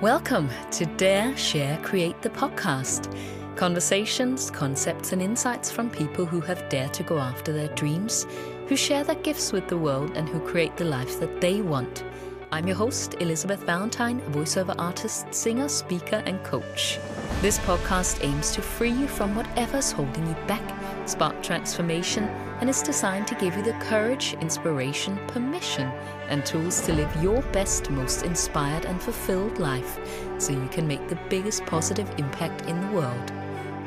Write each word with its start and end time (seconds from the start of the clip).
Welcome 0.00 0.48
to 0.70 0.86
Dare, 0.86 1.36
Share, 1.36 1.76
Create 1.82 2.22
the 2.22 2.30
podcast. 2.30 3.14
Conversations, 3.54 4.50
concepts, 4.50 5.12
and 5.12 5.20
insights 5.20 5.70
from 5.70 5.90
people 5.90 6.24
who 6.24 6.40
have 6.40 6.66
dared 6.70 6.94
to 6.94 7.02
go 7.02 7.18
after 7.18 7.52
their 7.52 7.68
dreams, 7.74 8.26
who 8.66 8.76
share 8.76 9.04
their 9.04 9.16
gifts 9.16 9.52
with 9.52 9.68
the 9.68 9.76
world, 9.76 10.16
and 10.16 10.26
who 10.26 10.40
create 10.40 10.74
the 10.78 10.86
life 10.86 11.20
that 11.20 11.42
they 11.42 11.60
want. 11.60 12.02
I'm 12.50 12.66
your 12.66 12.78
host, 12.78 13.16
Elizabeth 13.20 13.60
Valentine, 13.64 14.22
voiceover 14.32 14.74
artist, 14.78 15.34
singer, 15.34 15.68
speaker, 15.68 16.22
and 16.24 16.42
coach. 16.44 16.98
This 17.42 17.58
podcast 17.58 18.24
aims 18.24 18.52
to 18.52 18.62
free 18.62 18.92
you 18.92 19.06
from 19.06 19.34
whatever's 19.34 19.92
holding 19.92 20.26
you 20.26 20.36
back, 20.46 20.79
spark 21.10 21.42
transformation, 21.42 22.24
and 22.60 22.70
is 22.70 22.82
designed 22.82 23.26
to 23.26 23.34
give 23.34 23.56
you 23.56 23.62
the 23.62 23.72
courage, 23.74 24.34
inspiration, 24.40 25.18
permission, 25.26 25.90
and 26.28 26.46
tools 26.46 26.80
to 26.82 26.92
live 26.92 27.22
your 27.22 27.42
best, 27.52 27.90
most 27.90 28.22
inspired, 28.22 28.84
and 28.84 29.02
fulfilled 29.02 29.58
life 29.58 29.98
so 30.38 30.52
you 30.52 30.68
can 30.68 30.86
make 30.86 31.06
the 31.08 31.18
biggest 31.28 31.66
positive 31.66 32.08
impact 32.18 32.66
in 32.66 32.80
the 32.80 32.96
world. 32.96 33.32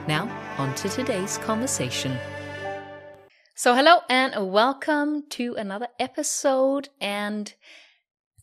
Now, 0.07 0.30
on 0.57 0.75
to 0.75 0.89
today's 0.89 1.38
conversation. 1.38 2.17
So, 3.55 3.73
hello 3.75 3.99
and 4.09 4.52
welcome 4.52 5.23
to 5.30 5.55
another 5.55 5.88
episode. 5.99 6.89
And 6.99 7.53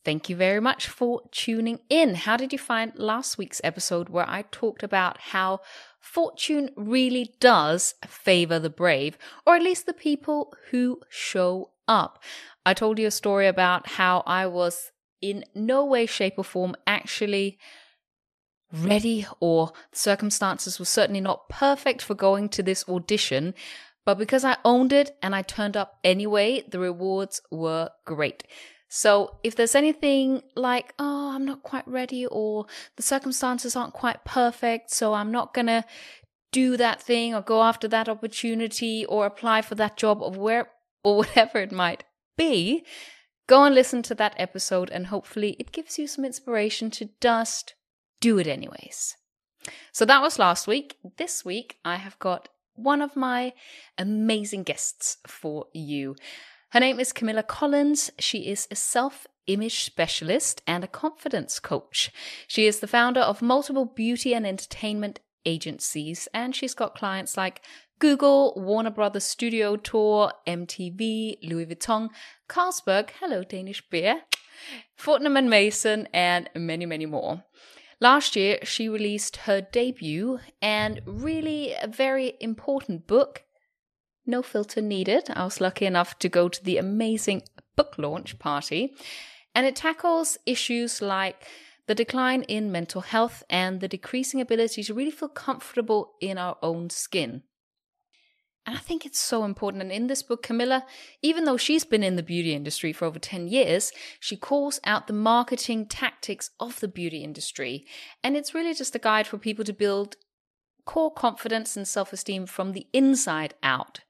Thank 0.03 0.31
you 0.31 0.37
very 0.37 0.61
much 0.61 0.89
for 0.89 1.21
tuning 1.31 1.81
in. 1.91 2.15
How 2.15 2.39
did 2.39 2.55
you 2.55 2.59
find 2.59 2.93
last 2.97 3.37
week's 3.37 3.61
episode 3.63 4.09
where 4.09 4.29
I 4.29 4.45
talked 4.51 4.83
about 4.83 5.19
how 5.19 5.61
fortune 6.01 6.71
really 6.77 7.35
does 7.41 7.95
favor 8.07 8.59
the 8.59 8.71
brave, 8.71 9.17
or 9.47 9.55
at 9.55 9.63
least 9.63 9.87
the 9.87 9.93
people 9.93 10.53
who 10.71 11.01
show 11.09 11.71
up? 11.87 12.23
I 12.67 12.75
told 12.75 12.99
you 12.99 13.07
a 13.07 13.13
story 13.13 13.47
about 13.47 13.91
how 13.91 14.23
I 14.27 14.47
was 14.47 14.91
in 15.21 15.45
no 15.55 15.85
way, 15.85 16.07
shape, 16.07 16.35
or 16.39 16.45
form 16.45 16.75
actually 16.87 17.59
ready, 18.73 19.27
or 19.41 19.73
the 19.93 19.99
circumstances 19.99 20.79
were 20.79 20.85
certainly 20.85 21.21
not 21.21 21.49
perfect 21.49 22.03
for 22.03 22.15
going 22.15 22.49
to 22.51 22.63
this 22.63 22.89
audition. 22.89 23.55
But 24.05 24.19
because 24.19 24.45
I 24.45 24.57
owned 24.65 24.93
it 24.93 25.17
and 25.23 25.35
I 25.35 25.43
turned 25.43 25.77
up 25.77 25.99
anyway, 26.03 26.65
the 26.69 26.79
rewards 26.79 27.43
were 27.51 27.91
great. 28.07 28.45
So 28.93 29.37
if 29.45 29.55
there's 29.55 29.77
anything 29.77 30.43
like, 30.57 30.95
oh, 30.99 31.33
I'm 31.33 31.45
not 31.45 31.63
quite 31.63 31.87
ready 31.87 32.27
or 32.27 32.67
the 32.97 33.05
circumstances 33.05 33.77
aren't 33.77 33.93
quite 33.95 34.25
perfect, 34.25 34.91
so 34.91 35.15
I'm 35.15 35.31
not 35.31 35.55
going 35.55 35.69
to 35.69 35.85
do 36.51 36.77
that 36.77 37.01
thing 37.01 37.33
or 37.33 37.41
go 37.41 37.63
after 37.63 37.87
that 37.87 38.09
opportunity 38.09 39.07
or 39.07 39.27
apply 39.27 39.63
for 39.63 39.77
that 39.77 39.97
job 39.97 40.21
or 40.21 40.33
where 40.33 40.71
or 41.05 41.17
whatever 41.19 41.59
it 41.59 41.71
might 41.71 42.03
be, 42.37 42.85
go 43.47 43.63
and 43.63 43.77
listen 43.77 44.03
to 44.03 44.15
that 44.17 44.35
episode 44.37 44.91
and 44.91 45.07
hopefully 45.07 45.55
it 45.61 45.71
gives 45.71 45.97
you 45.97 46.09
some 46.09 46.25
inspiration 46.25 46.91
to 46.91 47.11
just 47.21 47.75
do 48.21 48.39
it 48.39 48.49
anyways. 48.49 49.17
So 49.93 50.05
that 50.05 50.21
was 50.21 50.37
last 50.37 50.67
week. 50.67 50.97
This 51.17 51.45
week 51.45 51.77
I 51.85 51.95
have 51.97 52.19
got 52.19 52.49
one 52.75 53.03
of 53.03 53.15
my 53.15 53.53
amazing 53.97 54.65
guests 54.65 55.19
for 55.29 55.67
you. 55.73 56.17
Her 56.73 56.79
name 56.79 57.01
is 57.01 57.13
Camilla 57.13 57.43
Collins. 57.43 58.13
She 58.21 58.47
is 58.49 58.69
a 58.71 58.77
self 58.77 59.27
image 59.49 59.83
specialist 59.83 60.63
and 60.69 60.85
a 60.85 60.87
confidence 60.87 61.59
coach. 61.59 62.13
She 62.47 62.65
is 62.65 62.79
the 62.79 62.87
founder 62.87 63.19
of 63.19 63.43
multiple 63.43 63.87
beauty 63.87 64.35
and 64.35 64.47
entertainment 64.47 65.19
agencies, 65.45 66.29
and 66.33 66.55
she's 66.55 66.75
got 66.75 66.95
clients 66.95 67.37
like 67.37 67.63
Google, 67.99 68.55
Warner 68.57 68.91
Brothers 68.91 69.25
Studio 69.25 69.75
Tour, 69.75 70.33
MTV, 70.47 71.39
Louis 71.43 71.67
Vuitton, 71.67 72.11
Carlsberg, 72.49 73.11
hello 73.19 73.43
Danish 73.43 73.83
beer, 73.91 74.23
Fortnum 74.97 75.37
and 75.37 75.51
Mason, 75.51 76.07
and 76.15 76.49
many, 76.55 76.87
many 76.87 77.05
more. 77.05 77.43
Last 78.01 78.37
year, 78.37 78.61
she 78.63 78.89
released 78.89 79.39
her 79.39 79.61
debut 79.61 80.39
and 80.63 81.01
really 81.05 81.75
a 81.75 81.89
very 81.89 82.35
important 82.39 83.09
book, 83.09 83.43
no 84.27 84.43
filter 84.43 84.81
needed. 84.81 85.31
I 85.31 85.45
was 85.45 85.61
lucky 85.61 85.87
enough 85.87 86.19
to 86.21 86.29
go 86.29 86.49
to 86.49 86.65
the 86.65 86.79
amazing 86.79 87.43
book 87.77 87.95
launch 87.99 88.39
party. 88.39 88.95
And 89.55 89.67
it 89.67 89.77
tackles 89.77 90.39
issues 90.47 91.03
like 91.03 91.45
the 91.87 91.95
decline 91.95 92.43
in 92.43 92.71
mental 92.71 93.01
health 93.01 93.43
and 93.51 93.81
the 93.81 93.89
decreasing 93.89 94.41
ability 94.41 94.83
to 94.85 94.95
really 94.95 95.11
feel 95.11 95.29
comfortable 95.29 96.13
in 96.21 96.39
our 96.39 96.57
own 96.63 96.91
skin. 96.91 97.43
And 98.67 98.77
I 98.77 98.81
think 98.81 99.05
it's 99.05 99.19
so 99.19 99.45
important. 99.45 99.83
And 99.83 99.91
in 99.91 100.07
this 100.07 100.23
book, 100.23 100.43
Camilla, 100.43 100.85
even 101.23 101.45
though 101.45 101.57
she's 101.57 101.85
been 101.85 102.05
in 102.05 102.17
the 102.17 102.23
beauty 102.23 102.55
industry 102.55 102.93
for 102.93 103.07
over 103.07 103.19
10 103.19 103.49
years, 103.49 103.91
she 104.21 104.37
calls 104.37 104.79
out 104.85 105.07
the 105.07 105.13
marketing 105.13 105.87
tactics 105.87 106.51
of 106.61 106.79
the 106.79 106.87
beauty 106.87 107.25
industry. 107.25 107.87
And 108.23 108.37
it's 108.37 108.55
really 108.55 108.75
just 108.75 108.95
a 108.95 109.01
guide 109.01 109.27
for 109.27 109.39
people 109.39 109.65
to 109.65 109.73
build 109.73 110.17
core 110.85 111.13
confidence 111.13 111.77
and 111.77 111.89
self 111.89 112.13
esteem 112.13 112.47
from 112.47 112.73
the 112.73 112.87
inside 112.93 113.55
out 113.63 114.01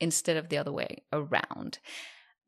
instead 0.00 0.36
of 0.36 0.48
the 0.48 0.58
other 0.58 0.72
way 0.72 1.02
around. 1.12 1.78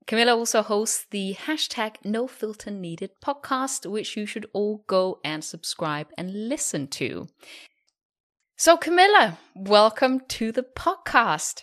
Camilla 0.07 0.35
also 0.37 0.63
hosts 0.63 1.07
the 1.11 1.37
hashtag 1.47 1.97
no 2.05 2.27
filter 2.27 2.71
needed 2.71 3.11
podcast, 3.25 3.89
which 3.89 4.17
you 4.17 4.27
should 4.27 4.47
all 4.53 4.85
go 4.87 5.21
and 5.25 5.45
subscribe 5.45 6.09
and 6.19 6.49
listen 6.49 6.89
to. 6.89 7.29
So, 8.57 8.77
Camilla, 8.77 9.39
welcome 9.55 10.21
to 10.29 10.53
the 10.53 10.63
podcast. 10.63 11.63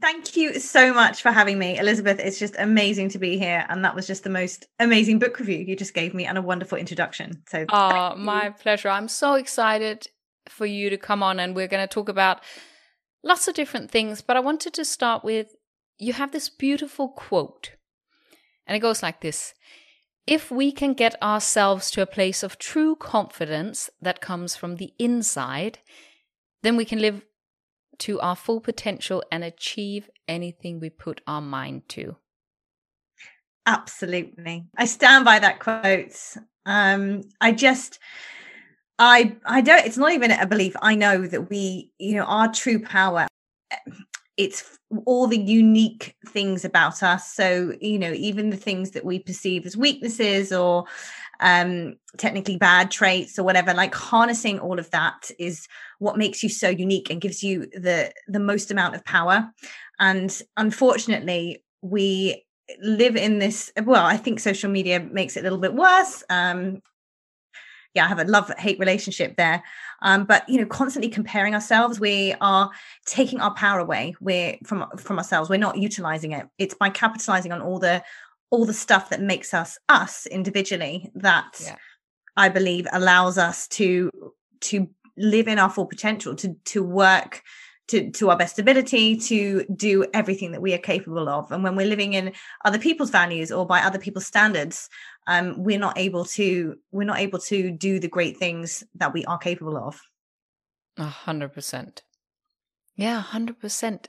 Thank 0.00 0.36
you 0.36 0.60
so 0.60 0.92
much 0.92 1.22
for 1.22 1.30
having 1.30 1.58
me, 1.58 1.78
Elizabeth. 1.78 2.20
It's 2.20 2.38
just 2.38 2.54
amazing 2.58 3.08
to 3.10 3.18
be 3.18 3.38
here. 3.38 3.64
And 3.68 3.84
that 3.84 3.94
was 3.94 4.06
just 4.06 4.24
the 4.24 4.30
most 4.30 4.66
amazing 4.78 5.18
book 5.18 5.38
review 5.38 5.58
you 5.58 5.76
just 5.76 5.94
gave 5.94 6.14
me 6.14 6.26
and 6.26 6.36
a 6.36 6.42
wonderful 6.42 6.78
introduction. 6.78 7.42
So, 7.48 7.64
oh, 7.70 8.14
my 8.16 8.50
pleasure. 8.50 8.88
I'm 8.88 9.08
so 9.08 9.34
excited 9.34 10.06
for 10.48 10.66
you 10.66 10.90
to 10.90 10.96
come 10.96 11.22
on, 11.22 11.40
and 11.40 11.56
we're 11.56 11.68
going 11.68 11.86
to 11.86 11.92
talk 11.92 12.08
about 12.08 12.42
lots 13.22 13.48
of 13.48 13.54
different 13.54 13.90
things, 13.90 14.22
but 14.22 14.36
I 14.36 14.40
wanted 14.40 14.74
to 14.74 14.84
start 14.84 15.24
with 15.24 15.54
you 15.98 16.12
have 16.12 16.32
this 16.32 16.48
beautiful 16.48 17.08
quote, 17.08 17.72
and 18.66 18.76
it 18.76 18.80
goes 18.80 19.02
like 19.02 19.20
this 19.20 19.54
If 20.26 20.50
we 20.50 20.72
can 20.72 20.94
get 20.94 21.20
ourselves 21.22 21.90
to 21.92 22.02
a 22.02 22.06
place 22.06 22.42
of 22.42 22.58
true 22.58 22.94
confidence 22.94 23.90
that 24.00 24.20
comes 24.20 24.56
from 24.56 24.76
the 24.76 24.92
inside, 24.98 25.78
then 26.62 26.76
we 26.76 26.84
can 26.84 27.00
live 27.00 27.24
to 27.98 28.20
our 28.20 28.36
full 28.36 28.60
potential 28.60 29.24
and 29.30 29.42
achieve 29.42 30.08
anything 30.28 30.78
we 30.78 30.90
put 30.90 31.20
our 31.26 31.40
mind 31.40 31.88
to. 31.88 32.16
Absolutely. 33.66 34.66
I 34.76 34.86
stand 34.86 35.24
by 35.24 35.40
that 35.40 35.58
quote. 35.58 36.16
Um, 36.64 37.22
I 37.40 37.52
just, 37.52 37.98
I 38.98 39.36
I 39.46 39.60
don't 39.60 39.84
it's 39.86 39.96
not 39.98 40.12
even 40.12 40.30
a 40.30 40.46
belief. 40.46 40.74
I 40.82 40.94
know 40.94 41.26
that 41.26 41.50
we, 41.50 41.92
you 41.98 42.16
know, 42.16 42.24
our 42.24 42.52
true 42.52 42.80
power 42.82 43.26
it's 44.36 44.78
all 45.04 45.26
the 45.26 45.38
unique 45.38 46.14
things 46.28 46.64
about 46.64 47.02
us. 47.02 47.32
So, 47.34 47.74
you 47.80 47.98
know, 47.98 48.12
even 48.12 48.50
the 48.50 48.56
things 48.56 48.92
that 48.92 49.04
we 49.04 49.18
perceive 49.18 49.66
as 49.66 49.76
weaknesses 49.76 50.52
or 50.52 50.84
um 51.40 51.96
technically 52.16 52.56
bad 52.56 52.90
traits 52.90 53.38
or 53.38 53.44
whatever, 53.44 53.74
like 53.74 53.94
harnessing 53.94 54.58
all 54.60 54.78
of 54.78 54.90
that 54.90 55.30
is 55.38 55.66
what 55.98 56.16
makes 56.18 56.42
you 56.42 56.48
so 56.48 56.68
unique 56.68 57.10
and 57.10 57.20
gives 57.20 57.42
you 57.42 57.66
the 57.74 58.12
the 58.28 58.40
most 58.40 58.70
amount 58.70 58.94
of 58.94 59.04
power. 59.04 59.50
And 59.98 60.40
unfortunately, 60.56 61.64
we 61.82 62.44
live 62.82 63.16
in 63.16 63.38
this 63.38 63.72
well 63.84 64.04
i 64.04 64.14
think 64.14 64.38
social 64.38 64.70
media 64.70 65.00
makes 65.00 65.38
it 65.38 65.40
a 65.40 65.42
little 65.42 65.56
bit 65.58 65.72
worse 65.72 66.22
um 66.28 66.82
yeah, 67.98 68.04
I 68.04 68.08
have 68.08 68.20
a 68.20 68.24
love 68.24 68.52
hate 68.58 68.78
relationship 68.78 69.36
there. 69.36 69.62
Um, 70.02 70.24
but 70.24 70.48
you 70.48 70.60
know, 70.60 70.66
constantly 70.66 71.10
comparing 71.10 71.54
ourselves, 71.54 71.98
we 71.98 72.34
are 72.40 72.70
taking 73.06 73.40
our 73.40 73.52
power 73.54 73.80
away. 73.80 74.14
We're 74.20 74.56
from 74.64 74.86
from 74.96 75.18
ourselves. 75.18 75.50
We're 75.50 75.58
not 75.58 75.78
utilizing 75.78 76.32
it. 76.32 76.46
It's 76.58 76.74
by 76.74 76.90
capitalizing 76.90 77.52
on 77.52 77.60
all 77.60 77.80
the 77.80 78.02
all 78.50 78.64
the 78.64 78.72
stuff 78.72 79.10
that 79.10 79.20
makes 79.20 79.52
us 79.52 79.78
us 79.88 80.26
individually 80.26 81.10
that 81.16 81.60
yeah. 81.62 81.74
I 82.36 82.48
believe 82.48 82.86
allows 82.92 83.36
us 83.36 83.66
to 83.68 84.10
to 84.60 84.88
live 85.16 85.48
in 85.48 85.58
our 85.58 85.68
full 85.68 85.86
potential, 85.86 86.36
to 86.36 86.54
to 86.66 86.82
work 86.84 87.42
to, 87.88 88.10
to 88.10 88.30
our 88.30 88.36
best 88.36 88.58
ability 88.58 89.16
to 89.16 89.64
do 89.74 90.06
everything 90.14 90.52
that 90.52 90.62
we 90.62 90.74
are 90.74 90.78
capable 90.78 91.28
of. 91.28 91.50
And 91.50 91.64
when 91.64 91.74
we're 91.74 91.86
living 91.86 92.12
in 92.12 92.32
other 92.64 92.78
people's 92.78 93.10
values 93.10 93.50
or 93.50 93.66
by 93.66 93.80
other 93.80 93.98
people's 93.98 94.26
standards, 94.26 94.88
um, 95.26 95.62
we're 95.62 95.78
not 95.78 95.98
able 95.98 96.24
to 96.24 96.76
we're 96.92 97.04
not 97.04 97.18
able 97.18 97.38
to 97.40 97.70
do 97.70 97.98
the 97.98 98.08
great 98.08 98.36
things 98.36 98.84
that 98.94 99.12
we 99.12 99.24
are 99.24 99.38
capable 99.38 99.76
of. 99.76 100.00
A 100.96 101.04
hundred 101.04 101.52
percent. 101.52 102.02
Yeah, 102.96 103.18
a 103.18 103.22
hundred 103.22 103.58
percent. 103.58 104.08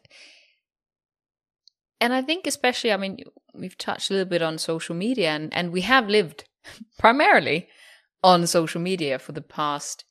And 2.01 2.13
I 2.13 2.21
think 2.21 2.47
especially, 2.47 2.93
I 2.93 2.97
mean, 2.97 3.17
we've 3.53 3.77
touched 3.77 4.09
a 4.09 4.13
little 4.13 4.29
bit 4.29 4.41
on 4.41 4.57
social 4.57 4.95
media 4.95 5.31
and, 5.31 5.53
and 5.53 5.71
we 5.71 5.81
have 5.81 6.07
lived 6.07 6.45
primarily 6.97 7.67
on 8.23 8.47
social 8.47 8.81
media 8.81 9.19
for 9.19 9.31
the 9.31 9.41
past 9.41 10.05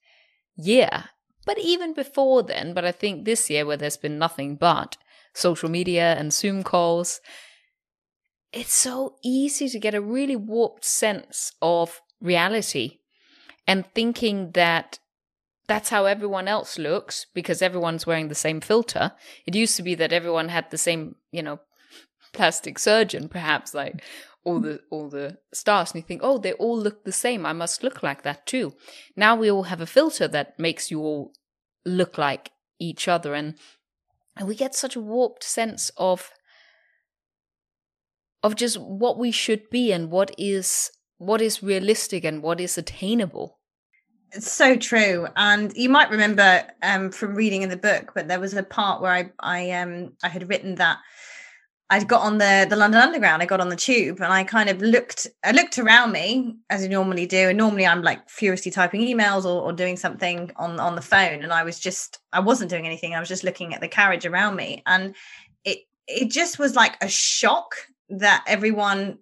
year. 0.57 1.05
But 1.49 1.59
even 1.59 1.95
before 1.95 2.43
then, 2.43 2.75
but 2.75 2.85
I 2.85 2.93
think 2.93 3.25
this 3.25 3.49
year 3.49 3.65
where 3.65 3.79
there's 3.79 3.97
been 3.97 4.19
nothing 4.19 4.57
but 4.57 4.99
social 5.33 5.71
media 5.71 6.15
and 6.19 6.31
Zoom 6.31 6.63
calls, 6.63 7.23
it's 8.53 8.75
so 8.75 9.17
easy 9.25 9.67
to 9.71 9.79
get 9.79 9.95
a 9.95 10.09
really 10.17 10.37
warped 10.37 10.85
sense 10.85 11.53
of 11.63 12.03
reality. 12.21 12.99
and 13.67 13.85
thinking 13.95 14.53
that 14.53 14.99
that's 15.67 15.91
how 15.91 16.05
everyone 16.07 16.49
else 16.49 16.79
looks 16.79 17.27
because 17.35 17.61
everyone's 17.63 18.07
wearing 18.07 18.29
the 18.29 18.35
same 18.47 18.61
filter. 18.61 19.13
It 19.47 19.55
used 19.55 19.77
to 19.77 19.83
be 19.83 19.95
that 19.97 20.13
everyone 20.13 20.49
had 20.49 20.71
the 20.71 20.79
same, 20.79 21.17
you 21.33 21.43
know, 21.43 21.61
plastic 22.33 22.79
surgeon, 22.79 23.29
perhaps 23.29 23.75
like 23.75 24.03
all 24.49 24.61
the 24.61 24.81
all 24.91 25.09
the 25.09 25.39
stars, 25.53 25.91
and 25.91 26.01
you 26.01 26.07
think, 26.07 26.23
oh, 26.25 26.39
they 26.39 26.53
all 26.55 26.79
look 26.79 27.05
the 27.05 27.13
same. 27.13 27.45
I 27.45 27.53
must 27.53 27.83
look 27.83 28.03
like 28.03 28.23
that 28.23 28.47
too. 28.47 28.75
Now 29.17 29.37
we 29.37 29.51
all 29.51 29.65
have 29.65 29.81
a 29.81 29.87
filter 29.87 30.27
that 30.29 30.59
makes 30.59 30.91
you 30.91 31.01
all 31.01 31.33
look 31.85 32.19
like 32.19 32.51
each 32.79 33.09
other, 33.09 33.35
and 33.35 33.55
we 34.43 34.55
get 34.55 34.75
such 34.75 34.97
a 34.97 35.01
warped 35.01 35.45
sense 35.45 35.91
of 35.97 36.31
of 38.43 38.57
just 38.57 38.79
what 38.79 39.19
we 39.19 39.31
should 39.31 39.69
be 39.71 39.93
and 39.93 40.11
what 40.11 40.31
is 40.39 40.91
what 41.19 41.41
is 41.41 41.63
realistic 41.63 42.25
and 42.25 42.43
what 42.43 42.61
is 42.61 42.79
attainable 42.79 43.59
it's 44.33 44.53
so 44.53 44.77
true, 44.77 45.27
and 45.37 45.75
you 45.75 45.89
might 45.89 46.11
remember 46.11 46.63
um, 46.83 47.11
from 47.11 47.35
reading 47.35 47.63
in 47.63 47.71
the 47.71 47.79
book, 47.79 48.13
but 48.15 48.29
there 48.29 48.39
was 48.39 48.53
a 48.53 48.63
part 48.63 49.01
where 49.01 49.13
I 49.13 49.31
I 49.41 49.71
um 49.71 50.13
I 50.23 50.29
had 50.29 50.49
written 50.51 50.75
that 50.75 50.99
I'd 51.91 52.07
got 52.07 52.21
on 52.21 52.39
the 52.39 52.67
the 52.69 52.77
London 52.77 53.01
Underground. 53.01 53.43
I 53.43 53.47
got 53.47 53.61
on 53.61 53.71
the 53.71 53.77
tube, 53.77 54.21
and 54.21 54.33
I 54.33 54.45
kind 54.45 54.69
of 54.69 54.83
looked. 54.83 55.27
I 55.45 55.53
looked 55.53 55.79
around 55.79 56.13
me 56.13 56.57
as 56.69 56.85
I 56.85 56.87
normally 56.87 57.27
do, 57.27 57.49
and 57.49 57.57
normally 57.57 57.87
I'm 57.87 58.03
like 58.03 58.29
furiously 58.29 58.71
typing 58.71 59.01
emails 59.01 59.45
or, 59.45 59.63
or 59.63 59.73
doing 59.73 59.97
something 59.97 60.51
on 60.57 60.79
on 60.81 60.97
the 60.97 61.03
phone, 61.03 61.43
and 61.43 61.53
I 61.53 61.65
was 61.65 61.81
just 61.81 62.19
I 62.33 62.41
wasn't 62.41 62.71
doing 62.71 62.87
anything. 62.87 63.15
I 63.15 63.21
was 63.21 63.29
just 63.29 63.45
looking 63.45 63.75
at 63.75 63.81
the 63.81 63.89
carriage 63.89 64.27
around 64.27 64.57
me, 64.57 64.83
and 64.87 65.15
it 65.65 65.79
it 66.07 66.31
just 66.31 66.59
was 66.59 66.75
like 66.75 66.97
a 67.01 67.09
shock 67.09 67.75
that 68.11 68.45
everyone 68.47 69.19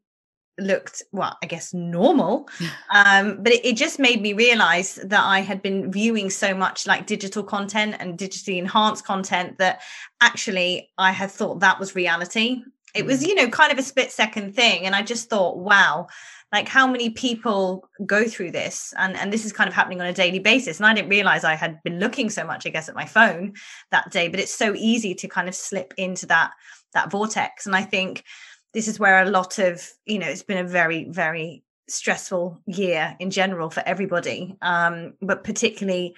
looked 0.59 1.03
well 1.13 1.37
i 1.43 1.47
guess 1.47 1.75
normal. 1.75 2.49
Um 2.93 3.43
but 3.43 3.53
it, 3.53 3.65
it, 3.65 3.77
just 3.77 3.99
made 3.99 4.23
me 4.23 4.33
realize 4.33 4.95
that 5.05 5.25
i 5.25 5.41
had 5.41 5.61
been 5.61 5.91
viewing 5.93 6.31
so 6.31 6.55
much 6.55 6.87
like 6.87 7.07
digital 7.07 7.43
content 7.43 7.97
and 7.99 8.19
digitally 8.19 8.59
enhanced 8.59 9.05
content 9.05 9.59
that 9.59 9.83
actually 10.21 10.91
i 10.99 11.11
had 11.13 11.31
thought 11.31 11.61
that 11.61 11.79
was 11.81 11.95
reality. 11.95 12.63
It 12.95 13.05
was 13.05 13.23
mm. 13.23 13.29
you 13.29 13.35
know 13.35 13.49
kind 13.49 13.73
of 13.73 13.79
a 13.79 13.83
split 13.83 14.11
second 14.13 14.55
thing 14.55 14.87
and 14.87 14.95
i 14.95 15.03
just 15.03 15.29
thought 15.29 15.59
wow 15.59 16.07
like 16.53 16.69
how 16.69 16.87
many 16.87 17.11
people 17.11 17.89
go 18.07 18.25
through 18.27 18.53
this? 18.53 18.95
And 18.97 19.17
and 19.17 19.33
this 19.33 19.45
is 19.45 19.53
kind 19.53 19.69
of 19.69 19.75
happening 19.75 20.01
on 20.01 20.07
a 20.07 20.13
daily 20.13 20.39
basis 20.39 20.79
and 20.79 20.87
i 20.87 20.95
didn't 20.95 21.11
realize 21.11 21.45
i 21.45 21.55
had 21.55 21.83
been 21.83 21.99
looking 21.99 22.31
so 22.31 22.45
much 22.45 22.67
i 22.67 22.71
guess 22.71 22.89
at 22.89 22.95
my 22.95 23.05
phone 23.05 23.55
that 23.91 24.11
day 24.11 24.29
but 24.29 24.41
it's 24.41 24.55
so 24.55 24.75
easy 24.75 25.15
to 25.17 25.29
kind 25.29 25.49
of 25.49 25.55
slip 25.55 25.93
into 25.97 26.27
that 26.27 26.53
that 26.95 27.11
vortex. 27.11 27.67
And 27.67 27.75
i 27.75 27.83
think 27.83 28.25
this 28.77 28.89
is 28.89 29.01
where 29.01 29.23
a 29.23 29.31
lot 29.31 29.59
of 29.59 29.91
you 30.05 30.19
know 30.19 30.29
it's 30.29 30.43
been 30.43 30.59
a 30.59 30.69
very 30.69 31.05
very 31.05 31.65
stressful 31.89 32.61
year 32.67 33.17
in 33.19 33.31
general 33.31 33.71
for 33.71 33.83
everybody 33.87 34.55
um, 34.61 35.15
but 35.23 35.43
particularly 35.45 36.15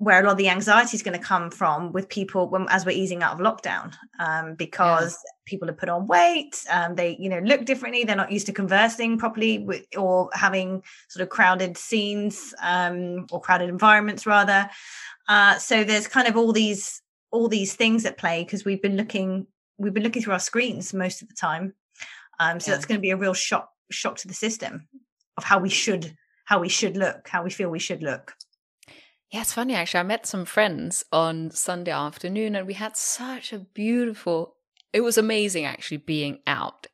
where 0.00 0.20
a 0.20 0.24
lot 0.24 0.32
of 0.32 0.38
the 0.38 0.48
anxiety 0.48 0.96
is 0.96 1.02
going 1.02 1.16
to 1.16 1.24
come 1.24 1.50
from 1.50 1.92
with 1.92 2.08
people 2.08 2.48
when, 2.48 2.66
as 2.70 2.84
we're 2.84 2.96
easing 2.96 3.22
out 3.22 3.34
of 3.34 3.38
lockdown 3.38 3.94
um, 4.18 4.54
because 4.56 5.12
yeah. 5.12 5.30
people 5.46 5.68
have 5.68 5.76
put 5.76 5.88
on 5.88 6.08
weight 6.08 6.64
um, 6.68 6.96
they 6.96 7.16
you 7.20 7.28
know 7.28 7.38
look 7.38 7.64
differently 7.64 8.02
they're 8.02 8.16
not 8.16 8.32
used 8.32 8.46
to 8.46 8.52
conversing 8.52 9.16
properly 9.16 9.58
with, 9.58 9.84
or 9.96 10.28
having 10.32 10.82
sort 11.08 11.22
of 11.22 11.28
crowded 11.28 11.76
scenes 11.78 12.52
um, 12.60 13.24
or 13.30 13.40
crowded 13.40 13.68
environments 13.68 14.26
rather 14.26 14.68
uh, 15.28 15.56
so 15.58 15.84
there's 15.84 16.08
kind 16.08 16.26
of 16.26 16.36
all 16.36 16.52
these 16.52 17.02
all 17.30 17.46
these 17.46 17.76
things 17.76 18.04
at 18.04 18.18
play 18.18 18.42
because 18.42 18.64
we've 18.64 18.82
been 18.82 18.96
looking 18.96 19.46
we've 19.78 19.94
been 19.94 20.02
looking 20.02 20.22
through 20.22 20.32
our 20.32 20.40
screens 20.40 20.92
most 20.92 21.22
of 21.22 21.28
the 21.28 21.34
time 21.34 21.72
um, 22.40 22.58
so 22.58 22.70
yeah. 22.70 22.76
that's 22.76 22.86
going 22.86 22.98
to 22.98 23.02
be 23.02 23.10
a 23.10 23.16
real 23.16 23.34
shock 23.34 23.70
shock 23.90 24.16
to 24.16 24.28
the 24.28 24.34
system 24.34 24.88
of 25.36 25.44
how 25.44 25.58
we 25.60 25.68
should 25.68 26.16
how 26.46 26.58
we 26.58 26.68
should 26.68 26.96
look, 26.96 27.28
how 27.28 27.44
we 27.44 27.50
feel 27.50 27.70
we 27.70 27.78
should 27.78 28.02
look. 28.02 28.34
Yeah, 29.30 29.42
it's 29.42 29.52
funny 29.52 29.74
actually. 29.74 30.00
I 30.00 30.04
met 30.04 30.26
some 30.26 30.44
friends 30.44 31.04
on 31.12 31.52
Sunday 31.52 31.92
afternoon 31.92 32.56
and 32.56 32.66
we 32.66 32.74
had 32.74 32.96
such 32.96 33.52
a 33.52 33.58
beautiful 33.58 34.56
it 34.92 35.02
was 35.02 35.18
amazing 35.18 35.64
actually 35.66 35.98
being 35.98 36.40
out. 36.46 36.88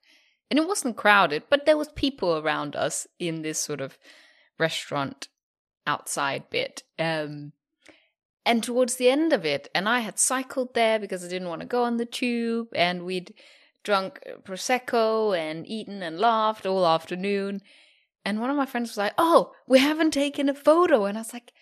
And 0.50 0.58
it 0.58 0.68
wasn't 0.68 0.96
crowded, 0.96 1.44
but 1.48 1.64
there 1.64 1.78
was 1.78 1.88
people 1.88 2.36
around 2.36 2.76
us 2.76 3.06
in 3.18 3.42
this 3.42 3.58
sort 3.58 3.80
of 3.80 3.96
restaurant 4.58 5.28
outside 5.86 6.50
bit. 6.50 6.82
Um 6.98 7.52
and 8.44 8.62
towards 8.62 8.96
the 8.96 9.10
end 9.10 9.32
of 9.32 9.44
it, 9.44 9.68
and 9.74 9.88
I 9.88 10.00
had 10.00 10.20
cycled 10.20 10.74
there 10.74 11.00
because 11.00 11.24
I 11.24 11.28
didn't 11.28 11.48
want 11.48 11.62
to 11.62 11.66
go 11.66 11.82
on 11.82 11.96
the 11.96 12.06
tube, 12.06 12.68
and 12.76 13.04
we'd 13.04 13.34
drunk 13.86 14.20
prosecco 14.42 15.38
and 15.38 15.64
eaten 15.66 16.02
and 16.02 16.18
laughed 16.18 16.66
all 16.66 16.84
afternoon. 16.84 17.62
And 18.24 18.40
one 18.40 18.50
of 18.50 18.56
my 18.56 18.66
friends 18.66 18.90
was 18.90 18.98
like, 18.98 19.14
"Oh, 19.16 19.52
we 19.68 19.78
haven't 19.78 20.10
taken 20.10 20.48
a 20.48 20.54
photo," 20.54 21.04
and 21.04 21.16
I 21.16 21.20
was 21.20 21.32
like, 21.32 21.52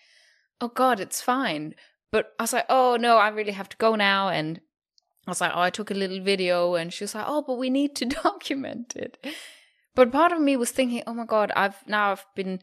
"Oh 0.59 0.69
God, 0.69 0.99
it's 0.99 1.21
fine." 1.21 1.75
But 2.11 2.33
I 2.39 2.43
was 2.43 2.53
like, 2.53 2.65
"Oh 2.67 2.97
no, 2.99 3.17
I 3.17 3.27
really 3.27 3.51
have 3.51 3.69
to 3.69 3.77
go 3.77 3.95
now." 3.95 4.29
And 4.29 4.59
I 5.27 5.31
was 5.31 5.39
like, 5.39 5.51
"Oh, 5.53 5.61
I 5.61 5.69
took 5.69 5.91
a 5.91 6.01
little 6.03 6.19
video," 6.19 6.73
and 6.73 6.91
she 6.91 7.03
was 7.03 7.13
like, 7.13 7.25
"Oh, 7.27 7.43
but 7.45 7.59
we 7.59 7.69
need 7.69 7.95
to 7.97 8.05
document 8.23 8.95
it." 8.95 9.23
But 9.93 10.11
part 10.11 10.31
of 10.31 10.41
me 10.41 10.57
was 10.57 10.71
thinking, 10.71 11.03
"Oh 11.05 11.13
my 11.13 11.25
God, 11.25 11.51
I've 11.55 11.87
now 11.87 12.11
I've 12.11 12.25
been." 12.35 12.59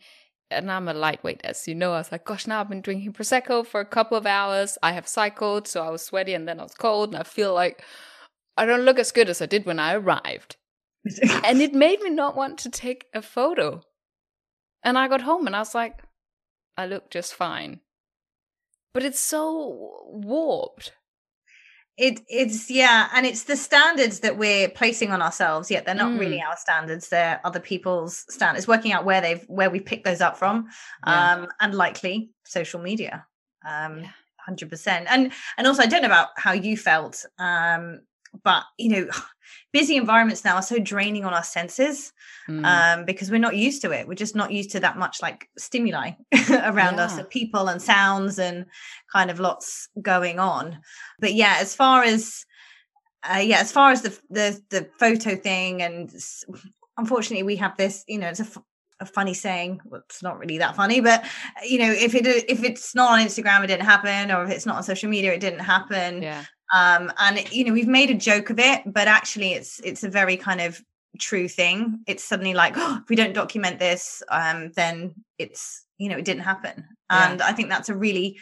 and 0.50 0.70
I'm 0.70 0.86
a 0.86 0.92
lightweight, 0.92 1.40
as 1.44 1.66
you 1.66 1.74
know. 1.74 1.94
I 1.94 1.98
was 1.98 2.12
like, 2.12 2.26
gosh, 2.26 2.46
now 2.46 2.60
I've 2.60 2.68
been 2.68 2.82
drinking 2.82 3.14
Prosecco 3.14 3.64
for 3.64 3.80
a 3.80 3.86
couple 3.86 4.18
of 4.18 4.26
hours. 4.26 4.76
I 4.82 4.92
have 4.92 5.08
cycled, 5.08 5.66
so 5.66 5.82
I 5.82 5.88
was 5.88 6.02
sweaty 6.02 6.34
and 6.34 6.46
then 6.46 6.60
I 6.60 6.64
was 6.64 6.74
cold, 6.74 7.14
and 7.14 7.18
I 7.18 7.22
feel 7.22 7.54
like 7.54 7.82
I 8.56 8.66
don't 8.66 8.82
look 8.82 8.98
as 8.98 9.12
good 9.12 9.28
as 9.28 9.40
I 9.40 9.46
did 9.46 9.66
when 9.66 9.78
I 9.78 9.94
arrived. 9.94 10.56
and 11.44 11.60
it 11.60 11.74
made 11.74 12.00
me 12.00 12.10
not 12.10 12.36
want 12.36 12.58
to 12.58 12.70
take 12.70 13.06
a 13.14 13.22
photo. 13.22 13.82
And 14.84 14.98
I 14.98 15.08
got 15.08 15.22
home 15.22 15.46
and 15.46 15.56
I 15.56 15.60
was 15.60 15.74
like, 15.74 16.02
I 16.76 16.86
look 16.86 17.10
just 17.10 17.34
fine. 17.34 17.80
But 18.94 19.04
it's 19.04 19.20
so 19.20 20.06
warped. 20.08 20.92
It 21.98 22.20
it's 22.26 22.70
yeah, 22.70 23.08
and 23.14 23.26
it's 23.26 23.44
the 23.44 23.56
standards 23.56 24.20
that 24.20 24.38
we're 24.38 24.68
placing 24.70 25.12
on 25.12 25.20
ourselves. 25.20 25.70
Yet 25.70 25.84
they're 25.84 25.94
not 25.94 26.12
mm. 26.12 26.18
really 26.18 26.40
our 26.40 26.56
standards; 26.56 27.10
they're 27.10 27.38
other 27.44 27.60
people's 27.60 28.24
standards. 28.30 28.66
Working 28.66 28.92
out 28.92 29.04
where 29.04 29.20
they've 29.20 29.44
where 29.46 29.68
we 29.68 29.78
picked 29.78 30.04
those 30.04 30.22
up 30.22 30.38
from, 30.38 30.68
yeah. 31.06 31.34
um, 31.34 31.48
and 31.60 31.74
likely 31.74 32.30
social 32.44 32.80
media. 32.80 33.26
Um, 33.66 34.00
yeah 34.00 34.10
hundred 34.44 34.70
percent. 34.70 35.06
And 35.08 35.32
and 35.56 35.66
also, 35.66 35.82
I 35.82 35.86
don't 35.86 36.02
know 36.02 36.08
about 36.08 36.28
how 36.36 36.52
you 36.52 36.76
felt. 36.76 37.24
Um, 37.38 38.00
but 38.44 38.64
you 38.78 38.88
know 38.88 39.08
busy 39.72 39.96
environments 39.96 40.44
now 40.44 40.56
are 40.56 40.62
so 40.62 40.78
draining 40.78 41.24
on 41.24 41.32
our 41.32 41.42
senses 41.42 42.12
mm. 42.48 42.64
um, 42.64 43.04
because 43.04 43.30
we're 43.30 43.38
not 43.38 43.56
used 43.56 43.80
to 43.82 43.90
it. 43.90 44.06
We're 44.06 44.14
just 44.14 44.36
not 44.36 44.52
used 44.52 44.70
to 44.72 44.80
that 44.80 44.98
much 44.98 45.22
like 45.22 45.48
stimuli 45.56 46.12
around 46.50 46.96
yeah. 46.96 47.04
us 47.04 47.18
of 47.18 47.30
people 47.30 47.68
and 47.68 47.80
sounds 47.80 48.38
and 48.38 48.66
kind 49.12 49.30
of 49.30 49.40
lots 49.40 49.88
going 50.00 50.38
on. 50.38 50.80
But 51.18 51.34
yeah 51.34 51.56
as 51.58 51.74
far 51.74 52.02
as 52.02 52.44
uh, 53.22 53.38
yeah 53.38 53.60
as 53.60 53.72
far 53.72 53.92
as 53.92 54.02
the, 54.02 54.18
the 54.30 54.60
the 54.70 54.88
photo 54.98 55.36
thing 55.36 55.80
and 55.80 56.12
unfortunately 56.98 57.44
we 57.44 57.56
have 57.56 57.76
this 57.76 58.04
you 58.08 58.18
know 58.18 58.28
it's 58.28 58.40
a 58.40 58.46
a 59.00 59.06
funny 59.06 59.34
saying. 59.34 59.80
Well, 59.84 60.02
it's 60.08 60.22
not 60.22 60.38
really 60.38 60.58
that 60.58 60.76
funny 60.76 61.00
but 61.00 61.24
you 61.66 61.78
know 61.78 61.90
if 61.90 62.14
it 62.14 62.26
if 62.26 62.62
it's 62.62 62.94
not 62.94 63.10
on 63.10 63.26
instagram 63.26 63.64
it 63.64 63.66
didn't 63.66 63.84
happen 63.84 64.30
or 64.30 64.44
if 64.44 64.50
it's 64.50 64.66
not 64.66 64.76
on 64.76 64.82
social 64.84 65.10
media 65.10 65.32
it 65.32 65.40
didn't 65.40 65.60
happen. 65.60 66.22
Yeah 66.22 66.44
um, 66.72 67.12
and 67.18 67.52
you 67.52 67.64
know 67.64 67.72
we've 67.72 67.88
made 67.88 68.10
a 68.10 68.14
joke 68.14 68.50
of 68.50 68.58
it 68.58 68.82
but 68.86 69.08
actually 69.08 69.52
it's 69.52 69.80
it's 69.80 70.04
a 70.04 70.08
very 70.08 70.36
kind 70.36 70.60
of 70.60 70.80
true 71.18 71.48
thing 71.48 72.00
it's 72.06 72.24
suddenly 72.24 72.54
like 72.54 72.74
oh, 72.76 72.98
if 73.02 73.08
we 73.08 73.16
don't 73.16 73.34
document 73.34 73.78
this 73.78 74.22
um, 74.30 74.72
then 74.74 75.14
it's 75.38 75.84
you 75.98 76.08
know 76.08 76.16
it 76.16 76.24
didn't 76.24 76.42
happen 76.42 76.84
and 77.10 77.40
yeah. 77.40 77.46
i 77.46 77.52
think 77.52 77.68
that's 77.68 77.88
a 77.88 77.96
really 77.96 78.38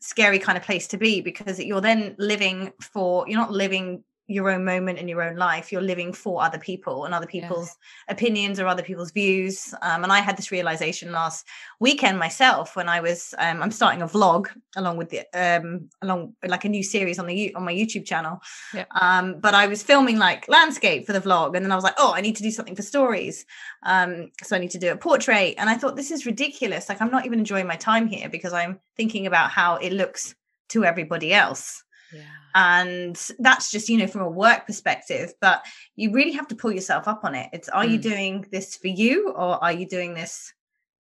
scary 0.00 0.38
kind 0.38 0.56
of 0.56 0.64
place 0.64 0.86
to 0.88 0.96
be 0.96 1.20
because 1.20 1.58
you're 1.58 1.80
then 1.80 2.14
living 2.18 2.72
for 2.80 3.26
you're 3.28 3.38
not 3.38 3.52
living 3.52 4.02
your 4.30 4.48
own 4.48 4.64
moment 4.64 4.98
in 4.98 5.08
your 5.08 5.22
own 5.22 5.36
life 5.36 5.72
you're 5.72 5.82
living 5.82 6.12
for 6.12 6.42
other 6.42 6.58
people 6.58 7.04
and 7.04 7.12
other 7.12 7.26
people's 7.26 7.66
yes. 7.66 7.76
opinions 8.08 8.60
or 8.60 8.66
other 8.66 8.82
people's 8.82 9.10
views. 9.10 9.74
Um, 9.82 10.04
and 10.04 10.12
i 10.12 10.20
had 10.20 10.36
this 10.36 10.52
realization 10.52 11.10
last 11.10 11.46
weekend 11.80 12.18
myself 12.18 12.76
when 12.76 12.88
i 12.88 13.00
was 13.00 13.34
um, 13.38 13.60
i'm 13.62 13.72
starting 13.72 14.02
a 14.02 14.06
vlog 14.06 14.48
along 14.76 14.96
with 14.96 15.10
the 15.10 15.20
um 15.34 15.88
along 16.00 16.34
like 16.46 16.64
a 16.64 16.68
new 16.68 16.82
series 16.82 17.18
on 17.18 17.26
the 17.26 17.54
on 17.54 17.64
my 17.64 17.74
youtube 17.74 18.04
channel. 18.04 18.40
Yeah. 18.72 18.84
um 19.00 19.40
but 19.40 19.54
i 19.54 19.66
was 19.66 19.82
filming 19.82 20.18
like 20.18 20.48
landscape 20.48 21.06
for 21.06 21.12
the 21.12 21.20
vlog 21.20 21.56
and 21.56 21.64
then 21.64 21.72
i 21.72 21.74
was 21.74 21.84
like 21.84 21.96
oh 21.98 22.12
i 22.14 22.20
need 22.20 22.36
to 22.36 22.42
do 22.42 22.50
something 22.50 22.76
for 22.76 22.82
stories. 22.82 23.44
Um 23.82 24.30
so 24.42 24.56
i 24.56 24.58
need 24.58 24.70
to 24.70 24.78
do 24.78 24.92
a 24.92 24.96
portrait. 24.96 25.54
And 25.58 25.68
i 25.68 25.74
thought 25.74 25.96
this 25.96 26.10
is 26.10 26.24
ridiculous. 26.24 26.88
Like 26.88 27.00
i'm 27.02 27.10
not 27.10 27.26
even 27.26 27.40
enjoying 27.40 27.66
my 27.66 27.76
time 27.76 28.06
here 28.06 28.28
because 28.28 28.52
i'm 28.52 28.78
thinking 28.96 29.26
about 29.26 29.50
how 29.50 29.76
it 29.76 29.92
looks 29.92 30.34
to 30.68 30.84
everybody 30.84 31.32
else 31.34 31.82
yeah. 32.12 32.22
And 32.54 33.16
that's 33.38 33.70
just, 33.70 33.88
you 33.88 33.98
know, 33.98 34.06
from 34.06 34.22
a 34.22 34.30
work 34.30 34.66
perspective, 34.66 35.32
but 35.40 35.64
you 35.96 36.12
really 36.12 36.32
have 36.32 36.48
to 36.48 36.54
pull 36.54 36.72
yourself 36.72 37.06
up 37.06 37.24
on 37.24 37.34
it. 37.34 37.48
It's 37.52 37.68
are 37.68 37.84
mm. 37.84 37.92
you 37.92 37.98
doing 37.98 38.46
this 38.50 38.76
for 38.76 38.88
you 38.88 39.30
or 39.30 39.62
are 39.62 39.72
you 39.72 39.86
doing 39.86 40.14
this 40.14 40.52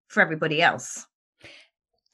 for 0.07 0.21
everybody 0.21 0.61
else? 0.61 1.05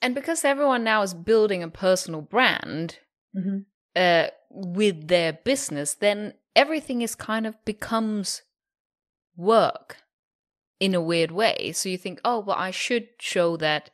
And 0.01 0.13
because 0.13 0.43
everyone 0.43 0.83
now 0.83 1.01
is 1.01 1.13
building 1.13 1.63
a 1.63 1.69
personal 1.69 2.21
brand 2.21 2.99
mm-hmm. 3.35 3.59
uh, 3.95 4.27
with 4.49 5.07
their 5.07 5.33
business, 5.33 5.93
then 5.93 6.33
everything 6.55 7.01
is 7.01 7.15
kind 7.15 7.47
of 7.47 7.55
becomes 7.63 8.41
work 9.37 9.97
in 10.79 10.93
a 10.93 11.01
weird 11.01 11.31
way. 11.31 11.71
So 11.73 11.87
you 11.87 11.97
think, 11.97 12.19
oh, 12.25 12.39
well, 12.39 12.57
I 12.57 12.71
should 12.71 13.07
show 13.19 13.55
that 13.57 13.89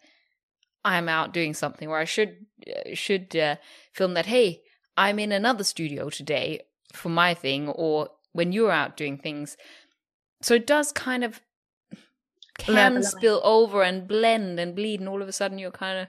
I'm 0.84 1.08
out 1.08 1.34
doing 1.34 1.53
something 1.53 1.88
or 1.88 1.98
I 1.98 2.06
should 2.06 2.46
uh, 2.68 2.96
should 2.96 3.36
uh, 3.36 3.58
film 3.94 4.13
that. 4.15 4.25
Hey, 4.25 4.63
I'm 4.98 5.19
in 5.19 5.31
another 5.31 5.63
studio 5.63 6.10
today 6.10 6.62
for 6.93 7.10
my 7.10 7.34
thing, 7.34 7.69
or 7.69 8.10
when 8.34 8.51
you're 8.51 8.72
out 8.72 8.98
doing 8.98 9.17
things. 9.17 9.58
So 10.41 10.55
it 10.55 10.67
does 10.67 10.91
kind 10.91 11.24
of 11.24 11.41
can 12.58 13.03
spill 13.03 13.41
over 13.43 13.84
and 13.84 14.08
blend 14.08 14.60
and 14.60 14.75
bleed, 14.75 15.00
and 15.00 15.10
all 15.10 15.22
of 15.22 15.27
a 15.27 15.34
sudden 15.34 15.58
you're 15.58 15.72
kind 15.72 16.00
of 16.00 16.08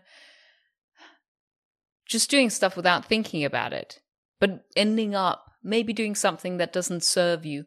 just 2.07 2.29
doing 2.31 2.51
stuff 2.51 2.77
without 2.77 3.05
thinking 3.05 3.45
about 3.45 3.73
it, 3.73 4.01
but 4.41 4.65
ending 4.75 5.15
up 5.15 5.53
maybe 5.63 5.93
doing 5.93 6.15
something 6.15 6.57
that 6.57 6.73
doesn't 6.73 7.05
serve 7.05 7.47
you 7.47 7.67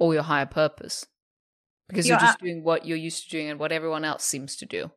or 0.00 0.14
your 0.14 0.24
higher 0.24 0.46
purpose 0.46 1.06
because 1.88 2.08
you're, 2.08 2.18
you're 2.18 2.26
just 2.26 2.40
doing 2.40 2.64
what 2.64 2.86
you're 2.86 2.98
used 2.98 3.24
to 3.24 3.30
doing 3.30 3.50
and 3.50 3.60
what 3.60 3.70
everyone 3.70 4.04
else 4.04 4.24
seems 4.24 4.56
to 4.56 4.66
do 4.66 4.90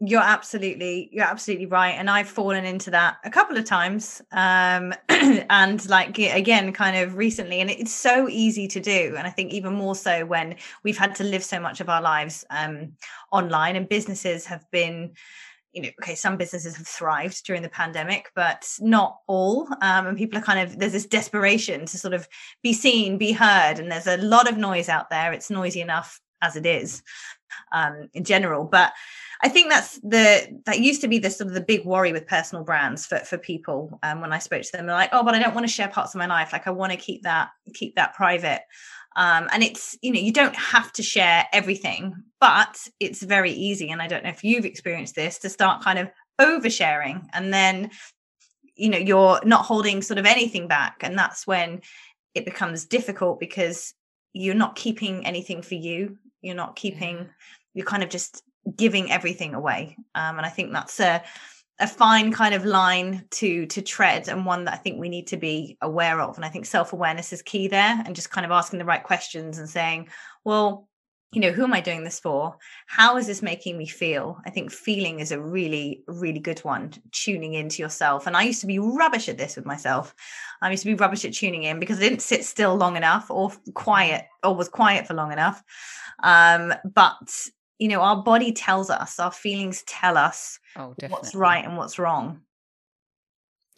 you're 0.00 0.22
absolutely 0.22 1.08
you're 1.10 1.24
absolutely 1.24 1.64
right 1.64 1.92
and 1.92 2.10
i've 2.10 2.28
fallen 2.28 2.64
into 2.66 2.90
that 2.90 3.16
a 3.24 3.30
couple 3.30 3.56
of 3.56 3.64
times 3.64 4.20
um 4.32 4.92
and 5.08 5.88
like 5.88 6.18
again 6.18 6.72
kind 6.72 6.96
of 6.96 7.16
recently 7.16 7.60
and 7.60 7.70
it's 7.70 7.94
so 7.94 8.28
easy 8.28 8.68
to 8.68 8.78
do 8.78 9.14
and 9.16 9.26
i 9.26 9.30
think 9.30 9.52
even 9.52 9.72
more 9.72 9.94
so 9.94 10.26
when 10.26 10.54
we've 10.84 10.98
had 10.98 11.14
to 11.14 11.24
live 11.24 11.42
so 11.42 11.58
much 11.58 11.80
of 11.80 11.88
our 11.88 12.02
lives 12.02 12.44
um 12.50 12.92
online 13.32 13.74
and 13.74 13.88
businesses 13.88 14.44
have 14.44 14.64
been 14.70 15.12
you 15.72 15.80
know 15.80 15.88
okay 16.02 16.14
some 16.14 16.36
businesses 16.36 16.76
have 16.76 16.86
thrived 16.86 17.44
during 17.46 17.62
the 17.62 17.68
pandemic 17.68 18.30
but 18.34 18.68
not 18.80 19.18
all 19.26 19.66
um, 19.80 20.06
and 20.06 20.18
people 20.18 20.38
are 20.38 20.42
kind 20.42 20.60
of 20.60 20.78
there's 20.78 20.92
this 20.92 21.06
desperation 21.06 21.86
to 21.86 21.96
sort 21.96 22.14
of 22.14 22.28
be 22.62 22.72
seen 22.72 23.16
be 23.16 23.32
heard 23.32 23.78
and 23.78 23.90
there's 23.90 24.06
a 24.06 24.16
lot 24.18 24.48
of 24.48 24.56
noise 24.56 24.88
out 24.88 25.10
there. 25.10 25.32
It's 25.32 25.50
noisy 25.50 25.80
enough 25.80 26.20
as 26.42 26.56
it 26.56 26.66
is 26.66 27.02
um, 27.72 28.08
in 28.14 28.24
general 28.24 28.64
but 28.64 28.92
I 29.42 29.48
think 29.48 29.70
that's 29.70 29.98
the 30.00 30.60
that 30.64 30.80
used 30.80 31.00
to 31.02 31.08
be 31.08 31.18
the 31.18 31.30
sort 31.30 31.48
of 31.48 31.54
the 31.54 31.60
big 31.60 31.84
worry 31.84 32.12
with 32.12 32.26
personal 32.26 32.64
brands 32.64 33.06
for 33.06 33.18
for 33.18 33.36
people. 33.36 33.98
Um, 34.02 34.20
when 34.20 34.32
I 34.32 34.38
spoke 34.38 34.62
to 34.62 34.72
them, 34.72 34.86
they're 34.86 34.96
like, 34.96 35.10
"Oh, 35.12 35.22
but 35.22 35.34
I 35.34 35.38
don't 35.38 35.54
want 35.54 35.66
to 35.66 35.72
share 35.72 35.88
parts 35.88 36.14
of 36.14 36.18
my 36.18 36.26
life. 36.26 36.52
Like, 36.52 36.66
I 36.66 36.70
want 36.70 36.92
to 36.92 36.98
keep 36.98 37.22
that 37.22 37.50
keep 37.74 37.96
that 37.96 38.14
private." 38.14 38.62
Um, 39.16 39.48
and 39.52 39.62
it's 39.62 39.96
you 40.02 40.12
know 40.12 40.20
you 40.20 40.32
don't 40.32 40.56
have 40.56 40.92
to 40.92 41.02
share 41.02 41.46
everything, 41.52 42.14
but 42.40 42.78
it's 42.98 43.22
very 43.22 43.52
easy. 43.52 43.90
And 43.90 44.00
I 44.00 44.06
don't 44.06 44.24
know 44.24 44.30
if 44.30 44.44
you've 44.44 44.64
experienced 44.64 45.14
this 45.14 45.38
to 45.40 45.50
start 45.50 45.82
kind 45.82 45.98
of 45.98 46.10
oversharing, 46.40 47.26
and 47.32 47.52
then 47.52 47.90
you 48.74 48.88
know 48.88 48.98
you're 48.98 49.40
not 49.44 49.66
holding 49.66 50.00
sort 50.02 50.18
of 50.18 50.26
anything 50.26 50.66
back, 50.66 50.98
and 51.02 51.18
that's 51.18 51.46
when 51.46 51.82
it 52.34 52.44
becomes 52.46 52.86
difficult 52.86 53.38
because 53.38 53.92
you're 54.32 54.54
not 54.54 54.76
keeping 54.76 55.26
anything 55.26 55.62
for 55.62 55.74
you. 55.74 56.18
You're 56.46 56.54
not 56.54 56.76
keeping. 56.76 57.28
You're 57.74 57.84
kind 57.84 58.02
of 58.02 58.08
just 58.08 58.42
giving 58.74 59.12
everything 59.12 59.54
away 59.54 59.96
um, 60.14 60.38
and 60.38 60.46
i 60.46 60.48
think 60.48 60.72
that's 60.72 60.98
a 60.98 61.22
a 61.78 61.86
fine 61.86 62.32
kind 62.32 62.54
of 62.54 62.64
line 62.64 63.24
to 63.30 63.66
to 63.66 63.82
tread 63.82 64.28
and 64.28 64.44
one 64.44 64.64
that 64.64 64.74
i 64.74 64.76
think 64.76 64.98
we 64.98 65.08
need 65.08 65.26
to 65.28 65.36
be 65.36 65.76
aware 65.82 66.20
of 66.20 66.36
and 66.36 66.44
i 66.44 66.48
think 66.48 66.66
self-awareness 66.66 67.32
is 67.32 67.42
key 67.42 67.68
there 67.68 68.02
and 68.04 68.16
just 68.16 68.30
kind 68.30 68.44
of 68.44 68.50
asking 68.50 68.78
the 68.78 68.84
right 68.84 69.04
questions 69.04 69.58
and 69.58 69.68
saying 69.68 70.08
well 70.44 70.88
you 71.32 71.40
know 71.40 71.50
who 71.50 71.64
am 71.64 71.74
i 71.74 71.80
doing 71.80 72.04
this 72.04 72.20
for? 72.20 72.56
How 72.86 73.16
is 73.16 73.26
this 73.26 73.42
making 73.42 73.76
me 73.76 73.86
feel? 73.86 74.38
I 74.46 74.50
think 74.50 74.70
feeling 74.70 75.20
is 75.20 75.32
a 75.32 75.40
really 75.40 76.04
really 76.06 76.38
good 76.38 76.60
one 76.60 76.92
tuning 77.12 77.54
into 77.54 77.82
yourself. 77.82 78.26
And 78.26 78.36
i 78.36 78.42
used 78.42 78.60
to 78.60 78.66
be 78.66 78.78
rubbish 78.78 79.28
at 79.28 79.38
this 79.38 79.56
with 79.56 79.66
myself. 79.66 80.14
I 80.62 80.70
used 80.70 80.84
to 80.84 80.88
be 80.88 80.94
rubbish 80.94 81.24
at 81.24 81.34
tuning 81.34 81.64
in 81.64 81.80
because 81.80 81.98
i 81.98 82.02
didn't 82.02 82.22
sit 82.22 82.44
still 82.44 82.76
long 82.76 82.96
enough 82.96 83.30
or 83.30 83.52
quiet 83.74 84.26
or 84.42 84.54
was 84.54 84.68
quiet 84.68 85.06
for 85.06 85.14
long 85.14 85.32
enough. 85.32 85.62
Um, 86.22 86.72
but 86.94 87.48
you 87.78 87.88
know 87.88 88.00
our 88.00 88.22
body 88.22 88.52
tells 88.52 88.88
us 88.88 89.18
our 89.18 89.32
feelings 89.32 89.82
tell 89.86 90.16
us 90.16 90.58
oh, 90.76 90.94
what's 91.08 91.34
right 91.34 91.64
and 91.64 91.76
what's 91.76 91.98
wrong. 91.98 92.40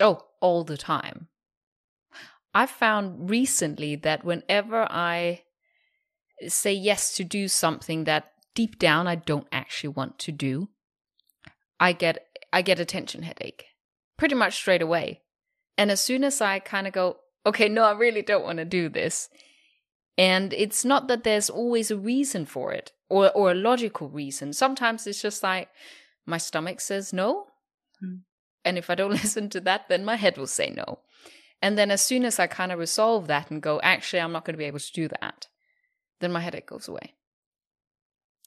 Oh 0.00 0.24
all 0.40 0.64
the 0.64 0.76
time. 0.76 1.28
I've 2.54 2.70
found 2.70 3.30
recently 3.30 3.96
that 3.96 4.24
whenever 4.24 4.86
i 4.90 5.42
say 6.46 6.72
yes 6.72 7.14
to 7.14 7.24
do 7.24 7.48
something 7.48 8.04
that 8.04 8.32
deep 8.54 8.78
down 8.78 9.06
i 9.06 9.14
don't 9.14 9.46
actually 9.52 9.88
want 9.88 10.18
to 10.18 10.32
do 10.32 10.68
i 11.80 11.92
get 11.92 12.26
i 12.52 12.62
get 12.62 12.80
a 12.80 12.84
tension 12.84 13.22
headache 13.22 13.66
pretty 14.16 14.34
much 14.34 14.54
straight 14.54 14.82
away 14.82 15.20
and 15.76 15.90
as 15.90 16.00
soon 16.00 16.24
as 16.24 16.40
i 16.40 16.58
kind 16.58 16.86
of 16.86 16.92
go 16.92 17.16
okay 17.46 17.68
no 17.68 17.84
i 17.84 17.92
really 17.92 18.22
don't 18.22 18.44
want 18.44 18.58
to 18.58 18.64
do 18.64 18.88
this 18.88 19.28
and 20.18 20.52
it's 20.52 20.84
not 20.84 21.06
that 21.06 21.22
there's 21.22 21.48
always 21.48 21.92
a 21.92 21.96
reason 21.96 22.44
for 22.44 22.72
it 22.72 22.92
or 23.08 23.30
or 23.30 23.52
a 23.52 23.54
logical 23.54 24.08
reason. 24.08 24.52
Sometimes 24.52 25.06
it's 25.06 25.22
just 25.22 25.44
like 25.44 25.68
my 26.26 26.38
stomach 26.38 26.80
says 26.80 27.12
no. 27.12 27.46
Mm. 28.04 28.20
And 28.64 28.76
if 28.76 28.90
I 28.90 28.96
don't 28.96 29.10
listen 29.22 29.48
to 29.50 29.60
that, 29.60 29.88
then 29.88 30.04
my 30.04 30.16
head 30.16 30.36
will 30.36 30.48
say 30.48 30.70
no. 30.70 30.98
And 31.62 31.78
then 31.78 31.90
as 31.90 32.02
soon 32.02 32.24
as 32.24 32.38
I 32.38 32.46
kind 32.48 32.72
of 32.72 32.78
resolve 32.78 33.28
that 33.28 33.50
and 33.50 33.62
go, 33.62 33.80
actually, 33.82 34.20
I'm 34.20 34.32
not 34.32 34.44
going 34.44 34.54
to 34.54 34.58
be 34.58 34.64
able 34.64 34.78
to 34.78 34.92
do 34.92 35.08
that, 35.08 35.48
then 36.20 36.32
my 36.32 36.40
headache 36.40 36.66
goes 36.66 36.88
away. 36.88 37.14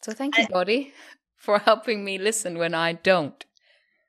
So 0.02 0.14
thank 0.14 0.38
you, 0.38 0.48
body, 0.48 0.94
for 1.38 1.60
helping 1.60 2.04
me 2.04 2.18
listen 2.18 2.58
when 2.58 2.74
I 2.74 2.94
don't. 2.94 3.46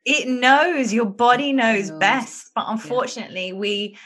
It 0.04 0.26
knows, 0.28 0.92
your 0.92 1.06
body 1.06 1.52
knows, 1.52 1.90
knows. 1.90 1.98
best. 1.98 2.50
But 2.54 2.64
unfortunately, 2.68 3.48
yeah. 3.48 3.54
we 3.54 3.98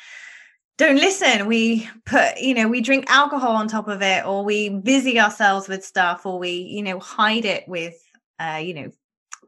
don't 0.78 0.96
listen 0.96 1.46
we 1.46 1.88
put 2.04 2.38
you 2.38 2.54
know 2.54 2.68
we 2.68 2.80
drink 2.80 3.06
alcohol 3.08 3.52
on 3.52 3.68
top 3.68 3.88
of 3.88 4.02
it 4.02 4.26
or 4.26 4.44
we 4.44 4.68
busy 4.68 5.18
ourselves 5.18 5.68
with 5.68 5.84
stuff 5.84 6.26
or 6.26 6.38
we 6.38 6.50
you 6.50 6.82
know 6.82 6.98
hide 6.98 7.44
it 7.44 7.66
with 7.66 7.94
uh 8.40 8.60
you 8.62 8.74
know 8.74 8.90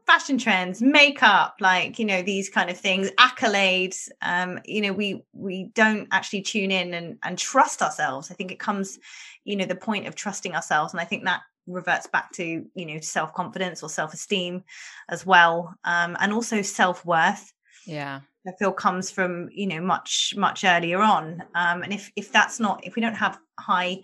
fashion 0.09 0.39
trends 0.39 0.81
makeup 0.81 1.53
like 1.59 1.99
you 1.99 2.05
know 2.05 2.23
these 2.23 2.49
kind 2.49 2.71
of 2.71 2.77
things 2.79 3.11
accolades 3.19 4.09
um 4.23 4.57
you 4.65 4.81
know 4.81 4.91
we 4.91 5.21
we 5.33 5.69
don't 5.75 6.07
actually 6.11 6.41
tune 6.41 6.71
in 6.71 6.95
and 6.95 7.19
and 7.21 7.37
trust 7.37 7.83
ourselves 7.83 8.31
i 8.31 8.33
think 8.33 8.51
it 8.51 8.57
comes 8.57 8.97
you 9.43 9.55
know 9.55 9.65
the 9.65 9.75
point 9.75 10.07
of 10.07 10.15
trusting 10.15 10.55
ourselves 10.55 10.93
and 10.93 10.99
i 10.99 11.03
think 11.05 11.25
that 11.25 11.41
reverts 11.67 12.07
back 12.07 12.31
to 12.31 12.65
you 12.73 12.85
know 12.87 12.99
self 12.99 13.31
confidence 13.35 13.83
or 13.83 13.89
self 13.89 14.11
esteem 14.11 14.63
as 15.09 15.27
well 15.27 15.75
um 15.83 16.17
and 16.19 16.33
also 16.33 16.63
self 16.63 17.05
worth 17.05 17.53
yeah 17.85 18.21
I 18.47 18.51
feel 18.57 18.71
comes 18.71 19.11
from 19.11 19.49
you 19.51 19.67
know 19.67 19.81
much 19.81 20.33
much 20.37 20.63
earlier 20.63 21.01
on. 21.01 21.43
Um, 21.53 21.83
and 21.83 21.91
if 21.93 22.09
if 22.15 22.31
that's 22.31 22.57
not 22.59 22.79
if 22.83 22.95
we 22.95 23.01
don't 23.01 23.13
have 23.13 23.37
high 23.59 23.99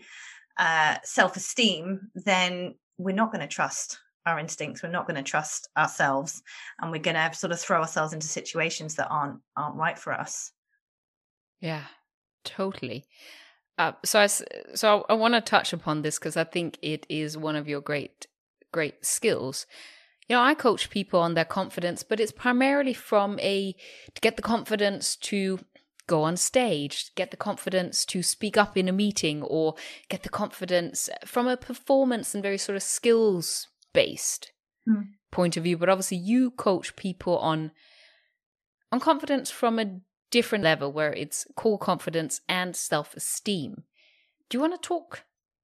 uh, 0.60 0.98
self 1.04 1.38
esteem, 1.38 2.12
then 2.14 2.76
we're 2.98 3.16
not 3.16 3.32
going 3.32 3.42
to 3.42 3.48
trust 3.48 3.98
our 4.26 4.40
instincts. 4.40 4.82
We're 4.82 4.90
not 4.90 5.08
going 5.08 5.18
to 5.18 5.24
trust 5.24 5.70
ourselves, 5.78 6.42
and 6.80 6.92
we're 6.92 7.02
going 7.02 7.16
to 7.16 7.34
sort 7.34 7.52
of 7.52 7.60
throw 7.60 7.82
ourselves 7.82 8.14
into 8.14 8.28
situations 8.28 8.96
that 8.96 9.08
aren't 9.10 9.40
aren't 9.56 9.76
right 9.76 9.98
for 9.98 10.14
us. 10.14 10.52
Yeah, 11.62 11.84
totally. 12.44 13.06
Uh, 13.78 13.94
so 14.04 14.20
I 14.20 14.28
so 14.28 15.06
I 15.10 15.14
want 15.14 15.34
to 15.34 15.42
touch 15.42 15.74
upon 15.74 16.02
this 16.02 16.18
because 16.18 16.38
I 16.38 16.44
think 16.44 16.78
it 16.82 17.06
is 17.10 17.38
one 17.38 17.56
of 17.56 17.68
your 17.68 17.82
great 17.82 18.28
great 18.72 19.06
skills 19.06 19.66
you 20.28 20.36
know, 20.36 20.42
I 20.42 20.56
coach 20.56 20.90
people 20.90 21.20
on 21.20 21.36
their 21.36 21.46
confidence, 21.46 22.04
but 22.04 22.20
it's 22.20 22.32
primarily 22.32 22.94
from 22.94 23.40
a 23.40 23.74
to 24.14 24.22
get 24.22 24.38
the 24.38 24.42
confidence 24.42 25.16
to 25.18 25.60
go 26.08 26.24
on 26.24 26.38
stage, 26.38 27.12
get 27.16 27.32
the 27.32 27.38
confidence 27.38 28.06
to 28.06 28.24
speak 28.24 28.58
up 28.58 28.78
in 28.78 28.88
a 28.88 28.92
meeting, 28.92 29.44
or 29.44 29.76
get 30.10 30.24
the 30.24 30.30
confidence 30.30 31.10
from 31.26 31.48
a 31.48 31.58
performance 31.58 32.34
and 32.34 32.44
very 32.44 32.58
sort 32.58 32.76
of 32.76 32.84
skills 32.84 33.68
based 33.96 34.52
mm. 34.88 35.08
point 35.32 35.58
of 35.58 35.64
view. 35.64 35.78
But 35.78 35.90
obviously, 35.90 36.18
you 36.18 36.52
coach 36.52 36.96
people 36.96 37.38
on 37.40 37.72
on 38.92 39.00
confidence 39.00 39.50
from 39.50 39.80
a 39.80 40.00
different 40.30 40.64
level, 40.64 40.92
where 40.92 41.14
it's 41.14 41.48
core 41.56 41.80
confidence 41.80 42.42
and 42.48 42.76
self 42.76 43.16
esteem. 43.16 43.84
Do 44.50 44.58
you 44.58 44.62
want 44.62 44.80
to 44.80 44.88
talk? 44.88 45.24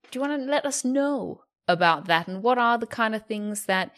Do 0.09 0.17
you 0.17 0.21
want 0.21 0.41
to 0.41 0.45
let 0.49 0.65
us 0.65 0.83
know 0.83 1.43
about 1.67 2.05
that, 2.05 2.27
and 2.27 2.41
what 2.41 2.57
are 2.57 2.77
the 2.77 2.87
kind 2.87 3.13
of 3.13 3.25
things 3.25 3.65
that 3.65 3.91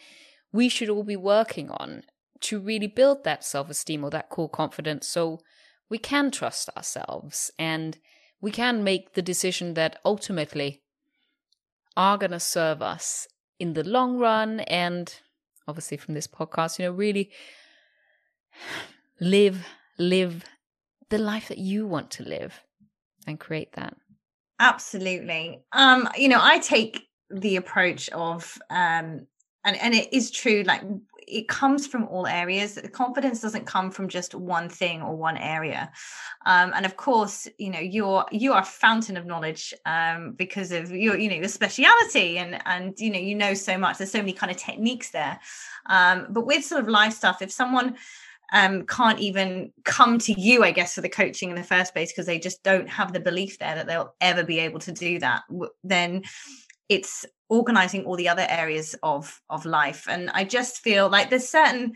we 0.52 0.68
should 0.68 0.88
all 0.88 1.02
be 1.02 1.16
working 1.16 1.70
on 1.70 2.02
to 2.40 2.60
really 2.60 2.86
build 2.86 3.24
that 3.24 3.44
self 3.44 3.70
esteem 3.70 4.04
or 4.04 4.10
that 4.10 4.28
core 4.28 4.48
confidence 4.48 5.08
so 5.08 5.40
we 5.88 5.98
can 5.98 6.30
trust 6.30 6.68
ourselves 6.76 7.50
and 7.58 7.98
we 8.40 8.50
can 8.50 8.84
make 8.84 9.14
the 9.14 9.22
decision 9.22 9.74
that 9.74 9.98
ultimately 10.04 10.82
are 11.96 12.18
going 12.18 12.30
to 12.30 12.40
serve 12.40 12.82
us 12.82 13.26
in 13.58 13.74
the 13.74 13.84
long 13.84 14.18
run 14.18 14.60
and 14.60 15.20
obviously 15.66 15.96
from 15.96 16.14
this 16.14 16.26
podcast 16.26 16.78
you 16.78 16.84
know 16.84 16.90
really 16.90 17.30
live 19.20 19.66
live 19.98 20.44
the 21.10 21.18
life 21.18 21.48
that 21.48 21.58
you 21.58 21.86
want 21.86 22.10
to 22.10 22.24
live 22.24 22.60
and 23.26 23.38
create 23.38 23.72
that. 23.74 23.94
Absolutely. 24.58 25.60
Um 25.72 26.08
you 26.16 26.28
know 26.28 26.40
i 26.40 26.58
take 26.58 27.06
the 27.30 27.56
approach 27.56 28.08
of 28.10 28.58
um 28.70 29.26
and 29.64 29.76
and 29.80 29.94
it 29.94 30.12
is 30.12 30.30
true 30.30 30.62
like 30.64 30.82
it 31.26 31.48
comes 31.48 31.86
from 31.86 32.04
all 32.08 32.26
areas. 32.26 32.78
Confidence 32.92 33.40
doesn't 33.40 33.66
come 33.66 33.90
from 33.90 34.08
just 34.08 34.34
one 34.34 34.68
thing 34.68 35.02
or 35.02 35.16
one 35.16 35.36
area. 35.36 35.90
Um, 36.46 36.72
and 36.74 36.84
of 36.84 36.96
course 36.96 37.48
you 37.58 37.70
know 37.70 37.80
you're 37.80 38.24
you 38.30 38.52
are 38.52 38.62
a 38.62 38.64
fountain 38.64 39.16
of 39.16 39.26
knowledge 39.26 39.74
um, 39.86 40.32
because 40.32 40.72
of 40.72 40.90
your 40.90 41.16
you 41.16 41.28
know 41.28 41.36
your 41.36 41.48
speciality 41.48 42.38
and 42.38 42.60
and 42.66 42.98
you 42.98 43.10
know 43.10 43.18
you 43.18 43.34
know 43.34 43.54
so 43.54 43.78
much. 43.78 43.98
There's 43.98 44.10
so 44.10 44.18
many 44.18 44.32
kind 44.32 44.50
of 44.50 44.58
techniques 44.58 45.10
there. 45.10 45.38
Um, 45.86 46.26
but 46.30 46.46
with 46.46 46.64
sort 46.64 46.82
of 46.82 46.88
life 46.88 47.12
stuff 47.12 47.42
if 47.42 47.50
someone 47.50 47.96
um, 48.52 48.86
can't 48.86 49.18
even 49.18 49.72
come 49.84 50.18
to 50.18 50.40
you, 50.40 50.62
I 50.62 50.70
guess, 50.70 50.94
for 50.94 51.00
the 51.00 51.08
coaching 51.08 51.50
in 51.50 51.56
the 51.56 51.62
first 51.62 51.92
place 51.92 52.12
because 52.12 52.26
they 52.26 52.38
just 52.38 52.62
don't 52.62 52.88
have 52.88 53.12
the 53.12 53.20
belief 53.20 53.58
there 53.58 53.74
that 53.74 53.86
they'll 53.86 54.14
ever 54.20 54.44
be 54.44 54.60
able 54.60 54.78
to 54.80 54.92
do 54.92 55.18
that. 55.18 55.42
Then 55.82 56.22
it's 56.88 57.24
organizing 57.48 58.04
all 58.04 58.16
the 58.16 58.28
other 58.28 58.46
areas 58.48 58.94
of 59.02 59.40
of 59.50 59.64
life, 59.64 60.06
and 60.08 60.30
I 60.30 60.44
just 60.44 60.80
feel 60.80 61.08
like 61.08 61.30
there's 61.30 61.48
certain, 61.48 61.94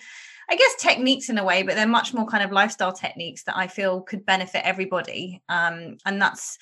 I 0.50 0.56
guess, 0.56 0.74
techniques 0.78 1.28
in 1.28 1.38
a 1.38 1.44
way, 1.44 1.62
but 1.62 1.74
they're 1.74 1.86
much 1.86 2.14
more 2.14 2.26
kind 2.26 2.44
of 2.44 2.52
lifestyle 2.52 2.92
techniques 2.92 3.44
that 3.44 3.56
I 3.56 3.66
feel 3.66 4.02
could 4.02 4.24
benefit 4.24 4.62
everybody, 4.64 5.42
um, 5.48 5.98
and 6.04 6.20
that's 6.20 6.58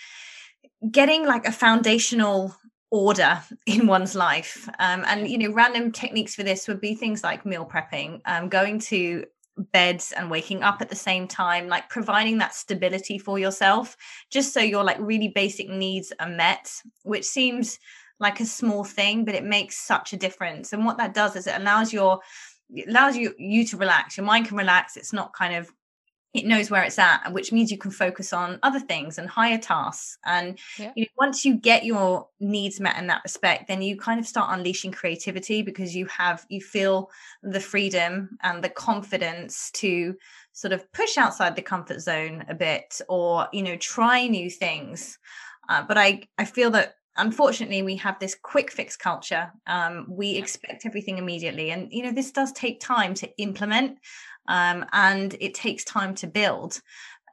getting 0.90 1.26
like 1.26 1.46
a 1.46 1.52
foundational 1.52 2.54
order 2.90 3.42
in 3.66 3.86
one's 3.86 4.14
life. 4.14 4.68
Um, 4.78 5.04
and 5.06 5.28
you 5.28 5.38
know 5.38 5.52
random 5.52 5.92
techniques 5.92 6.34
for 6.34 6.42
this 6.42 6.68
would 6.68 6.80
be 6.80 6.94
things 6.94 7.22
like 7.22 7.46
meal 7.46 7.66
prepping 7.66 8.20
um, 8.24 8.48
going 8.48 8.78
to 8.80 9.24
beds 9.72 10.12
and 10.12 10.30
waking 10.30 10.62
up 10.62 10.82
at 10.82 10.90
the 10.90 10.96
same 10.96 11.26
time 11.26 11.66
like 11.66 11.88
providing 11.88 12.38
that 12.38 12.54
stability 12.54 13.18
for 13.18 13.38
yourself 13.38 13.96
just 14.30 14.52
so 14.52 14.60
your 14.60 14.84
like 14.84 14.98
really 15.00 15.28
basic 15.28 15.68
needs 15.68 16.12
are 16.20 16.28
met 16.28 16.70
which 17.04 17.24
seems 17.24 17.78
like 18.18 18.40
a 18.40 18.46
small 18.46 18.84
thing 18.84 19.24
but 19.24 19.34
it 19.34 19.44
makes 19.44 19.76
such 19.76 20.12
a 20.12 20.16
difference. 20.16 20.72
And 20.72 20.84
what 20.84 20.98
that 20.98 21.14
does 21.14 21.36
is 21.36 21.46
it 21.46 21.56
allows 21.56 21.92
your 21.92 22.20
it 22.70 22.88
allows 22.88 23.16
you 23.16 23.34
you 23.38 23.64
to 23.66 23.76
relax. 23.76 24.16
Your 24.16 24.26
mind 24.26 24.46
can 24.46 24.56
relax. 24.56 24.96
It's 24.96 25.12
not 25.12 25.32
kind 25.32 25.54
of 25.54 25.70
it 26.34 26.44
knows 26.44 26.70
where 26.70 26.82
it's 26.82 26.98
at 26.98 27.32
which 27.32 27.50
means 27.50 27.70
you 27.70 27.78
can 27.78 27.90
focus 27.90 28.32
on 28.32 28.58
other 28.62 28.80
things 28.80 29.16
and 29.18 29.28
higher 29.28 29.58
tasks. 29.58 30.18
And 30.24 30.58
yeah. 30.78 30.92
you 30.94 31.04
know, 31.04 31.08
once 31.18 31.44
you 31.44 31.54
get 31.56 31.84
your 31.84 32.28
needs 32.40 32.80
met 32.80 32.98
in 32.98 33.06
that 33.06 33.22
respect 33.24 33.68
then 33.68 33.82
you 33.82 33.96
kind 33.96 34.20
of 34.20 34.26
start 34.26 34.56
unleashing 34.56 34.92
creativity 34.92 35.62
because 35.62 35.94
you 35.94 36.06
have 36.06 36.44
you 36.48 36.60
feel 36.60 37.10
the 37.42 37.60
freedom 37.60 38.38
and 38.42 38.62
the 38.62 38.68
confidence 38.68 39.70
to 39.72 40.14
sort 40.52 40.72
of 40.72 40.90
push 40.92 41.16
outside 41.16 41.56
the 41.56 41.62
comfort 41.62 42.00
zone 42.00 42.44
a 42.48 42.54
bit 42.54 43.00
or 43.08 43.48
you 43.52 43.62
know 43.62 43.76
try 43.76 44.26
new 44.26 44.50
things. 44.50 45.18
Uh, 45.68 45.82
but 45.82 45.98
i 45.98 46.22
i 46.38 46.44
feel 46.44 46.70
that 46.70 46.96
unfortunately 47.16 47.82
we 47.82 47.96
have 47.96 48.18
this 48.18 48.34
quick 48.34 48.70
fix 48.70 48.96
culture. 48.96 49.52
Um, 49.66 50.06
we 50.08 50.36
expect 50.36 50.86
everything 50.86 51.18
immediately. 51.18 51.70
And 51.70 51.92
you 51.92 52.02
know 52.02 52.12
this 52.12 52.30
does 52.30 52.52
take 52.52 52.80
time 52.80 53.14
to 53.14 53.36
implement 53.38 53.98
um, 54.48 54.84
and 54.92 55.36
it 55.40 55.54
takes 55.54 55.84
time 55.84 56.14
to 56.16 56.26
build. 56.26 56.80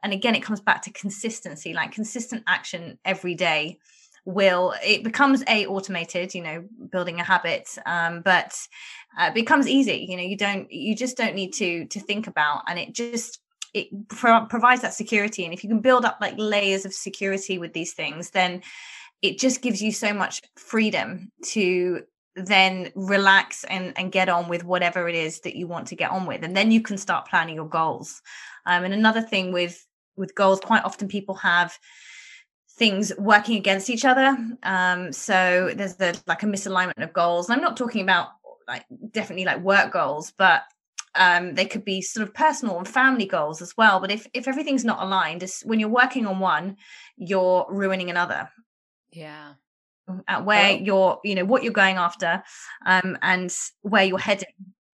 And 0.02 0.12
again 0.12 0.34
it 0.34 0.42
comes 0.42 0.60
back 0.60 0.82
to 0.82 0.92
consistency. 0.92 1.72
Like 1.72 1.92
consistent 1.92 2.42
action 2.46 2.98
every 3.04 3.34
day 3.34 3.78
will 4.26 4.74
it 4.82 5.04
becomes 5.04 5.44
a 5.48 5.66
automated 5.66 6.34
you 6.34 6.42
know 6.42 6.64
building 6.90 7.20
a 7.20 7.22
habit 7.22 7.68
um, 7.84 8.22
but 8.22 8.56
uh, 9.18 9.30
becomes 9.32 9.68
easy. 9.68 10.06
You 10.08 10.16
know 10.16 10.22
you 10.22 10.36
don't 10.36 10.70
you 10.72 10.96
just 10.96 11.16
don't 11.16 11.34
need 11.34 11.52
to 11.54 11.86
to 11.86 12.00
think 12.00 12.26
about 12.26 12.62
and 12.68 12.78
it 12.78 12.92
just 12.92 13.40
it 13.74 13.88
pro- 14.08 14.46
provides 14.46 14.82
that 14.82 14.94
security. 14.94 15.44
And 15.44 15.52
if 15.52 15.64
you 15.64 15.68
can 15.68 15.80
build 15.80 16.04
up 16.04 16.18
like 16.20 16.34
layers 16.38 16.84
of 16.84 16.94
security 16.94 17.58
with 17.58 17.72
these 17.72 17.92
things 17.92 18.30
then 18.30 18.62
it 19.22 19.38
just 19.38 19.62
gives 19.62 19.82
you 19.82 19.92
so 19.92 20.12
much 20.12 20.42
freedom 20.56 21.30
to 21.42 22.02
then 22.36 22.90
relax 22.94 23.64
and, 23.64 23.92
and 23.96 24.12
get 24.12 24.28
on 24.28 24.48
with 24.48 24.64
whatever 24.64 25.08
it 25.08 25.14
is 25.14 25.40
that 25.40 25.56
you 25.56 25.66
want 25.66 25.86
to 25.88 25.96
get 25.96 26.10
on 26.10 26.26
with 26.26 26.42
and 26.42 26.56
then 26.56 26.70
you 26.70 26.80
can 26.80 26.98
start 26.98 27.28
planning 27.28 27.54
your 27.54 27.68
goals. 27.68 28.20
Um, 28.66 28.84
and 28.84 28.94
another 28.94 29.22
thing 29.22 29.52
with 29.52 29.86
with 30.16 30.34
goals 30.34 30.60
quite 30.60 30.84
often 30.84 31.08
people 31.08 31.34
have 31.36 31.76
things 32.76 33.12
working 33.18 33.56
against 33.56 33.90
each 33.90 34.04
other. 34.04 34.36
Um, 34.62 35.12
so 35.12 35.72
there's 35.74 35.96
the 35.96 36.20
like 36.26 36.42
a 36.42 36.46
misalignment 36.46 37.02
of 37.02 37.12
goals. 37.12 37.48
And 37.48 37.56
i'm 37.56 37.64
not 37.64 37.76
talking 37.76 38.02
about 38.02 38.28
like 38.66 38.84
definitely 39.10 39.44
like 39.44 39.60
work 39.60 39.92
goals 39.92 40.32
but 40.36 40.62
um, 41.16 41.54
they 41.54 41.66
could 41.66 41.84
be 41.84 42.02
sort 42.02 42.26
of 42.26 42.34
personal 42.34 42.76
and 42.76 42.88
family 42.88 43.26
goals 43.26 43.62
as 43.62 43.76
well. 43.76 44.00
But 44.00 44.10
if 44.10 44.26
if 44.34 44.48
everything's 44.48 44.84
not 44.84 45.00
aligned 45.00 45.48
when 45.64 45.78
you're 45.78 45.88
working 45.88 46.26
on 46.26 46.40
one 46.40 46.76
you're 47.16 47.66
ruining 47.68 48.10
another 48.10 48.50
yeah 49.14 49.54
at 50.28 50.44
where 50.44 50.72
oh. 50.72 50.76
you're 50.76 51.20
you 51.24 51.34
know 51.34 51.44
what 51.44 51.62
you're 51.62 51.72
going 51.72 51.96
after 51.96 52.42
um, 52.86 53.16
and 53.22 53.54
where 53.82 54.04
you're 54.04 54.18
heading 54.18 54.48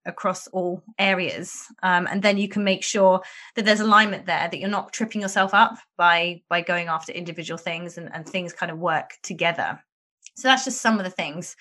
across 0.05 0.47
all 0.47 0.81
areas 0.97 1.65
um, 1.83 2.07
and 2.09 2.23
then 2.23 2.37
you 2.37 2.47
can 2.47 2.63
make 2.63 2.83
sure 2.83 3.21
that 3.55 3.65
there's 3.65 3.81
alignment 3.81 4.25
there 4.25 4.47
that 4.49 4.59
you're 4.59 4.69
not 4.69 4.93
tripping 4.93 5.21
yourself 5.21 5.53
up 5.53 5.77
by 5.97 6.41
by 6.49 6.61
going 6.61 6.87
after 6.87 7.11
individual 7.11 7.57
things 7.57 7.97
and, 7.97 8.09
and 8.13 8.27
things 8.27 8.53
kind 8.53 8.71
of 8.71 8.79
work 8.79 9.11
together 9.21 9.79
so 10.35 10.47
that's 10.47 10.65
just 10.65 10.81
some 10.81 10.97
of 10.97 11.03
the 11.03 11.11
things 11.11 11.55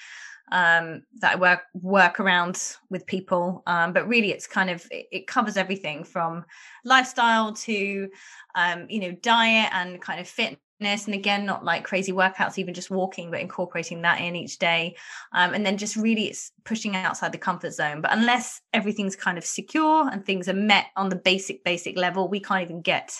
um, 0.52 1.02
that 1.20 1.34
I 1.34 1.36
work 1.36 1.60
work 1.74 2.18
around 2.18 2.60
with 2.88 3.06
people. 3.06 3.62
Um, 3.66 3.92
but 3.92 4.08
really, 4.08 4.32
it's 4.32 4.48
kind 4.48 4.68
of 4.68 4.84
it, 4.90 5.06
it 5.12 5.26
covers 5.28 5.56
everything 5.56 6.02
from 6.02 6.44
lifestyle 6.84 7.52
to 7.52 8.08
um, 8.56 8.86
you 8.88 9.00
know 9.00 9.12
diet 9.12 9.70
and 9.72 10.00
kind 10.00 10.18
of 10.18 10.26
fitness 10.26 10.58
and 10.80 11.14
again 11.14 11.44
not 11.44 11.64
like 11.64 11.84
crazy 11.84 12.12
workouts 12.12 12.58
even 12.58 12.74
just 12.74 12.90
walking 12.90 13.30
but 13.30 13.40
incorporating 13.40 14.02
that 14.02 14.20
in 14.20 14.34
each 14.34 14.58
day. 14.58 14.96
Um, 15.32 15.54
and 15.54 15.64
then 15.64 15.76
just 15.76 15.96
really 15.96 16.28
it's 16.28 16.52
pushing 16.64 16.96
outside 16.96 17.32
the 17.32 17.38
comfort 17.38 17.72
zone. 17.72 18.00
But 18.00 18.12
unless 18.12 18.60
everything's 18.72 19.16
kind 19.16 19.38
of 19.38 19.44
secure 19.44 20.08
and 20.08 20.24
things 20.24 20.48
are 20.48 20.54
met 20.54 20.86
on 20.96 21.08
the 21.08 21.16
basic 21.16 21.62
basic 21.64 21.96
level 21.96 22.28
we 22.28 22.40
can't 22.40 22.62
even 22.62 22.80
get 22.80 23.14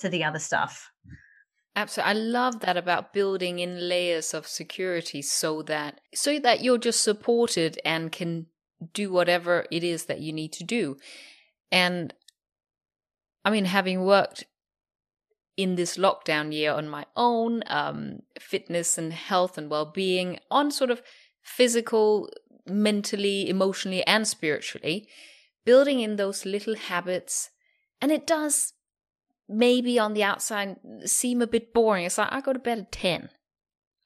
to 0.00 0.08
the 0.08 0.24
other 0.24 0.38
stuff. 0.38 0.90
Absolutely 1.74 2.10
i 2.10 2.12
love 2.14 2.60
that 2.60 2.76
about 2.76 3.12
building 3.12 3.60
in 3.60 3.88
layers 3.88 4.34
of 4.34 4.46
security 4.46 5.22
so 5.22 5.62
that 5.62 6.00
so 6.14 6.38
that 6.40 6.62
you're 6.62 6.78
just 6.78 7.02
supported 7.02 7.78
and 7.84 8.12
can 8.12 8.46
do 8.92 9.10
whatever 9.10 9.66
it 9.70 9.82
is 9.82 10.04
that 10.04 10.20
you 10.20 10.32
need 10.32 10.52
to 10.52 10.64
do. 10.64 10.96
And 11.72 12.12
i 13.44 13.50
mean 13.50 13.64
having 13.64 14.04
worked 14.04 14.44
in 15.58 15.74
this 15.74 15.96
lockdown 15.96 16.54
year 16.54 16.72
on 16.72 16.88
my 16.88 17.04
own, 17.16 17.64
um, 17.66 18.20
fitness 18.38 18.96
and 18.96 19.12
health 19.12 19.58
and 19.58 19.68
well 19.68 19.84
being, 19.84 20.38
on 20.52 20.70
sort 20.70 20.88
of 20.88 21.02
physical, 21.42 22.30
mentally, 22.64 23.50
emotionally, 23.50 24.06
and 24.06 24.26
spiritually, 24.26 25.08
building 25.64 25.98
in 25.98 26.14
those 26.14 26.46
little 26.46 26.76
habits. 26.76 27.50
And 28.00 28.12
it 28.12 28.24
does 28.24 28.74
maybe 29.48 29.98
on 29.98 30.14
the 30.14 30.22
outside 30.22 30.76
seem 31.04 31.42
a 31.42 31.46
bit 31.46 31.74
boring. 31.74 32.04
It's 32.04 32.18
like 32.18 32.32
I 32.32 32.40
go 32.40 32.52
to 32.52 32.58
bed 32.60 32.78
at 32.78 32.92
10. 32.92 33.28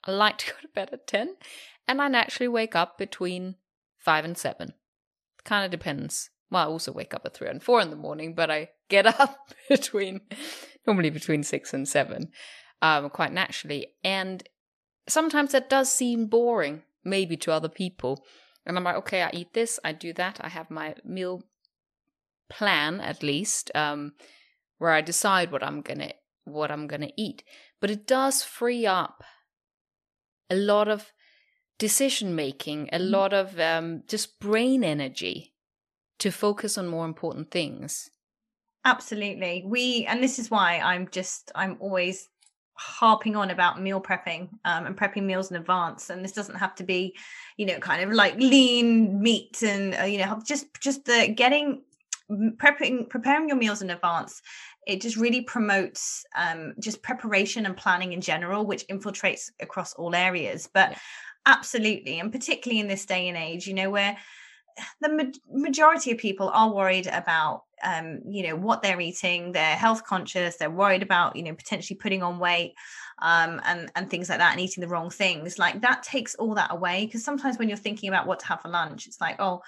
I 0.05 0.11
like 0.11 0.39
to 0.39 0.47
go 0.53 0.57
to 0.63 0.69
bed 0.69 0.89
at 0.91 1.07
10, 1.07 1.37
and 1.87 2.01
I 2.01 2.09
naturally 2.09 2.49
wake 2.49 2.75
up 2.75 2.97
between 2.97 3.57
5 3.99 4.25
and 4.25 4.39
7. 4.39 4.69
It 4.69 4.75
kind 5.45 5.67
of 5.67 5.71
depends. 5.71 6.31
Well, 6.51 6.63
I 6.63 6.71
also 6.71 6.93
wake 6.93 7.13
up 7.13 7.27
at 7.27 7.35
3 7.35 7.49
and 7.49 7.63
4 7.63 7.83
in 7.83 7.91
the 7.91 7.97
morning, 7.97 8.35
but 8.35 8.51
I 8.51 8.71
get 8.89 9.07
up 9.21 9.51
between 9.69 10.23
normally 10.87 11.11
between 11.11 11.43
six 11.43 11.73
and 11.73 11.89
seven, 11.89 12.31
um, 12.81 13.11
quite 13.11 13.33
naturally. 13.33 13.89
And 14.03 14.43
sometimes 15.09 15.53
that 15.53 15.71
does 15.71 15.91
seem 15.91 16.27
boring, 16.27 16.83
maybe 17.05 17.37
to 17.39 17.53
other 17.53 17.69
people. 17.69 18.25
And 18.65 18.77
I'm 18.77 18.85
like, 18.85 18.97
okay, 18.97 19.23
I 19.23 19.31
eat 19.33 19.55
this, 19.55 19.81
I 19.85 19.93
do 19.93 20.13
that, 20.15 20.39
I 20.41 20.49
have 20.49 20.71
my 20.71 20.95
meal 21.05 21.43
plan 22.49 23.01
at 23.01 23.23
least, 23.23 23.71
um, 23.75 24.13
where 24.79 24.93
I 24.93 25.01
decide 25.01 25.51
what 25.51 25.63
I'm 25.63 25.81
gonna 25.81 26.13
what 26.45 26.71
I'm 26.71 26.87
gonna 26.87 27.11
eat. 27.17 27.43
But 27.81 27.91
it 27.91 28.07
does 28.07 28.43
free 28.43 28.87
up 28.87 29.25
a 30.51 30.57
lot 30.57 30.89
of 30.89 31.13
decision 31.79 32.37
making, 32.37 32.89
a 32.93 32.99
mm-hmm. 32.99 33.11
lot 33.11 33.33
of 33.33 33.59
um, 33.59 34.03
just 34.07 34.39
brain 34.39 34.85
energy 34.85 35.55
to 36.19 36.31
focus 36.31 36.79
on 36.79 36.87
more 36.87 37.05
important 37.05 37.51
things. 37.51 38.11
Absolutely. 38.85 39.63
We, 39.65 40.07
and 40.07 40.23
this 40.23 40.39
is 40.39 40.51
why 40.51 40.79
I'm 40.79 41.09
just, 41.11 41.53
I'm 41.55 41.77
always 41.81 42.29
harping 42.75 43.37
on 43.37 43.51
about 43.51 43.81
meal 43.81 44.01
prepping 44.01 44.49
um, 44.65 44.87
and 44.87 44.97
prepping 44.97 45.23
meals 45.23 45.51
in 45.51 45.57
advance. 45.57 46.11
And 46.11 46.25
this 46.25 46.33
doesn't 46.33 46.57
have 46.57 46.75
to 46.77 46.83
be, 46.83 47.15
you 47.57 47.67
know, 47.67 47.79
kind 47.79 48.03
of 48.03 48.13
like 48.13 48.35
lean 48.37 49.23
meat 49.23 49.63
and, 49.63 49.95
uh, 49.95 50.05
you 50.05 50.19
know, 50.19 50.41
just, 50.45 50.67
just 50.81 51.05
the 51.05 51.33
getting, 51.35 51.83
prepping, 52.31 53.09
preparing 53.09 53.49
your 53.49 53.59
meals 53.59 53.83
in 53.83 53.91
advance. 53.91 54.43
It 54.85 55.01
just 55.01 55.17
really 55.17 55.43
promotes 55.43 56.25
um, 56.37 56.75
just 56.81 57.03
preparation 57.03 57.67
and 57.67 57.77
planning 57.77 58.15
in 58.15 58.21
general, 58.21 58.67
which 58.67 58.87
infiltrates 58.89 59.51
across 59.61 59.95
all 59.95 60.15
areas. 60.15 60.69
But 60.75 60.91
yeah. 60.91 60.99
absolutely, 61.47 62.19
and 62.19 62.33
particularly 62.33 62.81
in 62.81 62.89
this 62.89 63.07
day 63.07 63.29
and 63.29 63.37
age, 63.37 63.69
you 63.69 63.75
know, 63.75 63.91
where 63.91 64.17
the 65.01 65.09
ma- 65.09 65.25
majority 65.53 66.11
of 66.11 66.19
people 66.19 66.49
are 66.49 66.75
worried 66.75 67.07
about 67.07 67.63
um, 67.83 68.21
you 68.29 68.47
know 68.47 68.57
what 68.57 68.83
they're 68.83 69.01
eating 69.01 69.53
they're 69.53 69.77
health 69.77 70.05
conscious 70.05 70.57
they're 70.57 70.71
worried 70.71 71.03
about 71.03 71.37
you 71.37 71.43
know 71.43 71.55
potentially 71.55 71.97
putting 71.97 72.23
on 72.23 72.39
weight 72.39 72.75
um, 73.23 73.61
and 73.65 73.91
and 73.95 74.11
things 74.11 74.29
like 74.29 74.39
that 74.39 74.53
and 74.53 74.61
eating 74.61 74.83
the 74.83 74.89
wrong 74.89 75.09
things. 75.09 75.59
Like 75.59 75.81
that 75.81 76.03
takes 76.03 76.35
all 76.35 76.55
that 76.55 76.73
away 76.73 77.07
because 77.07 77.25
sometimes 77.25 77.59
when 77.59 77.69
you're 77.69 77.77
thinking 77.77 78.09
about 78.09 78.27
what 78.27 78.41
to 78.41 78.47
have 78.47 78.61
for 78.61 78.69
lunch 78.69 79.07
it's 79.07 79.21
like 79.21 79.37
oh 79.39 79.63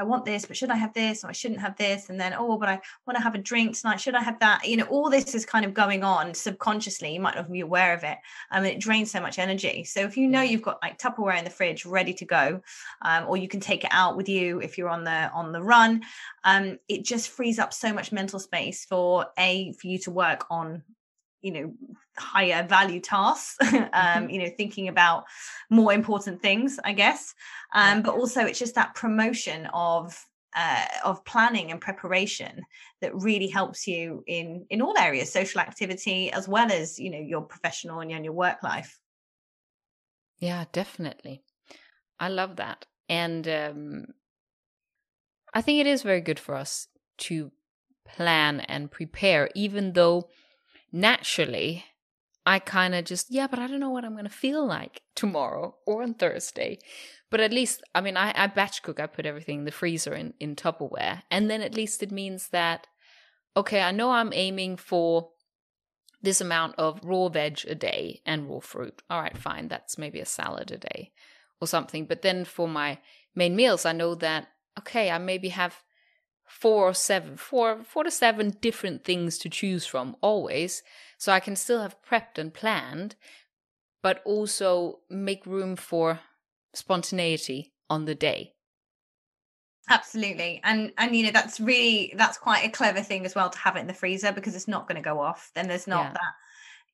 I 0.00 0.02
want 0.02 0.24
this, 0.24 0.46
but 0.46 0.56
should 0.56 0.70
I 0.70 0.76
have 0.76 0.94
this? 0.94 1.22
Or 1.22 1.28
I 1.28 1.32
shouldn't 1.32 1.60
have 1.60 1.76
this. 1.76 2.08
And 2.08 2.18
then, 2.18 2.32
oh, 2.36 2.56
but 2.56 2.70
I 2.70 2.80
want 3.06 3.18
to 3.18 3.22
have 3.22 3.34
a 3.34 3.38
drink 3.38 3.78
tonight. 3.78 4.00
Should 4.00 4.14
I 4.14 4.22
have 4.22 4.40
that? 4.40 4.66
You 4.66 4.78
know, 4.78 4.84
all 4.84 5.10
this 5.10 5.34
is 5.34 5.44
kind 5.44 5.66
of 5.66 5.74
going 5.74 6.02
on 6.02 6.32
subconsciously. 6.32 7.12
You 7.12 7.20
might 7.20 7.34
not 7.34 7.52
be 7.52 7.60
aware 7.60 7.92
of 7.92 8.02
it. 8.02 8.16
I 8.50 8.60
mean, 8.60 8.72
it 8.72 8.80
drains 8.80 9.10
so 9.10 9.20
much 9.20 9.38
energy. 9.38 9.84
So 9.84 10.00
if 10.00 10.16
you 10.16 10.26
know 10.26 10.40
you've 10.40 10.62
got 10.62 10.78
like 10.82 10.98
Tupperware 10.98 11.36
in 11.36 11.44
the 11.44 11.50
fridge 11.50 11.84
ready 11.84 12.14
to 12.14 12.24
go, 12.24 12.62
um, 13.02 13.26
or 13.28 13.36
you 13.36 13.46
can 13.46 13.60
take 13.60 13.84
it 13.84 13.90
out 13.92 14.16
with 14.16 14.28
you 14.28 14.60
if 14.62 14.78
you're 14.78 14.88
on 14.88 15.04
the 15.04 15.30
on 15.32 15.52
the 15.52 15.62
run, 15.62 16.02
um, 16.44 16.78
it 16.88 17.04
just 17.04 17.28
frees 17.28 17.58
up 17.58 17.74
so 17.74 17.92
much 17.92 18.10
mental 18.10 18.40
space 18.40 18.86
for 18.86 19.26
a 19.38 19.74
for 19.74 19.86
you 19.86 19.98
to 19.98 20.10
work 20.10 20.46
on 20.50 20.82
you 21.42 21.52
know 21.52 21.74
higher 22.16 22.66
value 22.66 23.00
tasks 23.00 23.56
um 23.60 23.68
mm-hmm. 23.70 24.30
you 24.30 24.38
know 24.42 24.50
thinking 24.56 24.88
about 24.88 25.24
more 25.70 25.92
important 25.92 26.40
things 26.42 26.78
i 26.84 26.92
guess. 26.92 27.34
Um 27.74 28.02
but 28.02 28.14
also 28.14 28.40
it's 28.42 28.58
just 28.58 28.74
that 28.74 28.94
promotion 28.94 29.66
of 29.72 30.18
uh, 30.56 30.84
of 31.04 31.24
planning 31.24 31.70
and 31.70 31.80
preparation 31.80 32.64
that 33.00 33.14
really 33.14 33.46
helps 33.46 33.86
you 33.86 34.24
in 34.26 34.66
in 34.70 34.82
all 34.82 34.98
areas 34.98 35.32
social 35.32 35.60
activity 35.60 36.32
as 36.32 36.48
well 36.48 36.70
as 36.72 36.98
you 36.98 37.10
know 37.10 37.20
your 37.20 37.42
professional 37.42 38.00
and 38.00 38.24
your 38.24 38.34
work 38.34 38.62
life. 38.62 38.98
Yeah 40.38 40.64
definitely. 40.72 41.42
I 42.18 42.28
love 42.28 42.56
that. 42.56 42.86
And 43.08 43.46
um 43.48 44.06
i 45.54 45.60
think 45.62 45.80
it 45.80 45.86
is 45.86 46.02
very 46.02 46.20
good 46.20 46.38
for 46.38 46.54
us 46.54 46.86
to 47.18 47.50
plan 48.06 48.60
and 48.60 48.90
prepare 48.90 49.50
even 49.54 49.92
though 49.92 50.28
naturally, 50.92 51.84
I 52.46 52.58
kind 52.58 52.94
of 52.94 53.04
just, 53.04 53.30
yeah, 53.30 53.46
but 53.46 53.58
I 53.58 53.66
don't 53.66 53.80
know 53.80 53.90
what 53.90 54.04
I'm 54.04 54.14
going 54.14 54.24
to 54.24 54.30
feel 54.30 54.66
like 54.66 55.02
tomorrow 55.14 55.76
or 55.86 56.02
on 56.02 56.14
Thursday. 56.14 56.78
But 57.30 57.40
at 57.40 57.52
least, 57.52 57.82
I 57.94 58.00
mean, 58.00 58.16
I, 58.16 58.32
I 58.34 58.46
batch 58.46 58.82
cook, 58.82 58.98
I 58.98 59.06
put 59.06 59.26
everything 59.26 59.60
in 59.60 59.64
the 59.64 59.70
freezer 59.70 60.14
in, 60.14 60.34
in 60.40 60.56
Tupperware. 60.56 61.22
And 61.30 61.50
then 61.50 61.60
at 61.60 61.74
least 61.74 62.02
it 62.02 62.10
means 62.10 62.48
that, 62.48 62.86
okay, 63.56 63.82
I 63.82 63.92
know 63.92 64.10
I'm 64.10 64.32
aiming 64.32 64.78
for 64.78 65.30
this 66.22 66.40
amount 66.40 66.74
of 66.76 67.00
raw 67.02 67.28
veg 67.28 67.60
a 67.68 67.74
day 67.74 68.20
and 68.26 68.48
raw 68.48 68.60
fruit. 68.60 69.02
All 69.08 69.22
right, 69.22 69.36
fine. 69.36 69.68
That's 69.68 69.96
maybe 69.96 70.20
a 70.20 70.26
salad 70.26 70.70
a 70.70 70.78
day 70.78 71.12
or 71.60 71.66
something. 71.66 72.06
But 72.06 72.22
then 72.22 72.44
for 72.44 72.68
my 72.68 72.98
main 73.34 73.54
meals, 73.54 73.84
I 73.86 73.92
know 73.92 74.14
that, 74.16 74.48
okay, 74.78 75.10
I 75.10 75.18
maybe 75.18 75.50
have 75.50 75.82
four 76.50 76.88
or 76.88 76.94
seven, 76.94 77.36
four, 77.36 77.82
four 77.84 78.02
to 78.04 78.10
seven 78.10 78.50
different 78.60 79.04
things 79.04 79.38
to 79.38 79.48
choose 79.48 79.86
from 79.86 80.16
always. 80.20 80.82
So 81.16 81.32
I 81.32 81.40
can 81.40 81.54
still 81.54 81.80
have 81.80 82.02
prepped 82.02 82.38
and 82.38 82.52
planned, 82.52 83.14
but 84.02 84.20
also 84.24 84.98
make 85.08 85.46
room 85.46 85.76
for 85.76 86.20
spontaneity 86.74 87.72
on 87.88 88.04
the 88.04 88.14
day. 88.14 88.54
Absolutely. 89.88 90.60
And 90.62 90.92
and 90.98 91.16
you 91.16 91.24
know 91.24 91.32
that's 91.32 91.58
really 91.58 92.14
that's 92.16 92.38
quite 92.38 92.64
a 92.64 92.70
clever 92.70 93.00
thing 93.00 93.24
as 93.24 93.34
well 93.34 93.50
to 93.50 93.58
have 93.58 93.76
it 93.76 93.80
in 93.80 93.86
the 93.86 93.94
freezer 93.94 94.32
because 94.32 94.54
it's 94.54 94.68
not 94.68 94.86
going 94.86 95.02
to 95.02 95.08
go 95.08 95.20
off. 95.20 95.50
Then 95.54 95.68
there's 95.68 95.86
not 95.86 96.06
yeah. 96.06 96.12
that 96.12 96.32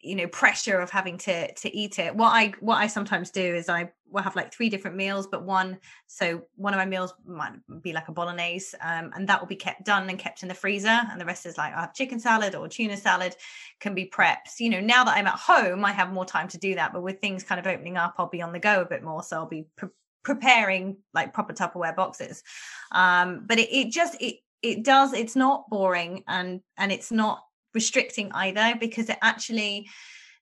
you 0.07 0.15
know 0.15 0.27
pressure 0.29 0.79
of 0.79 0.91
having 0.91 1.19
to 1.19 1.53
to 1.55 1.77
eat 1.77 1.99
it. 1.99 2.15
What 2.15 2.31
i 2.31 2.53
what 2.61 2.77
i 2.77 2.87
sometimes 2.87 3.31
do 3.31 3.43
is 3.43 3.69
i 3.69 3.91
will 4.11 4.23
have 4.23 4.37
like 4.37 4.53
three 4.53 4.69
different 4.69 4.97
meals 4.97 5.27
but 5.27 5.43
one 5.43 5.79
so 6.07 6.43
one 6.55 6.73
of 6.73 6.79
my 6.79 6.87
meals 6.87 7.13
might 7.27 7.53
be 7.83 7.93
like 7.93 8.09
a 8.09 8.13
bolognese 8.13 8.77
um, 8.81 9.11
and 9.15 9.29
that 9.29 9.41
will 9.41 9.49
be 9.49 9.57
kept 9.57 9.85
done 9.85 10.09
and 10.09 10.19
kept 10.19 10.43
in 10.43 10.49
the 10.49 10.55
freezer 10.55 11.01
and 11.11 11.21
the 11.21 11.25
rest 11.25 11.45
is 11.45 11.59
like 11.59 11.75
i 11.75 11.81
have 11.81 11.93
chicken 11.93 12.21
salad 12.21 12.55
or 12.55 12.69
tuna 12.69 12.97
salad 12.97 13.35
can 13.81 13.95
be 13.95 14.07
prepped. 14.07 14.61
You 14.61 14.71
know 14.71 14.81
now 14.81 15.05
that 15.05 15.17
i'm 15.17 15.27
at 15.27 15.35
home 15.35 15.85
i 15.85 15.93
have 15.93 16.13
more 16.13 16.25
time 16.25 16.49
to 16.49 16.59
do 16.59 16.77
that 16.77 16.93
but 16.93 17.03
with 17.03 17.21
things 17.21 17.43
kind 17.43 17.59
of 17.59 17.67
opening 17.67 17.97
up 17.97 18.15
i'll 18.19 18.29
be 18.29 18.43
on 18.43 18.53
the 18.53 18.61
go 18.61 18.81
a 18.81 18.87
bit 18.87 19.03
more 19.03 19.23
so 19.23 19.37
i'll 19.39 19.47
be 19.47 19.67
pre- 19.77 19.89
preparing 20.27 20.97
like 21.15 21.33
proper 21.33 21.53
tupperware 21.53 21.95
boxes. 21.95 22.43
Um 22.91 23.45
but 23.47 23.59
it, 23.61 23.69
it 23.73 23.93
just 23.93 24.21
it 24.21 24.39
it 24.61 24.83
does 24.83 25.13
it's 25.13 25.37
not 25.37 25.71
boring 25.71 26.25
and 26.27 26.61
and 26.77 26.91
it's 26.91 27.13
not 27.13 27.45
restricting 27.77 28.33
either 28.33 28.75
because 28.81 29.09
it 29.11 29.19
actually 29.23 29.87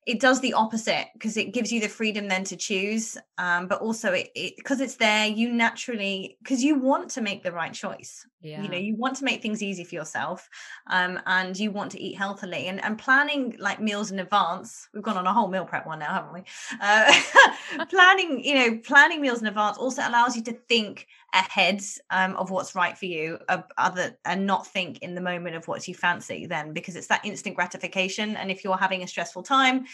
it 0.06 0.20
does 0.20 0.40
the 0.40 0.52
opposite 0.52 1.08
because 1.14 1.36
it 1.36 1.54
gives 1.54 1.72
you 1.72 1.80
the 1.80 1.88
freedom 1.88 2.28
then 2.28 2.44
to 2.44 2.56
choose 2.56 3.16
um, 3.38 3.66
but 3.66 3.80
also 3.80 4.12
it 4.12 4.30
because 4.56 4.80
it, 4.80 4.84
it's 4.84 4.96
there 4.96 5.26
you 5.26 5.52
naturally 5.52 6.36
because 6.42 6.62
you 6.62 6.78
want 6.78 7.10
to 7.10 7.20
make 7.20 7.42
the 7.42 7.52
right 7.52 7.72
choice 7.72 8.26
yeah. 8.42 8.62
you 8.62 8.68
know 8.68 8.76
you 8.76 8.94
want 8.96 9.16
to 9.16 9.24
make 9.24 9.40
things 9.40 9.62
easy 9.62 9.84
for 9.84 9.94
yourself 9.94 10.48
um, 10.88 11.18
and 11.26 11.58
you 11.58 11.70
want 11.70 11.90
to 11.90 12.00
eat 12.00 12.14
healthily 12.14 12.68
and 12.68 12.82
and 12.84 12.98
planning 12.98 13.56
like 13.58 13.80
meals 13.80 14.10
in 14.10 14.18
advance 14.18 14.88
we've 14.92 15.02
gone 15.02 15.16
on 15.16 15.26
a 15.26 15.32
whole 15.32 15.48
meal 15.48 15.64
prep 15.64 15.86
one 15.86 15.98
now 15.98 16.12
haven't 16.12 16.34
we 16.34 16.42
uh, 16.80 17.84
planning 17.90 18.44
you 18.44 18.54
know 18.54 18.78
planning 18.84 19.20
meals 19.20 19.40
in 19.40 19.46
advance 19.46 19.78
also 19.78 20.02
allows 20.06 20.36
you 20.36 20.42
to 20.42 20.52
think 20.52 21.06
ahead 21.32 21.82
um, 22.10 22.36
of 22.36 22.50
what's 22.50 22.74
right 22.74 22.96
for 22.96 23.06
you 23.06 23.38
uh, 23.48 23.62
other 23.78 24.16
and 24.24 24.46
not 24.46 24.66
think 24.66 24.98
in 24.98 25.14
the 25.14 25.20
moment 25.20 25.56
of 25.56 25.66
what 25.66 25.86
you 25.88 25.94
fancy 25.94 26.46
then 26.46 26.72
because 26.72 26.94
it's 26.94 27.08
that 27.08 27.24
instant 27.24 27.56
gratification 27.56 28.36
and 28.36 28.50
if 28.50 28.62
you're 28.62 28.76
having 28.76 29.02
a 29.02 29.08
stressful 29.08 29.42
time 29.42 29.84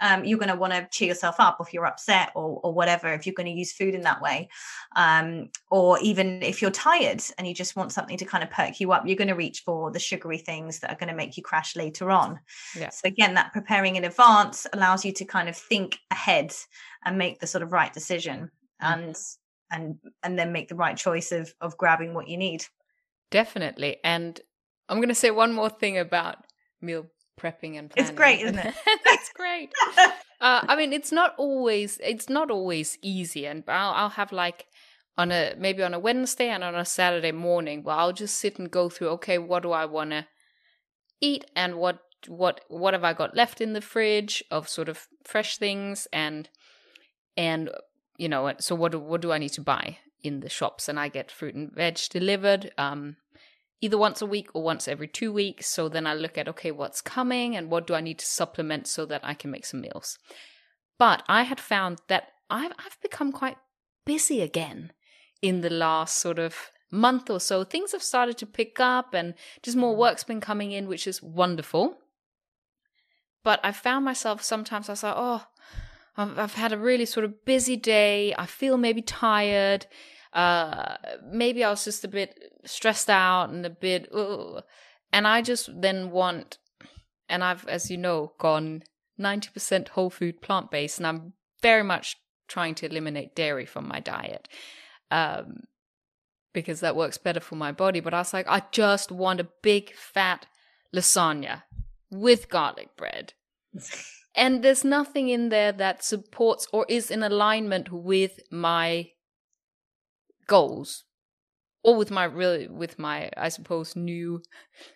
um, 0.00 0.24
you're 0.24 0.38
going 0.38 0.50
to 0.50 0.56
want 0.56 0.72
to 0.72 0.88
cheer 0.90 1.08
yourself 1.08 1.36
up 1.38 1.58
if 1.60 1.72
you're 1.72 1.86
upset 1.86 2.30
or, 2.34 2.60
or 2.62 2.72
whatever 2.72 3.12
if 3.12 3.26
you're 3.26 3.34
going 3.34 3.46
to 3.46 3.52
use 3.52 3.72
food 3.72 3.94
in 3.94 4.02
that 4.02 4.20
way 4.20 4.48
um, 4.96 5.50
or 5.70 5.98
even 6.00 6.42
if 6.42 6.62
you're 6.62 6.70
tired 6.70 7.22
and 7.36 7.46
you 7.46 7.54
just 7.54 7.76
want 7.76 7.92
something 7.92 8.16
to 8.16 8.24
kind 8.24 8.44
of 8.44 8.50
perk 8.50 8.80
you 8.80 8.92
up 8.92 9.06
you're 9.06 9.16
going 9.16 9.28
to 9.28 9.34
reach 9.34 9.62
for 9.64 9.90
the 9.90 9.98
sugary 9.98 10.38
things 10.38 10.78
that 10.80 10.90
are 10.90 10.96
going 10.96 11.08
to 11.08 11.16
make 11.16 11.36
you 11.36 11.42
crash 11.42 11.76
later 11.76 12.10
on 12.10 12.38
yeah. 12.76 12.90
so 12.90 13.06
again 13.06 13.34
that 13.34 13.52
preparing 13.52 13.96
in 13.96 14.04
advance 14.04 14.66
allows 14.72 15.04
you 15.04 15.12
to 15.12 15.24
kind 15.24 15.48
of 15.48 15.56
think 15.56 15.98
ahead 16.10 16.52
and 17.04 17.18
make 17.18 17.40
the 17.40 17.46
sort 17.46 17.62
of 17.62 17.72
right 17.72 17.92
decision 17.92 18.50
mm-hmm. 18.82 19.00
and 19.00 19.16
and 19.70 19.98
and 20.22 20.38
then 20.38 20.52
make 20.52 20.68
the 20.68 20.74
right 20.74 20.96
choice 20.96 21.32
of 21.32 21.52
of 21.60 21.76
grabbing 21.76 22.14
what 22.14 22.28
you 22.28 22.36
need 22.36 22.64
definitely 23.30 23.98
and 24.04 24.40
i'm 24.88 24.98
going 24.98 25.08
to 25.08 25.14
say 25.14 25.30
one 25.30 25.52
more 25.52 25.68
thing 25.68 25.98
about 25.98 26.36
meal 26.80 27.06
prepping 27.38 27.78
and 27.78 27.90
planning. 27.90 28.10
It's 28.10 28.10
great, 28.10 28.40
isn't 28.40 28.58
it? 28.58 28.74
That's 29.04 29.32
great. 29.32 29.72
Uh, 30.40 30.64
I 30.68 30.76
mean, 30.76 30.92
it's 30.92 31.10
not 31.10 31.34
always 31.36 31.98
it's 32.00 32.28
not 32.28 32.48
always 32.48 32.96
easy, 33.02 33.44
and 33.44 33.64
I'll, 33.66 33.92
I'll 33.92 34.08
have 34.10 34.30
like 34.30 34.66
on 35.16 35.32
a 35.32 35.54
maybe 35.58 35.82
on 35.82 35.94
a 35.94 35.98
Wednesday 35.98 36.48
and 36.48 36.62
on 36.62 36.76
a 36.76 36.84
Saturday 36.84 37.32
morning, 37.32 37.82
well, 37.82 37.98
I'll 37.98 38.12
just 38.12 38.38
sit 38.38 38.56
and 38.56 38.70
go 38.70 38.88
through. 38.88 39.08
Okay, 39.08 39.38
what 39.38 39.64
do 39.64 39.72
I 39.72 39.84
want 39.84 40.10
to 40.10 40.28
eat, 41.20 41.44
and 41.56 41.74
what 41.74 41.98
what 42.28 42.60
what 42.68 42.94
have 42.94 43.02
I 43.02 43.14
got 43.14 43.34
left 43.34 43.60
in 43.60 43.72
the 43.72 43.80
fridge 43.80 44.44
of 44.48 44.68
sort 44.68 44.88
of 44.88 45.08
fresh 45.24 45.58
things, 45.58 46.06
and 46.12 46.48
and 47.36 47.70
you 48.16 48.28
know, 48.28 48.52
so 48.60 48.76
what 48.76 48.92
do, 48.92 49.00
what 49.00 49.20
do 49.20 49.32
I 49.32 49.38
need 49.38 49.52
to 49.54 49.60
buy 49.60 49.98
in 50.22 50.38
the 50.38 50.48
shops? 50.48 50.88
And 50.88 51.00
I 51.00 51.08
get 51.08 51.32
fruit 51.32 51.56
and 51.56 51.72
veg 51.72 51.98
delivered. 52.10 52.72
Um, 52.78 53.16
either 53.80 53.98
once 53.98 54.20
a 54.20 54.26
week 54.26 54.48
or 54.54 54.62
once 54.62 54.88
every 54.88 55.08
two 55.08 55.32
weeks. 55.32 55.66
So 55.68 55.88
then 55.88 56.06
I 56.06 56.14
look 56.14 56.36
at, 56.36 56.48
okay, 56.48 56.70
what's 56.70 57.00
coming 57.00 57.56
and 57.56 57.70
what 57.70 57.86
do 57.86 57.94
I 57.94 58.00
need 58.00 58.18
to 58.18 58.26
supplement 58.26 58.86
so 58.86 59.06
that 59.06 59.20
I 59.24 59.34
can 59.34 59.50
make 59.50 59.64
some 59.64 59.80
meals. 59.80 60.18
But 60.98 61.22
I 61.28 61.42
had 61.42 61.60
found 61.60 62.00
that 62.08 62.28
I've, 62.50 62.72
I've 62.72 63.00
become 63.02 63.30
quite 63.30 63.56
busy 64.04 64.40
again 64.40 64.92
in 65.42 65.60
the 65.60 65.70
last 65.70 66.16
sort 66.16 66.38
of 66.38 66.70
month 66.90 67.30
or 67.30 67.38
so. 67.38 67.62
Things 67.62 67.92
have 67.92 68.02
started 68.02 68.36
to 68.38 68.46
pick 68.46 68.80
up 68.80 69.14
and 69.14 69.34
just 69.62 69.76
more 69.76 69.94
mm. 69.94 69.98
work's 69.98 70.24
been 70.24 70.40
coming 70.40 70.72
in, 70.72 70.88
which 70.88 71.06
is 71.06 71.22
wonderful. 71.22 71.98
But 73.44 73.60
I 73.62 73.72
found 73.72 74.04
myself 74.04 74.42
sometimes 74.42 74.88
I 74.88 74.92
was 74.92 75.02
like, 75.02 75.14
oh, 75.16 75.46
I've 76.16 76.54
had 76.54 76.72
a 76.72 76.78
really 76.78 77.06
sort 77.06 77.24
of 77.24 77.44
busy 77.44 77.76
day. 77.76 78.34
I 78.36 78.46
feel 78.46 78.76
maybe 78.76 79.02
tired 79.02 79.86
uh, 80.32 80.96
maybe 81.24 81.64
I 81.64 81.70
was 81.70 81.84
just 81.84 82.04
a 82.04 82.08
bit 82.08 82.38
stressed 82.64 83.10
out 83.10 83.50
and 83.50 83.64
a 83.64 83.70
bit, 83.70 84.08
ugh. 84.12 84.62
and 85.12 85.26
I 85.26 85.42
just 85.42 85.70
then 85.80 86.10
want, 86.10 86.58
and 87.28 87.42
I've, 87.42 87.66
as 87.66 87.90
you 87.90 87.96
know, 87.96 88.32
gone 88.38 88.82
90% 89.20 89.88
whole 89.88 90.10
food 90.10 90.40
plant 90.40 90.70
based, 90.70 90.98
and 90.98 91.06
I'm 91.06 91.32
very 91.62 91.82
much 91.82 92.16
trying 92.46 92.74
to 92.76 92.86
eliminate 92.86 93.34
dairy 93.34 93.66
from 93.66 93.88
my 93.88 94.00
diet. 94.00 94.48
Um, 95.10 95.64
because 96.52 96.80
that 96.80 96.96
works 96.96 97.18
better 97.18 97.40
for 97.40 97.54
my 97.54 97.72
body. 97.72 98.00
But 98.00 98.14
I 98.14 98.18
was 98.18 98.32
like, 98.32 98.48
I 98.48 98.62
just 98.72 99.12
want 99.12 99.40
a 99.40 99.48
big 99.62 99.94
fat 99.94 100.46
lasagna 100.94 101.62
with 102.10 102.48
garlic 102.48 102.96
bread. 102.96 103.34
and 104.34 104.62
there's 104.62 104.84
nothing 104.84 105.28
in 105.28 105.50
there 105.50 105.72
that 105.72 106.02
supports 106.02 106.66
or 106.72 106.86
is 106.88 107.10
in 107.10 107.22
alignment 107.22 107.92
with 107.92 108.40
my 108.50 109.10
goals 110.48 111.04
or 111.84 111.96
with 111.96 112.10
my 112.10 112.24
really 112.24 112.66
with 112.66 112.98
my 112.98 113.30
i 113.36 113.48
suppose 113.48 113.94
new 113.94 114.42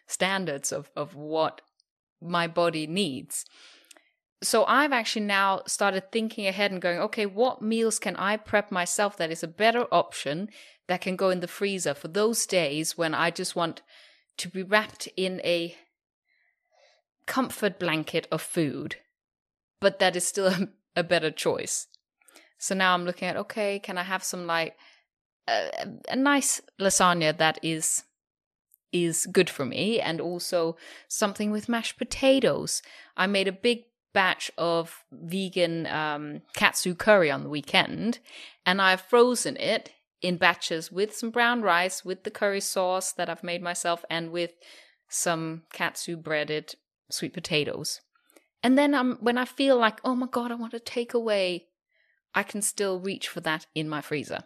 standards 0.07 0.73
of 0.73 0.91
of 0.97 1.15
what 1.15 1.61
my 2.21 2.47
body 2.47 2.87
needs. 2.87 3.45
So 4.43 4.65
i've 4.65 4.93
actually 4.93 5.27
now 5.27 5.63
started 5.67 6.11
thinking 6.11 6.47
ahead 6.47 6.73
and 6.73 6.83
going 6.83 6.99
okay 6.99 7.27
what 7.27 7.63
meals 7.63 7.99
can 8.01 8.17
i 8.17 8.37
prep 8.37 8.73
myself 8.73 9.17
that 9.17 9.31
is 9.31 9.43
a 9.43 9.49
better 9.49 9.87
option 9.93 10.49
that 10.89 11.01
can 11.01 11.15
go 11.17 11.31
in 11.31 11.41
the 11.41 11.49
freezer 11.49 11.95
for 11.95 12.09
those 12.09 12.45
days 12.47 12.99
when 12.99 13.15
i 13.15 13.31
just 13.31 13.55
want 13.55 13.83
to 14.39 14.49
be 14.49 14.65
wrapped 14.65 15.09
in 15.17 15.41
a 15.45 15.77
comfort 17.27 17.79
blanket 17.79 18.27
of 18.33 18.43
food 18.43 18.97
but 19.81 20.01
that 20.01 20.17
is 20.17 20.27
still 20.27 20.47
a, 20.49 20.69
a 20.97 21.03
better 21.03 21.31
choice? 21.31 21.87
So 22.59 22.75
now 22.75 22.95
i'm 22.95 23.05
looking 23.05 23.29
at 23.29 23.37
okay 23.37 23.79
can 23.79 23.97
i 23.97 24.03
have 24.03 24.25
some 24.25 24.47
like 24.47 24.77
a, 25.49 25.89
a 26.09 26.17
nice 26.17 26.61
lasagna 26.81 27.37
that 27.37 27.59
is 27.63 28.05
is 28.93 29.27
good 29.33 29.49
for 29.49 29.65
me 29.65 29.99
and 29.99 30.21
also 30.21 30.77
something 31.09 31.51
with 31.51 31.69
mashed 31.69 31.97
potatoes. 31.97 32.83
I 33.17 33.27
made 33.27 33.49
a 33.49 33.53
big 33.53 33.85
batch 34.13 34.51
of 34.59 35.03
vegan 35.11 35.87
um, 35.87 36.43
katsu 36.55 36.95
curry 36.95 37.31
on 37.31 37.43
the 37.43 37.49
weekend 37.49 38.19
and 38.67 38.83
I've 38.83 39.01
frozen 39.01 39.57
it 39.57 39.93
in 40.23 40.37
batches 40.37 40.93
with 40.93 41.15
some 41.15 41.31
brown 41.31 41.63
rice, 41.63 42.05
with 42.05 42.23
the 42.23 42.31
curry 42.31 42.61
sauce 42.61 43.13
that 43.13 43.29
I've 43.29 43.43
made 43.43 43.61
myself, 43.61 44.05
and 44.09 44.31
with 44.31 44.53
some 45.09 45.63
katsu 45.73 46.17
breaded 46.17 46.77
sweet 47.11 47.35
potatoes. 47.35 48.01
And 48.63 48.79
then 48.79 48.95
I'm, 48.95 49.17
when 49.17 49.37
I 49.37 49.45
feel 49.45 49.77
like, 49.77 50.01
oh 50.05 50.15
my 50.15 50.29
God, 50.31 50.53
I 50.53 50.55
want 50.55 50.73
to 50.73 50.81
take 50.81 51.13
away, 51.13 51.67
I 52.35 52.45
can 52.45 52.63
still 52.63 53.01
reach 53.01 53.29
for 53.29 53.41
that 53.41 53.67
in 53.75 53.89
my 53.89 54.01
freezer. 54.01 54.45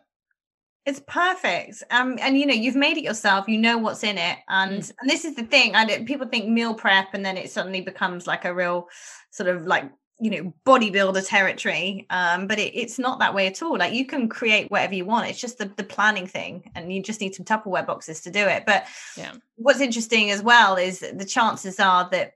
It's 0.86 1.02
perfect. 1.08 1.82
Um, 1.90 2.16
and 2.20 2.38
you 2.38 2.46
know, 2.46 2.54
you've 2.54 2.76
made 2.76 2.96
it 2.96 3.02
yourself, 3.02 3.48
you 3.48 3.58
know 3.58 3.76
what's 3.76 4.04
in 4.04 4.18
it. 4.18 4.38
And 4.48 4.82
mm. 4.82 4.92
and 5.00 5.10
this 5.10 5.24
is 5.24 5.34
the 5.34 5.42
thing. 5.42 5.74
I 5.74 6.04
people 6.04 6.28
think 6.28 6.48
meal 6.48 6.74
prep 6.74 7.08
and 7.12 7.24
then 7.26 7.36
it 7.36 7.50
suddenly 7.50 7.80
becomes 7.80 8.26
like 8.26 8.44
a 8.44 8.54
real 8.54 8.88
sort 9.30 9.48
of 9.48 9.66
like 9.66 9.90
you 10.18 10.30
know 10.30 10.52
bodybuilder 10.64 11.28
territory 11.28 12.06
um 12.08 12.46
but 12.46 12.58
it, 12.58 12.74
it's 12.74 12.98
not 12.98 13.18
that 13.18 13.34
way 13.34 13.46
at 13.46 13.62
all 13.62 13.76
like 13.76 13.92
you 13.92 14.06
can 14.06 14.28
create 14.28 14.70
whatever 14.70 14.94
you 14.94 15.04
want 15.04 15.28
it's 15.28 15.38
just 15.38 15.58
the, 15.58 15.70
the 15.76 15.84
planning 15.84 16.26
thing 16.26 16.70
and 16.74 16.90
you 16.90 17.02
just 17.02 17.20
need 17.20 17.34
some 17.34 17.44
tupperware 17.44 17.86
boxes 17.86 18.22
to 18.22 18.30
do 18.30 18.40
it 18.40 18.64
but 18.66 18.86
yeah 19.18 19.32
what's 19.56 19.80
interesting 19.80 20.30
as 20.30 20.42
well 20.42 20.76
is 20.76 21.00
the 21.00 21.24
chances 21.24 21.78
are 21.78 22.08
that 22.10 22.32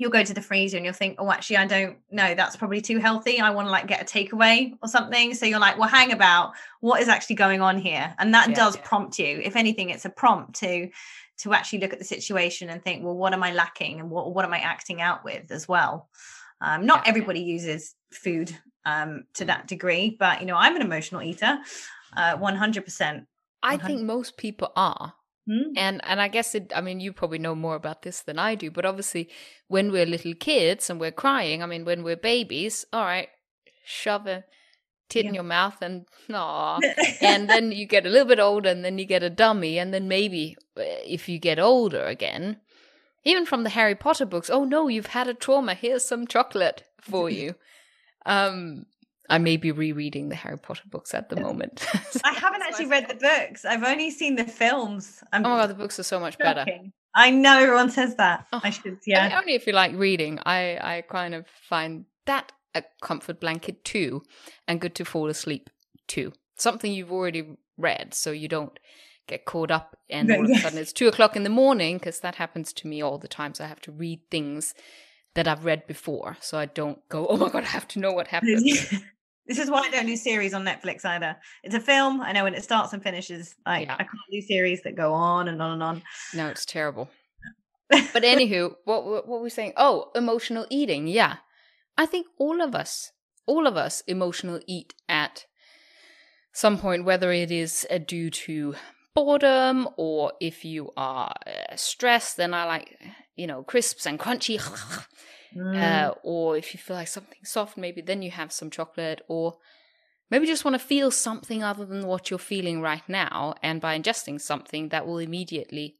you'll 0.00 0.10
go 0.10 0.24
to 0.24 0.34
the 0.34 0.40
freezer 0.40 0.76
and 0.76 0.84
you'll 0.84 0.94
think 0.94 1.16
oh 1.18 1.30
actually 1.30 1.56
i 1.56 1.66
don't 1.66 1.96
know 2.10 2.34
that's 2.34 2.56
probably 2.56 2.80
too 2.80 2.98
healthy 2.98 3.38
i 3.38 3.50
want 3.50 3.66
to 3.66 3.70
like 3.70 3.86
get 3.86 4.02
a 4.02 4.04
takeaway 4.04 4.72
or 4.82 4.88
something 4.88 5.34
so 5.34 5.46
you're 5.46 5.60
like 5.60 5.78
well 5.78 5.88
hang 5.88 6.12
about 6.12 6.52
what 6.80 7.00
is 7.00 7.08
actually 7.08 7.36
going 7.36 7.60
on 7.60 7.78
here 7.78 8.14
and 8.18 8.34
that 8.34 8.48
yeah, 8.48 8.54
does 8.54 8.76
yeah. 8.76 8.82
prompt 8.82 9.18
you 9.18 9.40
if 9.44 9.56
anything 9.56 9.90
it's 9.90 10.04
a 10.04 10.10
prompt 10.10 10.54
to 10.54 10.88
to 11.36 11.52
actually 11.52 11.78
look 11.78 11.92
at 11.92 11.98
the 11.98 12.04
situation 12.04 12.68
and 12.68 12.82
think 12.82 13.04
well 13.04 13.16
what 13.16 13.32
am 13.32 13.42
i 13.42 13.52
lacking 13.52 14.00
and 14.00 14.10
what, 14.10 14.34
what 14.34 14.44
am 14.44 14.52
i 14.52 14.58
acting 14.58 15.00
out 15.00 15.24
with 15.24 15.50
as 15.50 15.68
well 15.68 16.08
um, 16.62 16.84
not 16.84 17.02
yeah. 17.04 17.08
everybody 17.10 17.40
uses 17.40 17.94
food 18.12 18.54
um, 18.84 19.24
to 19.34 19.44
that 19.46 19.66
degree, 19.66 20.16
but 20.18 20.40
you 20.40 20.46
know, 20.46 20.56
I'm 20.56 20.76
an 20.76 20.82
emotional 20.82 21.22
eater, 21.22 21.58
uh, 22.16 22.36
100%. 22.36 23.26
I 23.62 23.76
think 23.76 24.02
most 24.02 24.36
people 24.36 24.72
are. 24.74 25.14
Hmm? 25.50 25.72
And 25.76 26.00
and 26.04 26.20
I 26.20 26.28
guess 26.28 26.54
it 26.54 26.72
I 26.76 26.80
mean 26.80 27.00
you 27.00 27.12
probably 27.12 27.38
know 27.38 27.56
more 27.56 27.74
about 27.74 28.02
this 28.02 28.20
than 28.20 28.38
I 28.38 28.54
do, 28.54 28.70
but 28.70 28.86
obviously 28.86 29.28
when 29.66 29.90
we're 29.90 30.06
little 30.06 30.34
kids 30.34 30.88
and 30.88 31.00
we're 31.00 31.10
crying, 31.10 31.60
I 31.60 31.66
mean 31.66 31.84
when 31.84 32.04
we're 32.04 32.16
babies, 32.16 32.84
all 32.92 33.02
right, 33.02 33.28
shove 33.84 34.28
a 34.28 34.44
tit 35.08 35.24
yeah. 35.24 35.30
in 35.30 35.34
your 35.34 35.42
mouth 35.42 35.82
and 35.82 36.06
aw. 36.32 36.78
and 37.20 37.50
then 37.50 37.72
you 37.72 37.84
get 37.84 38.06
a 38.06 38.08
little 38.08 38.28
bit 38.28 38.38
older 38.38 38.68
and 38.68 38.84
then 38.84 38.96
you 38.98 39.04
get 39.04 39.24
a 39.24 39.30
dummy 39.30 39.76
and 39.76 39.92
then 39.92 40.06
maybe 40.06 40.56
uh, 40.76 40.82
if 41.04 41.28
you 41.28 41.40
get 41.40 41.58
older 41.58 42.04
again, 42.04 42.58
even 43.24 43.44
from 43.44 43.64
the 43.64 43.70
Harry 43.70 43.96
Potter 43.96 44.26
books. 44.26 44.50
Oh 44.50 44.64
no, 44.64 44.86
you've 44.86 45.06
had 45.06 45.26
a 45.26 45.34
trauma. 45.34 45.74
Here's 45.74 46.06
some 46.06 46.28
chocolate 46.28 46.84
for 47.00 47.28
you. 47.28 47.56
um, 48.24 48.86
I 49.30 49.38
may 49.38 49.56
be 49.56 49.70
rereading 49.70 50.28
the 50.28 50.34
Harry 50.34 50.58
Potter 50.58 50.82
books 50.90 51.14
at 51.14 51.28
the 51.28 51.40
moment. 51.40 51.86
I 52.24 52.32
haven't 52.32 52.62
actually 52.62 52.86
read 52.86 53.08
the 53.08 53.14
books. 53.14 53.64
I've 53.64 53.84
only 53.84 54.10
seen 54.10 54.34
the 54.34 54.44
films. 54.44 55.22
I'm 55.32 55.46
oh 55.46 55.50
my 55.50 55.56
god, 55.60 55.70
the 55.70 55.74
books 55.74 55.98
are 55.98 56.04
so 56.04 56.18
much 56.18 56.36
better. 56.36 56.66
I 57.14 57.30
know 57.30 57.58
everyone 57.58 57.90
says 57.90 58.16
that. 58.16 58.46
Oh, 58.52 58.60
I 58.62 58.70
should, 58.70 58.98
yeah. 59.06 59.20
I 59.20 59.28
mean, 59.28 59.38
only 59.38 59.54
if 59.54 59.66
you 59.66 59.72
like 59.72 59.94
reading. 59.94 60.40
I 60.44 60.78
I 60.82 61.04
kind 61.08 61.34
of 61.34 61.46
find 61.68 62.04
that 62.26 62.52
a 62.74 62.82
comfort 63.00 63.40
blanket 63.40 63.84
too, 63.84 64.22
and 64.66 64.80
good 64.80 64.94
to 64.96 65.04
fall 65.04 65.28
asleep 65.28 65.70
too. 66.08 66.32
Something 66.56 66.92
you've 66.92 67.12
already 67.12 67.56
read, 67.78 68.12
so 68.14 68.32
you 68.32 68.48
don't 68.48 68.78
get 69.30 69.44
caught 69.44 69.70
up 69.70 69.96
and 70.10 70.28
all 70.32 70.44
of 70.44 70.50
a 70.50 70.56
sudden 70.56 70.78
it's 70.78 70.92
two 70.92 71.06
o'clock 71.06 71.36
in 71.36 71.44
the 71.44 71.48
morning 71.50 71.98
because 71.98 72.18
that 72.18 72.34
happens 72.34 72.72
to 72.72 72.88
me 72.88 73.00
all 73.00 73.16
the 73.16 73.28
time 73.28 73.54
so 73.54 73.62
i 73.62 73.66
have 73.68 73.80
to 73.80 73.92
read 73.92 74.20
things 74.28 74.74
that 75.36 75.46
i've 75.46 75.64
read 75.64 75.86
before 75.86 76.36
so 76.40 76.58
i 76.58 76.66
don't 76.66 77.08
go 77.08 77.28
oh 77.28 77.36
my 77.36 77.48
god 77.48 77.62
i 77.62 77.68
have 77.68 77.86
to 77.86 78.00
know 78.00 78.10
what 78.10 78.26
happens 78.34 78.92
this 79.46 79.58
is 79.58 79.70
why 79.70 79.80
i 79.80 79.90
don't 79.90 80.06
do 80.06 80.16
series 80.16 80.54
on 80.54 80.64
netflix 80.64 81.04
either. 81.04 81.36
It's 81.62 81.74
a 81.74 81.80
film 81.80 82.20
i 82.20 82.32
know 82.32 82.44
when 82.44 82.54
it 82.54 82.64
starts 82.64 82.92
and 82.92 83.02
finishes 83.02 83.54
like 83.66 83.86
yeah. 83.86 83.94
i 83.94 84.04
can't 84.04 84.30
do 84.30 84.40
series 84.40 84.82
that 84.82 84.96
go 84.96 85.12
on 85.12 85.48
and 85.48 85.60
on 85.60 85.72
and 85.72 85.82
on. 85.82 86.02
No 86.34 86.48
it's 86.48 86.64
terrible. 86.64 87.08
But 87.90 88.22
anywho 88.22 88.74
what, 88.84 89.04
what, 89.04 89.26
what 89.26 89.38
were 89.38 89.44
we 89.44 89.50
saying? 89.50 89.72
Oh 89.76 90.10
emotional 90.14 90.66
eating 90.70 91.06
yeah. 91.06 91.36
I 91.98 92.06
think 92.06 92.26
all 92.38 92.62
of 92.62 92.74
us 92.74 93.12
all 93.46 93.66
of 93.66 93.76
us 93.76 94.02
emotional 94.06 94.60
eat 94.66 94.94
at 95.08 95.46
some 96.52 96.78
point 96.78 97.04
whether 97.04 97.32
it 97.32 97.50
is 97.50 97.86
uh, 97.90 97.98
due 97.98 98.30
to 98.30 98.74
boredom 99.14 99.88
or 99.96 100.32
if 100.40 100.64
you 100.64 100.90
are 100.96 101.34
uh, 101.46 101.76
stressed, 101.76 102.36
then 102.36 102.54
I 102.54 102.64
like, 102.64 102.98
you 103.36 103.46
know, 103.46 103.62
crisps 103.62 104.06
and 104.06 104.18
crunchy. 104.18 104.60
mm. 105.54 105.76
uh, 105.76 106.14
or 106.22 106.56
if 106.56 106.74
you 106.74 106.78
feel 106.78 106.96
like 106.96 107.08
something 107.08 107.38
soft, 107.44 107.76
maybe 107.76 108.00
then 108.00 108.22
you 108.22 108.30
have 108.30 108.52
some 108.52 108.70
chocolate 108.70 109.22
or 109.28 109.56
maybe 110.30 110.46
just 110.46 110.64
want 110.64 110.74
to 110.74 110.78
feel 110.78 111.10
something 111.10 111.62
other 111.62 111.84
than 111.84 112.06
what 112.06 112.30
you're 112.30 112.38
feeling 112.38 112.80
right 112.80 113.06
now. 113.08 113.54
And 113.62 113.80
by 113.80 113.98
ingesting 113.98 114.40
something, 114.40 114.88
that 114.90 115.06
will 115.06 115.18
immediately 115.18 115.96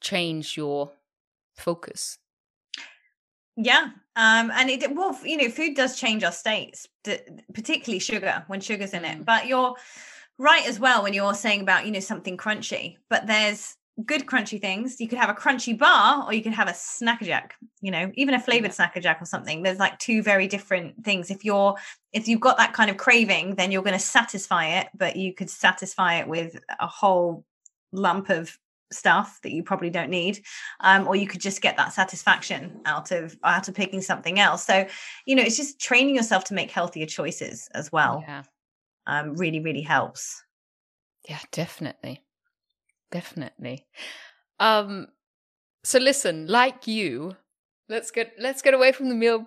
change 0.00 0.56
your 0.56 0.92
focus. 1.54 2.18
Yeah. 3.56 3.90
Um, 4.16 4.50
and 4.50 4.70
it, 4.70 4.94
well, 4.94 5.18
you 5.24 5.36
know, 5.36 5.48
food 5.48 5.76
does 5.76 5.98
change 5.98 6.24
our 6.24 6.32
states, 6.32 6.88
particularly 7.52 7.98
sugar 7.98 8.44
when 8.46 8.60
sugar's 8.60 8.94
in 8.94 9.04
it. 9.04 9.20
Mm. 9.20 9.24
But 9.24 9.46
you're, 9.46 9.74
right 10.38 10.66
as 10.66 10.80
well 10.80 11.02
when 11.02 11.14
you're 11.14 11.34
saying 11.34 11.60
about 11.60 11.86
you 11.86 11.92
know 11.92 12.00
something 12.00 12.36
crunchy 12.36 12.96
but 13.08 13.26
there's 13.26 13.76
good 14.04 14.26
crunchy 14.26 14.60
things. 14.60 15.00
You 15.00 15.08
could 15.08 15.18
have 15.18 15.28
a 15.28 15.34
crunchy 15.34 15.76
bar 15.76 16.24
or 16.24 16.32
you 16.32 16.42
could 16.42 16.54
have 16.54 16.68
a 16.68 16.74
Snack 16.74 17.22
a 17.22 17.24
Jack, 17.24 17.54
you 17.80 17.90
know 17.90 18.10
even 18.14 18.34
a 18.34 18.40
flavored 18.40 18.72
Snack 18.72 18.96
a 18.96 19.00
Jack 19.00 19.20
or 19.20 19.26
something. 19.26 19.62
There's 19.62 19.78
like 19.78 19.98
two 19.98 20.22
very 20.22 20.48
different 20.48 21.04
things. 21.04 21.30
If 21.30 21.44
you're 21.44 21.76
if 22.12 22.28
you've 22.28 22.40
got 22.40 22.56
that 22.56 22.72
kind 22.72 22.90
of 22.90 22.96
craving 22.96 23.56
then 23.56 23.70
you're 23.70 23.82
going 23.82 23.92
to 23.92 23.98
satisfy 23.98 24.66
it 24.80 24.88
but 24.94 25.16
you 25.16 25.34
could 25.34 25.50
satisfy 25.50 26.16
it 26.16 26.28
with 26.28 26.58
a 26.80 26.86
whole 26.86 27.44
lump 27.92 28.30
of 28.30 28.58
stuff 28.90 29.38
that 29.42 29.52
you 29.52 29.62
probably 29.62 29.90
don't 29.90 30.10
need 30.10 30.42
um, 30.80 31.08
or 31.08 31.16
you 31.16 31.26
could 31.26 31.40
just 31.40 31.62
get 31.62 31.76
that 31.78 31.92
satisfaction 31.92 32.80
out 32.84 33.10
of 33.10 33.36
out 33.44 33.68
of 33.68 33.74
picking 33.74 34.00
something 34.00 34.38
else. 34.38 34.64
So 34.64 34.86
you 35.26 35.36
know 35.36 35.42
it's 35.42 35.56
just 35.56 35.80
training 35.80 36.16
yourself 36.16 36.44
to 36.44 36.54
make 36.54 36.70
healthier 36.70 37.06
choices 37.06 37.68
as 37.74 37.92
well 37.92 38.24
yeah. 38.26 38.42
um, 39.06 39.34
really, 39.34 39.60
really 39.60 39.82
helps. 39.82 40.42
Yeah, 41.28 41.38
definitely. 41.52 42.20
Definitely. 43.12 43.86
Um, 44.58 45.08
so 45.84 45.98
listen, 45.98 46.46
like 46.48 46.86
you, 46.86 47.36
let's 47.88 48.10
get 48.10 48.32
let's 48.38 48.62
get 48.62 48.74
away 48.74 48.92
from 48.92 49.08
the 49.08 49.14
meal 49.14 49.46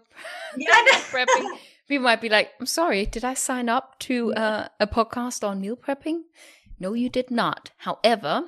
yeah. 0.56 0.70
prepping. 1.12 1.58
People 1.88 2.04
might 2.04 2.22
be 2.22 2.30
like, 2.30 2.52
"I'm 2.60 2.66
sorry, 2.66 3.06
did 3.06 3.26
I 3.26 3.34
sign 3.34 3.68
up 3.68 4.00
to 4.00 4.34
uh, 4.36 4.68
a 4.80 4.88
podcast 4.88 5.46
on 5.46 5.62
meal 5.62 5.76
prepping?" 5.76 6.22
No, 6.80 6.94
you 6.94 7.10
did 7.10 7.32
not. 7.32 7.72
However, 7.78 8.46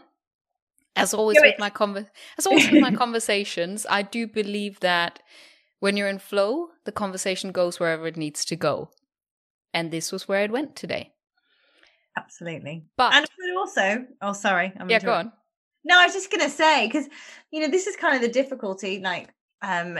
as 0.95 1.13
always 1.13 1.37
with 1.41 1.59
my 1.59 1.69
conver- 1.69 2.09
as 2.37 2.45
always 2.47 2.71
with 2.71 2.81
my 2.81 2.93
conversations, 2.93 3.85
I 3.89 4.01
do 4.01 4.27
believe 4.27 4.79
that 4.81 5.19
when 5.79 5.97
you're 5.97 6.09
in 6.09 6.19
flow, 6.19 6.69
the 6.85 6.91
conversation 6.91 7.51
goes 7.51 7.79
wherever 7.79 8.07
it 8.07 8.17
needs 8.17 8.43
to 8.45 8.55
go 8.55 8.89
and 9.73 9.91
this 9.91 10.11
was 10.11 10.27
where 10.27 10.43
it 10.43 10.51
went 10.51 10.75
today. 10.75 11.11
Absolutely. 12.17 12.83
But 12.97 13.13
and 13.13 13.27
also, 13.57 14.05
oh, 14.21 14.33
sorry. 14.33 14.73
I'm 14.79 14.89
yeah, 14.89 14.99
go 14.99 15.13
on. 15.13 15.31
No, 15.83 15.99
I 15.99 16.05
was 16.05 16.13
just 16.13 16.31
gonna 16.31 16.49
say 16.49 16.87
because 16.87 17.07
you 17.51 17.61
know 17.61 17.69
this 17.69 17.87
is 17.87 17.95
kind 17.95 18.15
of 18.15 18.21
the 18.21 18.27
difficulty. 18.27 18.99
Like, 18.99 19.29
um, 19.61 19.99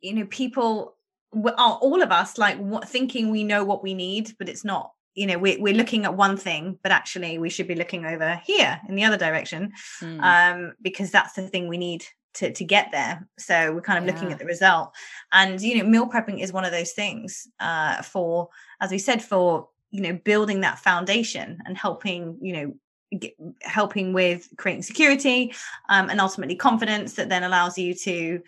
you 0.00 0.14
know, 0.14 0.26
people 0.26 0.96
are 1.34 1.78
all 1.82 2.02
of 2.02 2.12
us 2.12 2.38
like 2.38 2.56
what, 2.58 2.88
thinking 2.88 3.30
we 3.30 3.44
know 3.44 3.64
what 3.64 3.82
we 3.82 3.94
need, 3.94 4.32
but 4.38 4.48
it's 4.48 4.64
not. 4.64 4.92
You 5.14 5.26
know, 5.26 5.38
we're 5.38 5.60
we're 5.60 5.74
looking 5.74 6.04
at 6.04 6.14
one 6.14 6.36
thing, 6.36 6.78
but 6.82 6.92
actually 6.92 7.38
we 7.38 7.50
should 7.50 7.66
be 7.66 7.74
looking 7.74 8.04
over 8.06 8.40
here 8.44 8.80
in 8.88 8.94
the 8.94 9.04
other 9.04 9.16
direction, 9.16 9.72
mm. 10.00 10.22
um, 10.22 10.74
because 10.80 11.10
that's 11.10 11.32
the 11.32 11.48
thing 11.48 11.68
we 11.68 11.78
need 11.78 12.04
to, 12.36 12.52
to 12.52 12.64
get 12.64 12.90
there. 12.92 13.26
So 13.38 13.72
we're 13.72 13.80
kind 13.80 13.98
of 13.98 14.04
yeah. 14.04 14.12
looking 14.12 14.32
at 14.32 14.38
the 14.38 14.44
result. 14.44 14.94
And, 15.32 15.60
you 15.60 15.78
know, 15.78 15.88
meal 15.88 16.08
prepping 16.08 16.40
is 16.40 16.52
one 16.52 16.64
of 16.64 16.72
those 16.72 16.92
things 16.92 17.46
uh, 17.60 18.02
for, 18.02 18.48
as 18.80 18.90
we 18.90 18.98
said, 18.98 19.22
for, 19.22 19.68
you 19.90 20.02
know, 20.02 20.12
building 20.24 20.60
that 20.60 20.78
foundation 20.78 21.58
and 21.64 21.76
helping, 21.76 22.38
you 22.40 22.52
know, 22.52 22.74
helping 23.62 24.12
with 24.12 24.48
creating 24.56 24.82
security 24.82 25.54
um, 25.88 26.10
and 26.10 26.20
ultimately 26.20 26.56
confidence 26.56 27.14
that 27.14 27.28
then 27.28 27.44
allows 27.44 27.78
you 27.78 27.94
to 27.94 28.40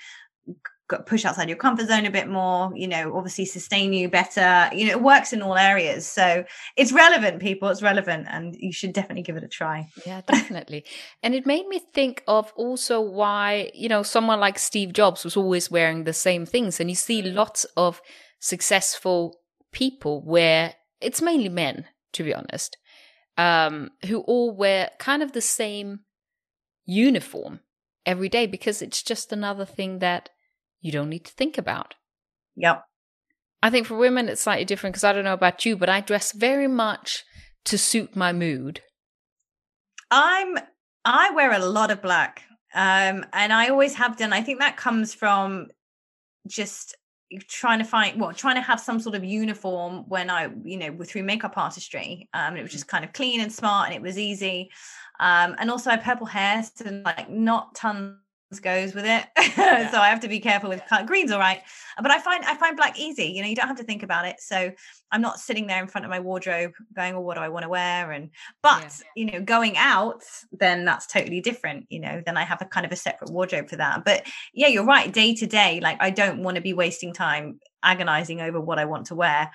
push 1.07 1.25
outside 1.25 1.49
your 1.49 1.59
comfort 1.59 1.87
zone 1.87 2.07
a 2.07 2.11
bit 2.11 2.29
more 2.29 2.73
you 2.75 2.89
know 2.89 3.15
obviously 3.15 3.45
sustain 3.45 3.93
you 3.93 4.09
better. 4.09 4.71
You 4.75 4.87
know 4.87 4.93
it 4.93 5.03
works 5.03 5.33
in 5.33 5.43
all 5.43 5.57
areas 5.57 6.07
so 6.07 6.45
it's 6.77 6.93
relevant 6.93 7.41
people 7.41 7.69
it's 7.69 7.83
relevant 7.83 8.27
and 8.31 8.57
you 8.59 8.73
should 8.73 8.93
definitely 8.93 9.23
give 9.23 9.37
it 9.37 9.45
a 9.45 9.49
try. 9.49 9.87
Yeah 10.07 10.23
definitely. 10.27 10.85
And 11.23 11.35
it 11.35 11.47
made 11.47 11.67
me 11.69 11.81
think 11.93 12.23
of 12.27 12.53
also 12.57 13.01
why 13.01 13.71
you 13.75 13.89
know 13.89 14.03
someone 14.03 14.41
like 14.41 14.59
steve 14.59 14.93
jobs 14.93 15.25
was 15.25 15.37
always 15.37 15.71
wearing 15.71 16.05
the 16.05 16.13
same 16.13 16.47
things 16.47 16.81
and 16.81 16.89
you 16.89 16.97
see 16.97 17.23
lots 17.23 17.65
of 17.77 18.01
successful 18.41 19.41
people 19.73 20.23
where 20.23 20.75
it's 21.01 21.23
mainly 21.23 21.49
men 21.49 21.87
to 22.13 22.23
be 22.23 22.35
honest 22.35 22.77
um, 23.39 23.91
who 24.07 24.21
all 24.23 24.55
wear 24.55 24.91
kind 24.99 25.23
of 25.23 25.33
the 25.33 25.41
same 25.41 26.01
uniform 26.85 27.61
every 28.05 28.29
day 28.29 28.47
because 28.47 28.83
it's 28.83 29.03
just 29.03 29.33
another 29.33 29.65
thing 29.65 30.01
that 30.01 30.31
you 30.81 30.91
don't 30.91 31.09
need 31.09 31.25
to 31.25 31.33
think 31.33 31.57
about. 31.57 31.95
Yep. 32.57 32.83
I 33.63 33.71
think 33.71 33.87
for 33.87 33.97
women 33.97 34.29
it's 34.29 34.43
slightly 34.43 34.65
different 34.65 34.95
because 34.95 35.05
I 35.05 35.13
don't 35.13 35.25
know 35.25 35.33
about 35.33 35.65
you, 35.65 35.77
but 35.77 35.89
I 35.89 36.01
dress 36.01 36.33
very 36.33 36.67
much 36.67 37.25
to 37.67 37.79
suit 37.79 38.17
my 38.17 38.33
mood. 38.33 38.83
I'm 40.11 40.57
I 41.05 41.31
wear 41.31 41.53
a 41.53 41.65
lot 41.65 41.91
of 41.91 42.03
black. 42.03 42.43
Um 42.75 43.25
and 43.33 43.53
I 43.53 43.69
always 43.69 43.95
have 43.95 44.17
done. 44.17 44.33
I 44.33 44.43
think 44.43 44.59
that 44.59 44.77
comes 44.77 45.15
from 45.15 45.69
just 46.47 46.97
trying 47.47 47.79
to 47.79 47.85
find 47.85 48.19
well 48.21 48.33
trying 48.33 48.55
to 48.55 48.61
have 48.61 48.81
some 48.81 48.99
sort 48.99 49.15
of 49.15 49.25
uniform 49.25 50.05
when 50.09 50.31
i 50.31 50.49
you 50.65 50.79
know 50.79 50.97
through 51.05 51.23
makeup 51.23 51.57
artistry 51.57 52.29
um 52.33 52.57
it 52.57 52.63
was 52.63 52.71
mm. 52.71 52.73
just 52.73 52.89
kind 52.89 53.05
of 53.05 53.13
clean 53.13 53.41
and 53.41 53.53
smart 53.53 53.87
and 53.87 53.95
it 53.95 54.01
was 54.01 54.19
easy 54.19 54.71
um 55.21 55.55
and 55.59 55.71
also 55.71 55.91
i 55.91 55.95
have 55.95 56.05
purple 56.05 56.27
hair 56.27 56.63
so 56.75 57.03
like 57.05 57.29
not 57.29 57.75
tons 57.75 58.17
goes 58.59 58.95
with 58.95 59.05
it 59.05 59.27
yeah. 59.59 59.91
so 59.91 59.99
i 59.99 60.09
have 60.09 60.21
to 60.21 60.29
be 60.29 60.41
careful 60.41 60.71
with 60.71 60.83
color. 60.89 61.05
green's 61.05 61.31
all 61.31 61.39
right 61.39 61.61
but 62.01 62.11
i 62.11 62.19
find 62.19 62.43
i 62.47 62.55
find 62.55 62.79
black 62.79 62.99
easy 62.99 63.25
you 63.25 63.43
know 63.43 63.49
you 63.49 63.55
don't 63.55 63.69
have 63.69 63.77
to 63.77 63.85
think 63.85 64.03
about 64.03 64.25
it 64.25 64.41
so 64.41 64.73
i'm 65.13 65.21
not 65.21 65.39
sitting 65.39 65.67
there 65.67 65.83
in 65.83 65.87
front 65.87 66.07
of 66.07 66.11
my 66.11 66.19
wardrobe 66.19 66.73
going 66.97 67.15
oh 67.15 67.21
what 67.21 67.35
do 67.35 67.43
i 67.43 67.49
want 67.49 67.63
to 67.63 67.69
wear 67.69 68.11
and 68.11 68.31
but 68.63 68.81
yeah. 68.81 68.91
you 69.17 69.27
know 69.27 69.41
going 69.43 69.77
out 69.77 70.23
then 70.51 70.87
that's 70.87 71.07
totally 71.07 71.43
different 71.43 71.85
you 71.91 72.01
know 72.01 72.23
then 72.25 72.39
i 72.39 72.43
have 72.43 72.63
a 72.63 72.65
kind 72.65 72.87
of 72.87 72.93
a 72.93 72.97
separate 72.97 73.31
wardrobe 73.31 73.69
for 73.69 73.77
that 73.77 74.03
but 74.03 74.27
yeah 74.55 74.67
you're 74.67 74.85
right 74.85 75.13
day 75.13 75.35
to 75.35 75.47
day 75.47 75.79
like 75.83 75.99
i 76.01 76.09
don't 76.09 76.43
want 76.43 76.55
to 76.55 76.63
be 76.63 76.73
wasting 76.73 77.13
time 77.13 77.61
agonizing 77.83 78.41
over 78.41 78.59
what 78.59 78.79
i 78.79 78.87
want 78.87 79.07
to 79.07 79.15
wear 79.15 79.51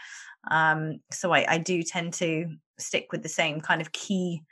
um 0.51 0.99
so 1.11 1.33
i 1.33 1.45
i 1.53 1.57
do 1.57 1.81
tend 1.81 2.13
to 2.13 2.45
stick 2.77 3.07
with 3.11 3.23
the 3.23 3.29
same 3.29 3.59
kind 3.59 3.81
of 3.81 3.91
key 3.91 4.43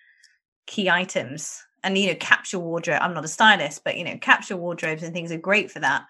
key 0.65 0.89
items 0.89 1.61
and 1.83 1.97
you 1.97 2.07
know 2.07 2.15
capsule 2.15 2.61
wardrobe. 2.61 2.99
I'm 3.01 3.13
not 3.13 3.25
a 3.25 3.29
stylist 3.29 3.83
but 3.83 3.97
you 3.97 4.03
know 4.03 4.17
capsule 4.17 4.59
wardrobes 4.59 5.03
and 5.03 5.13
things 5.13 5.31
are 5.31 5.37
great 5.37 5.71
for 5.71 5.79
that 5.79 6.05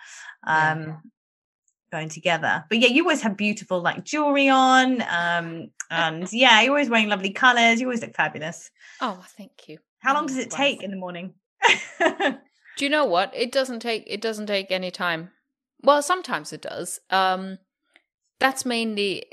um 0.45 0.81
yeah. 0.81 0.95
going 1.91 2.09
together. 2.09 2.65
But 2.69 2.79
yeah 2.79 2.89
you 2.89 3.03
always 3.03 3.21
have 3.21 3.37
beautiful 3.37 3.81
like 3.81 4.03
jewelry 4.03 4.49
on 4.49 5.01
um 5.01 5.71
and 5.89 6.31
yeah 6.31 6.61
you're 6.61 6.71
always 6.71 6.89
wearing 6.89 7.09
lovely 7.09 7.31
colors 7.31 7.79
you 7.79 7.87
always 7.87 8.01
look 8.01 8.15
fabulous. 8.15 8.71
Oh 8.99 9.23
thank 9.37 9.67
you. 9.67 9.79
How 9.99 10.13
long 10.13 10.25
does 10.25 10.37
it 10.37 10.49
take 10.49 10.81
in 10.81 10.91
the 10.91 10.97
morning? 10.97 11.35
Do 11.99 12.85
you 12.85 12.89
know 12.89 13.05
what? 13.05 13.31
It 13.35 13.51
doesn't 13.51 13.81
take 13.81 14.03
it 14.07 14.21
doesn't 14.21 14.47
take 14.47 14.71
any 14.71 14.91
time. 14.91 15.31
Well 15.83 16.01
sometimes 16.01 16.53
it 16.53 16.61
does. 16.61 16.99
Um 17.09 17.59
that's 18.39 18.65
mainly 18.65 19.25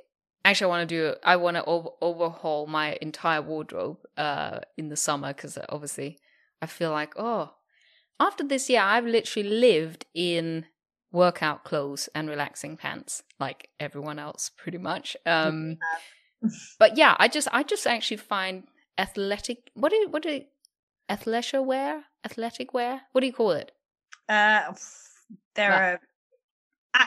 actually 0.45 0.67
i 0.67 0.69
want 0.69 0.89
to 0.89 0.95
do 0.95 1.15
i 1.25 1.35
want 1.37 1.57
to 1.57 1.65
over- 1.65 1.91
overhaul 2.01 2.67
my 2.67 2.97
entire 3.03 3.43
wardrobe 3.43 3.99
uh 4.17 4.61
in 4.77 4.89
the 4.89 4.97
summer 4.97 5.33
because 5.33 5.59
obviously 5.69 6.19
I 6.61 6.67
feel 6.67 6.91
like, 6.91 7.15
oh, 7.17 7.53
after 8.21 8.45
this 8.45 8.69
year, 8.69 8.81
I've 8.81 9.07
literally 9.07 9.49
lived 9.49 10.07
in 10.15 10.67
workout 11.13 11.65
clothes 11.65 12.09
and 12.15 12.29
relaxing 12.29 12.77
pants, 12.77 13.23
like 13.39 13.69
everyone 13.79 14.19
else, 14.19 14.51
pretty 14.57 14.79
much. 14.79 15.17
Um, 15.25 15.79
but 16.79 16.97
yeah, 16.97 17.17
I 17.19 17.29
just, 17.29 17.49
I 17.53 17.63
just 17.63 17.87
actually 17.87 18.19
find 18.19 18.65
athletic. 18.99 19.71
What 19.75 19.91
do, 19.91 19.97
you, 19.97 20.09
what 20.09 20.23
do, 20.23 20.31
you, 20.31 20.45
athleisure 21.09 21.65
wear, 21.65 22.05
athletic 22.25 22.75
wear? 22.75 23.03
What 23.13 23.21
do 23.21 23.27
you 23.27 23.33
call 23.33 23.53
it? 23.53 23.73
Uh, 24.29 24.73
there 25.55 25.71
well, 25.71 25.81
are 25.81 26.01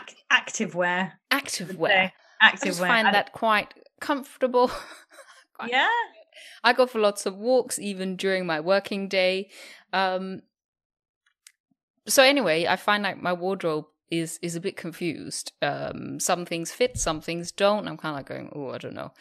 ac- 0.07 0.17
active 0.29 0.75
wear. 0.75 1.19
Active 1.29 1.77
wear. 1.77 2.13
Active 2.41 2.61
wear. 2.61 2.63
I 2.63 2.65
just 2.65 2.81
wear. 2.81 2.89
find 2.89 3.13
that 3.13 3.33
quite 3.33 3.73
comfortable. 3.99 4.71
quite 5.53 5.71
yeah. 5.71 5.89
I 6.63 6.73
go 6.73 6.85
for 6.85 6.99
lots 6.99 7.25
of 7.25 7.37
walks 7.37 7.79
even 7.79 8.15
during 8.15 8.45
my 8.45 8.59
working 8.59 9.07
day. 9.07 9.49
Um, 9.93 10.41
so 12.07 12.23
anyway, 12.23 12.67
I 12.67 12.75
find 12.75 13.03
like 13.03 13.21
my 13.21 13.33
wardrobe 13.33 13.85
is 14.09 14.39
is 14.41 14.55
a 14.55 14.61
bit 14.61 14.75
confused. 14.75 15.53
Um, 15.61 16.19
some 16.19 16.45
things 16.45 16.71
fit, 16.71 16.97
some 16.97 17.21
things 17.21 17.51
don't. 17.51 17.87
I'm 17.87 17.97
kind 17.97 18.13
of 18.13 18.19
like 18.19 18.27
going, 18.27 18.51
oh, 18.53 18.69
I 18.69 18.77
don't 18.77 18.93
know. 18.95 19.13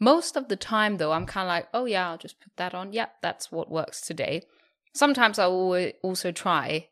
Most 0.00 0.36
of 0.36 0.48
the 0.48 0.56
time, 0.56 0.96
though, 0.96 1.12
I'm 1.12 1.26
kind 1.26 1.46
of 1.46 1.50
like, 1.50 1.68
oh 1.72 1.84
yeah, 1.84 2.10
I'll 2.10 2.18
just 2.18 2.40
put 2.40 2.52
that 2.56 2.74
on. 2.74 2.92
Yep, 2.92 3.14
that's 3.22 3.52
what 3.52 3.70
works 3.70 4.00
today. 4.00 4.42
Sometimes 4.94 5.38
I 5.38 5.46
will 5.46 5.92
also 6.02 6.32
try 6.32 6.88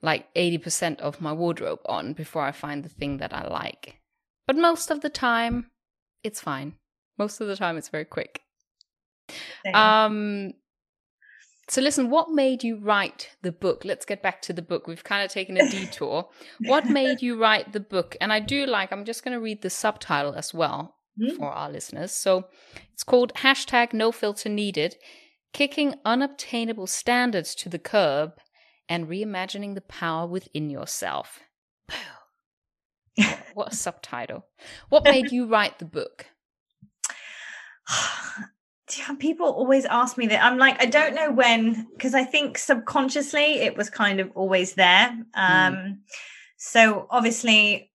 like 0.00 0.32
80% 0.34 1.00
of 1.00 1.20
my 1.20 1.32
wardrobe 1.32 1.80
on 1.86 2.12
before 2.12 2.42
I 2.42 2.50
find 2.50 2.82
the 2.82 2.88
thing 2.88 3.18
that 3.18 3.32
I 3.32 3.46
like. 3.46 4.00
But 4.46 4.56
most 4.56 4.90
of 4.90 5.00
the 5.00 5.10
time, 5.10 5.70
it's 6.24 6.40
fine. 6.40 6.74
Most 7.18 7.40
of 7.40 7.46
the 7.46 7.56
time, 7.56 7.76
it's 7.76 7.88
very 7.88 8.04
quick. 8.04 8.40
Um, 9.74 10.52
so 11.68 11.80
listen, 11.80 12.10
what 12.10 12.30
made 12.30 12.64
you 12.64 12.76
write 12.76 13.30
the 13.42 13.52
book? 13.52 13.84
Let's 13.84 14.04
get 14.04 14.22
back 14.22 14.42
to 14.42 14.52
the 14.52 14.62
book. 14.62 14.86
We've 14.86 15.04
kind 15.04 15.24
of 15.24 15.30
taken 15.30 15.56
a 15.56 15.68
detour. 15.70 16.28
what 16.60 16.86
made 16.86 17.22
you 17.22 17.40
write 17.40 17.72
the 17.72 17.80
book? 17.80 18.16
And 18.20 18.32
I 18.32 18.40
do 18.40 18.66
like, 18.66 18.92
I'm 18.92 19.04
just 19.04 19.24
going 19.24 19.32
to 19.32 19.40
read 19.40 19.62
the 19.62 19.70
subtitle 19.70 20.34
as 20.34 20.52
well 20.52 20.96
mm. 21.18 21.36
for 21.36 21.50
our 21.50 21.70
listeners. 21.70 22.12
So 22.12 22.48
it's 22.92 23.04
called 23.04 23.32
hashtag 23.36 23.92
no 23.92 24.12
filter 24.12 24.48
needed, 24.48 24.96
kicking 25.52 25.94
unobtainable 26.04 26.88
standards 26.88 27.54
to 27.54 27.68
the 27.68 27.78
curb 27.78 28.32
and 28.88 29.08
reimagining 29.08 29.74
the 29.74 29.80
power 29.80 30.26
within 30.26 30.68
yourself. 30.68 31.40
what 33.54 33.72
a 33.72 33.76
subtitle. 33.76 34.46
What 34.88 35.04
made 35.04 35.30
you 35.30 35.46
write 35.46 35.78
the 35.78 35.84
book? 35.84 36.26
people 39.18 39.46
always 39.46 39.84
ask 39.86 40.16
me 40.18 40.26
that 40.26 40.42
i'm 40.44 40.58
like 40.58 40.80
i 40.82 40.86
don't 40.86 41.14
know 41.14 41.30
when 41.30 41.86
because 41.92 42.14
i 42.14 42.24
think 42.24 42.58
subconsciously 42.58 43.60
it 43.60 43.76
was 43.76 43.88
kind 43.90 44.20
of 44.20 44.30
always 44.34 44.74
there 44.74 45.08
um 45.34 45.74
mm. 45.74 45.98
so 46.56 47.06
obviously 47.10 47.90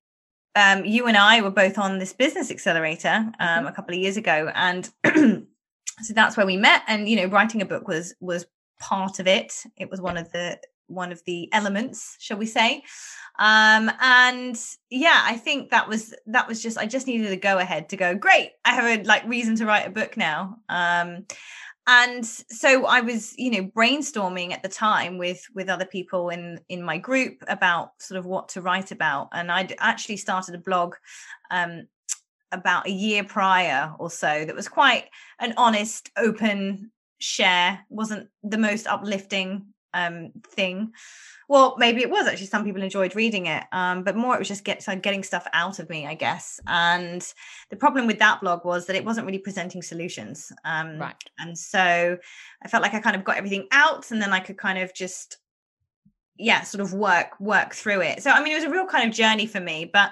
um 0.56 0.86
you 0.86 1.06
and 1.08 1.18
i 1.18 1.42
were 1.42 1.52
both 1.52 1.78
on 1.78 2.00
this 2.00 2.14
business 2.14 2.50
accelerator 2.52 3.10
um 3.10 3.34
mm-hmm. 3.40 3.68
a 3.68 3.72
couple 3.72 3.94
of 3.94 4.02
years 4.02 4.18
ago 4.18 4.52
and 4.56 4.90
so 5.06 6.14
that's 6.14 6.38
where 6.38 6.46
we 6.46 6.58
met 6.58 6.84
and 6.88 7.08
you 7.08 7.16
know 7.16 7.26
writing 7.26 7.62
a 7.62 7.66
book 7.66 7.88
was 7.88 8.16
was 8.20 8.46
part 8.80 9.20
of 9.20 9.28
it 9.28 9.64
it 9.78 9.90
was 9.90 10.02
one 10.02 10.18
of 10.18 10.32
the 10.32 10.60
one 10.88 11.12
of 11.12 11.23
the 11.26 11.50
elements 11.54 12.15
shall 12.19 12.38
we 12.38 12.45
say. 12.45 12.84
Um 13.39 13.91
and 14.02 14.60
yeah 14.89 15.21
i 15.26 15.36
think 15.36 15.69
that 15.69 15.88
was 15.88 16.13
that 16.26 16.47
was 16.47 16.62
just 16.62 16.78
i 16.78 16.88
just 16.88 17.06
needed 17.06 17.32
a 17.32 17.38
go 17.38 17.60
ahead 17.60 17.89
to 17.89 17.97
go 17.97 18.15
great 18.15 18.54
i 18.65 18.73
have 18.73 18.86
a 18.86 19.04
like 19.04 19.28
reason 19.28 19.56
to 19.58 19.65
write 19.65 19.86
a 19.86 19.91
book 19.91 20.17
now. 20.17 20.58
Um 20.69 21.26
and 21.86 22.26
so 22.26 22.86
i 22.86 23.00
was 23.02 23.38
you 23.38 23.52
know 23.52 23.69
brainstorming 23.76 24.52
at 24.54 24.63
the 24.63 24.69
time 24.69 25.17
with 25.17 25.45
with 25.54 25.69
other 25.69 25.86
people 25.86 26.30
in 26.30 26.60
in 26.67 26.82
my 26.82 26.97
group 26.97 27.43
about 27.47 27.91
sort 28.00 28.17
of 28.17 28.26
what 28.26 28.50
to 28.50 28.62
write 28.62 28.91
about. 28.91 29.30
And 29.34 29.52
i'd 29.52 29.76
actually 29.80 30.17
started 30.17 30.56
a 30.56 30.60
blog 30.60 30.95
um 31.52 31.88
about 32.52 32.88
a 32.88 32.91
year 32.91 33.23
prior 33.23 33.93
or 34.00 34.10
so 34.10 34.45
that 34.45 34.56
was 34.56 34.67
quite 34.67 35.06
an 35.39 35.54
honest 35.58 36.10
open 36.17 36.91
share 37.19 37.80
wasn't 37.89 38.30
the 38.43 38.58
most 38.58 38.88
uplifting 38.88 39.65
um 39.93 40.32
thing. 40.47 40.91
Well 41.50 41.76
maybe 41.78 42.02
it 42.02 42.10
was 42.10 42.28
actually 42.28 42.47
some 42.47 42.63
people 42.63 42.82
enjoyed 42.82 43.15
reading 43.15 43.45
it 43.45 43.63
um, 43.71 44.04
but 44.04 44.15
more 44.15 44.36
it 44.36 44.39
was 44.39 44.47
just 44.47 44.63
get, 44.63 44.86
getting 45.02 45.23
stuff 45.23 45.47
out 45.54 45.80
of 45.80 45.89
me 45.89 46.06
i 46.06 46.13
guess. 46.13 46.60
And 46.67 47.26
the 47.69 47.76
problem 47.76 48.08
with 48.08 48.19
that 48.19 48.41
blog 48.41 48.65
was 48.65 48.86
that 48.86 48.95
it 48.95 49.06
wasn't 49.06 49.26
really 49.26 49.39
presenting 49.39 49.82
solutions 49.82 50.52
um, 50.65 50.97
right. 50.97 51.15
and 51.39 51.58
so 51.58 52.17
i 52.63 52.67
felt 52.67 52.84
like 52.84 52.93
i 52.93 53.00
kind 53.00 53.15
of 53.15 53.23
got 53.23 53.38
everything 53.38 53.67
out 53.71 54.12
and 54.12 54.21
then 54.21 54.34
i 54.34 54.39
could 54.39 54.58
kind 54.58 54.80
of 54.80 54.93
just 54.93 55.38
yeah 56.38 56.62
sort 56.62 56.82
of 56.82 56.93
work 56.93 57.39
work 57.39 57.73
through 57.73 58.02
it. 58.02 58.21
So 58.21 58.32
i 58.32 58.43
mean 58.43 58.54
it 58.54 58.56
was 58.56 58.65
a 58.65 58.69
real 58.69 58.86
kind 58.86 59.08
of 59.10 59.15
journey 59.15 59.47
for 59.47 59.60
me 59.60 59.89
but 59.91 60.12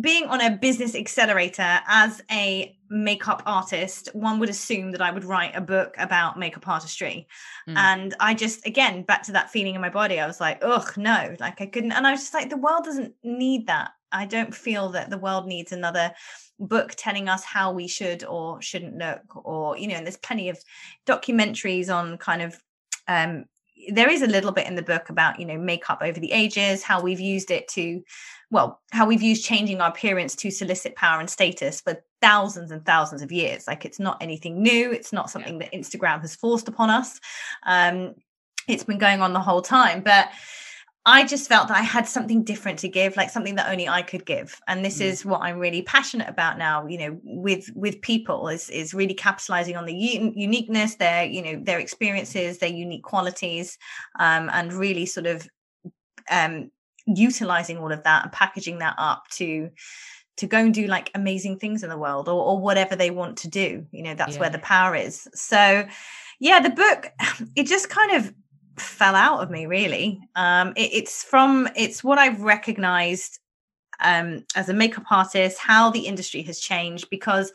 being 0.00 0.26
on 0.26 0.40
a 0.40 0.50
business 0.56 0.94
accelerator 0.94 1.80
as 1.86 2.20
a 2.30 2.76
makeup 2.90 3.42
artist, 3.46 4.08
one 4.12 4.38
would 4.40 4.48
assume 4.48 4.90
that 4.90 5.00
I 5.00 5.12
would 5.12 5.24
write 5.24 5.54
a 5.54 5.60
book 5.60 5.94
about 5.98 6.38
makeup 6.38 6.66
artistry. 6.66 7.28
Mm. 7.68 7.76
And 7.76 8.14
I 8.18 8.34
just, 8.34 8.66
again, 8.66 9.02
back 9.02 9.22
to 9.24 9.32
that 9.32 9.50
feeling 9.50 9.74
in 9.74 9.80
my 9.80 9.90
body, 9.90 10.18
I 10.18 10.26
was 10.26 10.40
like, 10.40 10.58
ugh, 10.62 10.92
no, 10.96 11.36
like 11.38 11.60
I 11.60 11.66
couldn't. 11.66 11.92
And 11.92 12.06
I 12.06 12.10
was 12.10 12.20
just 12.20 12.34
like, 12.34 12.50
the 12.50 12.56
world 12.56 12.84
doesn't 12.84 13.14
need 13.22 13.68
that. 13.68 13.92
I 14.10 14.26
don't 14.26 14.54
feel 14.54 14.90
that 14.90 15.10
the 15.10 15.18
world 15.18 15.46
needs 15.46 15.72
another 15.72 16.12
book 16.58 16.94
telling 16.96 17.28
us 17.28 17.44
how 17.44 17.72
we 17.72 17.86
should 17.86 18.24
or 18.24 18.60
shouldn't 18.60 18.96
look. 18.96 19.46
Or, 19.46 19.76
you 19.76 19.86
know, 19.86 19.94
and 19.94 20.06
there's 20.06 20.16
plenty 20.16 20.48
of 20.48 20.58
documentaries 21.06 21.92
on 21.94 22.18
kind 22.18 22.42
of 22.42 22.60
um 23.06 23.44
there 23.90 24.08
is 24.08 24.22
a 24.22 24.26
little 24.26 24.52
bit 24.52 24.66
in 24.66 24.76
the 24.76 24.82
book 24.82 25.10
about 25.10 25.38
you 25.38 25.44
know 25.44 25.58
makeup 25.58 25.98
over 26.02 26.18
the 26.18 26.32
ages 26.32 26.82
how 26.82 27.02
we've 27.02 27.20
used 27.20 27.50
it 27.50 27.68
to 27.68 28.02
well 28.54 28.80
how 28.92 29.04
we've 29.04 29.20
used 29.20 29.44
changing 29.44 29.80
our 29.80 29.90
appearance 29.90 30.36
to 30.36 30.50
solicit 30.50 30.94
power 30.94 31.20
and 31.20 31.28
status 31.28 31.80
for 31.80 31.96
thousands 32.22 32.70
and 32.70 32.86
thousands 32.86 33.20
of 33.20 33.32
years 33.32 33.66
like 33.66 33.84
it's 33.84 33.98
not 33.98 34.16
anything 34.22 34.62
new 34.62 34.90
it's 34.92 35.12
not 35.12 35.28
something 35.28 35.60
yeah. 35.60 35.66
that 35.66 35.72
instagram 35.72 36.20
has 36.20 36.34
forced 36.36 36.68
upon 36.68 36.88
us 36.88 37.20
um 37.64 38.14
it's 38.68 38.84
been 38.84 38.96
going 38.96 39.20
on 39.20 39.34
the 39.34 39.40
whole 39.40 39.60
time 39.60 40.00
but 40.00 40.28
I 41.06 41.26
just 41.26 41.50
felt 41.50 41.68
that 41.68 41.76
I 41.76 41.82
had 41.82 42.08
something 42.08 42.44
different 42.44 42.78
to 42.78 42.88
give, 42.88 43.14
like 43.18 43.28
something 43.28 43.56
that 43.56 43.70
only 43.70 43.86
I 43.86 44.00
could 44.00 44.24
give. 44.24 44.58
And 44.68 44.82
this 44.82 45.00
mm. 45.00 45.04
is 45.04 45.22
what 45.22 45.42
I'm 45.42 45.58
really 45.58 45.82
passionate 45.82 46.30
about 46.30 46.56
now, 46.56 46.86
you 46.86 46.96
know, 46.96 47.20
with 47.24 47.68
with 47.74 48.00
people 48.00 48.48
is 48.48 48.70
is 48.70 48.94
really 48.94 49.12
capitalizing 49.12 49.76
on 49.76 49.84
the 49.84 49.92
un- 49.92 50.32
uniqueness, 50.34 50.94
their, 50.94 51.26
you 51.26 51.42
know, 51.42 51.60
their 51.62 51.78
experiences, 51.78 52.56
their 52.56 52.70
unique 52.70 53.02
qualities, 53.02 53.76
um, 54.18 54.48
and 54.54 54.72
really 54.72 55.04
sort 55.04 55.26
of 55.26 55.46
um 56.30 56.70
utilizing 57.06 57.78
all 57.78 57.92
of 57.92 58.02
that 58.04 58.24
and 58.24 58.32
packaging 58.32 58.78
that 58.78 58.94
up 58.98 59.24
to 59.32 59.70
to 60.36 60.46
go 60.46 60.58
and 60.58 60.74
do 60.74 60.88
like 60.88 61.10
amazing 61.14 61.58
things 61.58 61.84
in 61.84 61.90
the 61.90 61.98
world 61.98 62.28
or, 62.28 62.42
or 62.44 62.58
whatever 62.58 62.96
they 62.96 63.10
want 63.10 63.36
to 63.38 63.48
do. 63.48 63.86
You 63.92 64.02
know, 64.02 64.14
that's 64.14 64.34
yeah. 64.34 64.40
where 64.40 64.50
the 64.50 64.58
power 64.58 64.96
is. 64.96 65.28
So 65.32 65.86
yeah, 66.40 66.60
the 66.60 66.70
book, 66.70 67.12
it 67.56 67.66
just 67.66 67.88
kind 67.88 68.12
of 68.12 68.34
fell 68.76 69.14
out 69.14 69.40
of 69.40 69.50
me 69.50 69.66
really 69.66 70.20
um 70.34 70.72
it, 70.76 70.90
it's 70.92 71.22
from 71.22 71.68
it's 71.76 72.02
what 72.02 72.18
i've 72.18 72.40
recognized 72.42 73.38
um 74.00 74.44
as 74.56 74.68
a 74.68 74.74
makeup 74.74 75.04
artist 75.10 75.58
how 75.58 75.90
the 75.90 76.06
industry 76.06 76.42
has 76.42 76.58
changed 76.58 77.08
because 77.10 77.52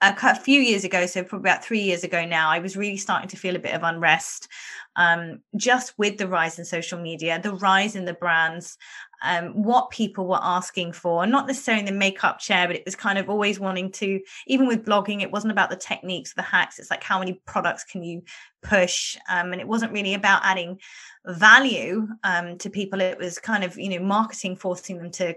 a 0.00 0.34
few 0.34 0.60
years 0.60 0.84
ago, 0.84 1.06
so 1.06 1.22
probably 1.22 1.50
about 1.50 1.64
three 1.64 1.80
years 1.80 2.04
ago 2.04 2.24
now, 2.26 2.50
I 2.50 2.58
was 2.58 2.76
really 2.76 2.96
starting 2.96 3.28
to 3.28 3.36
feel 3.36 3.56
a 3.56 3.60
bit 3.60 3.74
of 3.74 3.82
unrest 3.82 4.48
um, 4.96 5.40
just 5.56 5.94
with 5.98 6.18
the 6.18 6.28
rise 6.28 6.58
in 6.58 6.64
social 6.64 7.00
media, 7.00 7.40
the 7.42 7.54
rise 7.54 7.96
in 7.96 8.04
the 8.04 8.14
brands, 8.14 8.76
um, 9.22 9.62
what 9.62 9.90
people 9.90 10.26
were 10.26 10.40
asking 10.40 10.92
for, 10.92 11.22
and 11.22 11.32
not 11.32 11.46
necessarily 11.46 11.84
the 11.84 11.92
makeup 11.92 12.38
chair, 12.38 12.66
but 12.66 12.76
it 12.76 12.84
was 12.84 12.94
kind 12.94 13.18
of 13.18 13.28
always 13.28 13.58
wanting 13.58 13.90
to, 13.92 14.20
even 14.46 14.66
with 14.66 14.84
blogging, 14.84 15.22
it 15.22 15.32
wasn't 15.32 15.52
about 15.52 15.70
the 15.70 15.76
techniques, 15.76 16.34
the 16.34 16.42
hacks. 16.42 16.78
It's 16.78 16.90
like 16.90 17.02
how 17.02 17.18
many 17.18 17.40
products 17.46 17.84
can 17.84 18.02
you 18.02 18.22
push? 18.62 19.16
Um, 19.28 19.52
and 19.52 19.60
it 19.60 19.68
wasn't 19.68 19.92
really 19.92 20.14
about 20.14 20.44
adding 20.44 20.78
value 21.26 22.06
um, 22.22 22.58
to 22.58 22.70
people. 22.70 23.00
It 23.00 23.18
was 23.18 23.38
kind 23.38 23.64
of, 23.64 23.78
you 23.78 23.88
know, 23.88 24.04
marketing 24.04 24.56
forcing 24.56 24.98
them 24.98 25.10
to 25.12 25.34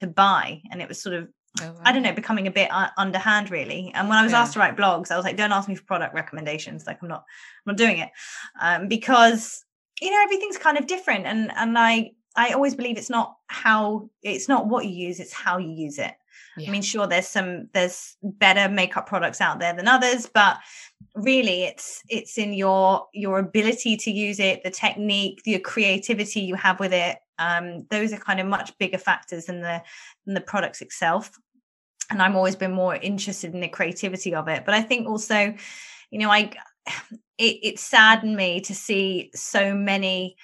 to 0.00 0.06
buy. 0.06 0.60
And 0.70 0.82
it 0.82 0.88
was 0.88 1.00
sort 1.00 1.14
of 1.14 1.28
Oh, 1.60 1.66
wow. 1.66 1.80
I 1.84 1.92
don't 1.92 2.02
know, 2.02 2.12
becoming 2.12 2.46
a 2.46 2.50
bit 2.50 2.70
uh, 2.70 2.90
underhand 2.96 3.50
really. 3.50 3.90
And 3.94 4.08
when 4.08 4.18
I 4.18 4.22
was 4.22 4.32
yeah. 4.32 4.42
asked 4.42 4.52
to 4.52 4.60
write 4.60 4.76
blogs, 4.76 5.10
I 5.10 5.16
was 5.16 5.24
like, 5.24 5.36
don't 5.36 5.52
ask 5.52 5.68
me 5.68 5.74
for 5.74 5.84
product 5.84 6.14
recommendations. 6.14 6.86
Like 6.86 7.02
I'm 7.02 7.08
not, 7.08 7.24
I'm 7.66 7.72
not 7.72 7.76
doing 7.76 7.98
it 7.98 8.10
um, 8.60 8.88
because 8.88 9.64
you 10.00 10.10
know 10.10 10.22
everything's 10.22 10.58
kind 10.58 10.78
of 10.78 10.86
different. 10.86 11.26
And 11.26 11.50
and 11.56 11.76
I 11.78 12.12
I 12.36 12.52
always 12.52 12.74
believe 12.74 12.96
it's 12.96 13.10
not 13.10 13.36
how 13.48 14.10
it's 14.22 14.48
not 14.48 14.68
what 14.68 14.86
you 14.86 14.92
use, 14.92 15.18
it's 15.18 15.32
how 15.32 15.58
you 15.58 15.70
use 15.70 15.98
it. 15.98 16.12
Yeah. 16.56 16.68
I 16.68 16.70
mean, 16.72 16.82
sure, 16.82 17.06
there's 17.06 17.28
some 17.28 17.68
there's 17.74 18.16
better 18.22 18.68
makeup 18.68 19.06
products 19.06 19.40
out 19.40 19.58
there 19.58 19.74
than 19.74 19.88
others, 19.88 20.30
but 20.32 20.58
really 21.14 21.64
it's 21.64 22.02
it's 22.08 22.38
in 22.38 22.52
your 22.52 23.06
your 23.12 23.38
ability 23.38 23.96
to 23.98 24.10
use 24.10 24.38
it, 24.38 24.62
the 24.62 24.70
technique, 24.70 25.42
the 25.44 25.58
creativity 25.58 26.40
you 26.40 26.54
have 26.54 26.78
with 26.78 26.92
it, 26.92 27.18
um, 27.40 27.86
those 27.90 28.12
are 28.12 28.18
kind 28.18 28.38
of 28.38 28.46
much 28.46 28.76
bigger 28.78 28.98
factors 28.98 29.46
than 29.46 29.60
the 29.60 29.82
than 30.26 30.34
the 30.34 30.40
products 30.40 30.82
itself. 30.82 31.36
And 32.10 32.20
I'm 32.20 32.36
always 32.36 32.56
been 32.56 32.72
more 32.72 32.94
interested 32.94 33.54
in 33.54 33.60
the 33.60 33.68
creativity 33.68 34.34
of 34.34 34.48
it. 34.48 34.64
But 34.64 34.74
I 34.74 34.82
think 34.82 35.08
also, 35.08 35.54
you 36.10 36.18
know, 36.18 36.30
I 36.30 36.52
it, 37.38 37.58
it 37.62 37.78
saddened 37.80 38.36
me 38.36 38.60
to 38.60 38.74
see 38.74 39.30
so 39.34 39.74
many 39.74 40.36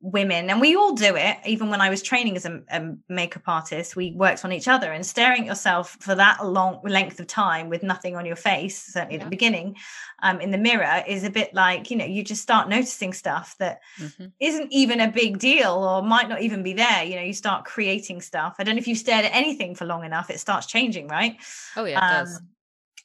women 0.00 0.48
and 0.50 0.60
we 0.60 0.74
all 0.74 0.94
do 0.94 1.16
it. 1.16 1.36
Even 1.44 1.70
when 1.70 1.80
i 1.80 1.90
was 1.90 2.02
training 2.02 2.36
as 2.36 2.46
a, 2.46 2.60
a, 2.70 2.94
makeup 3.08 3.42
artist 3.46 3.96
we 3.96 4.12
worked 4.12 4.44
on 4.44 4.52
each 4.52 4.68
other 4.68 4.92
and 4.92 5.04
staring 5.04 5.42
at 5.42 5.46
yourself 5.46 5.96
for 6.00 6.14
that 6.14 6.44
long 6.46 6.80
length 6.84 7.20
of 7.20 7.26
time 7.26 7.68
with 7.68 7.82
nothing 7.82 8.16
on 8.16 8.24
your 8.24 8.36
face 8.36 8.82
certainly 8.92 9.16
yeah. 9.16 9.20
at 9.20 9.24
the 9.24 9.30
beginning 9.30 9.76
um, 10.22 10.40
in 10.40 10.50
the 10.50 10.58
mirror 10.58 11.02
is 11.06 11.24
a 11.24 11.30
bit 11.30 11.54
like 11.54 11.90
you 11.90 11.96
know 11.96 12.04
you 12.04 12.22
just 12.22 12.42
start 12.42 12.68
noticing 12.68 13.12
stuff 13.12 13.56
that 13.58 13.80
mm-hmm. 13.98 14.26
not 14.40 14.68
even 14.70 15.00
a 15.00 15.10
big 15.10 15.38
deal 15.38 15.72
or 15.72 16.02
might 16.02 16.28
not 16.28 16.42
even 16.42 16.62
be 16.62 16.72
there. 16.72 17.04
You 17.04 17.16
know 17.16 17.22
you 17.22 17.32
start 17.32 17.64
creating 17.64 18.20
stuff. 18.20 18.56
I 18.58 18.64
don't 18.64 18.76
know 18.76 18.80
if 18.80 18.88
you've 18.88 18.98
stared 18.98 19.24
at 19.24 19.34
anything 19.34 19.74
for 19.74 19.86
long 19.86 20.04
enough 20.04 20.30
it 20.30 20.40
starts 20.40 20.66
changing 20.66 21.08
right? 21.08 21.36
Oh 21.76 21.84
yeah 21.84 21.98
it 21.98 22.02
um, 22.02 22.24
does 22.24 22.42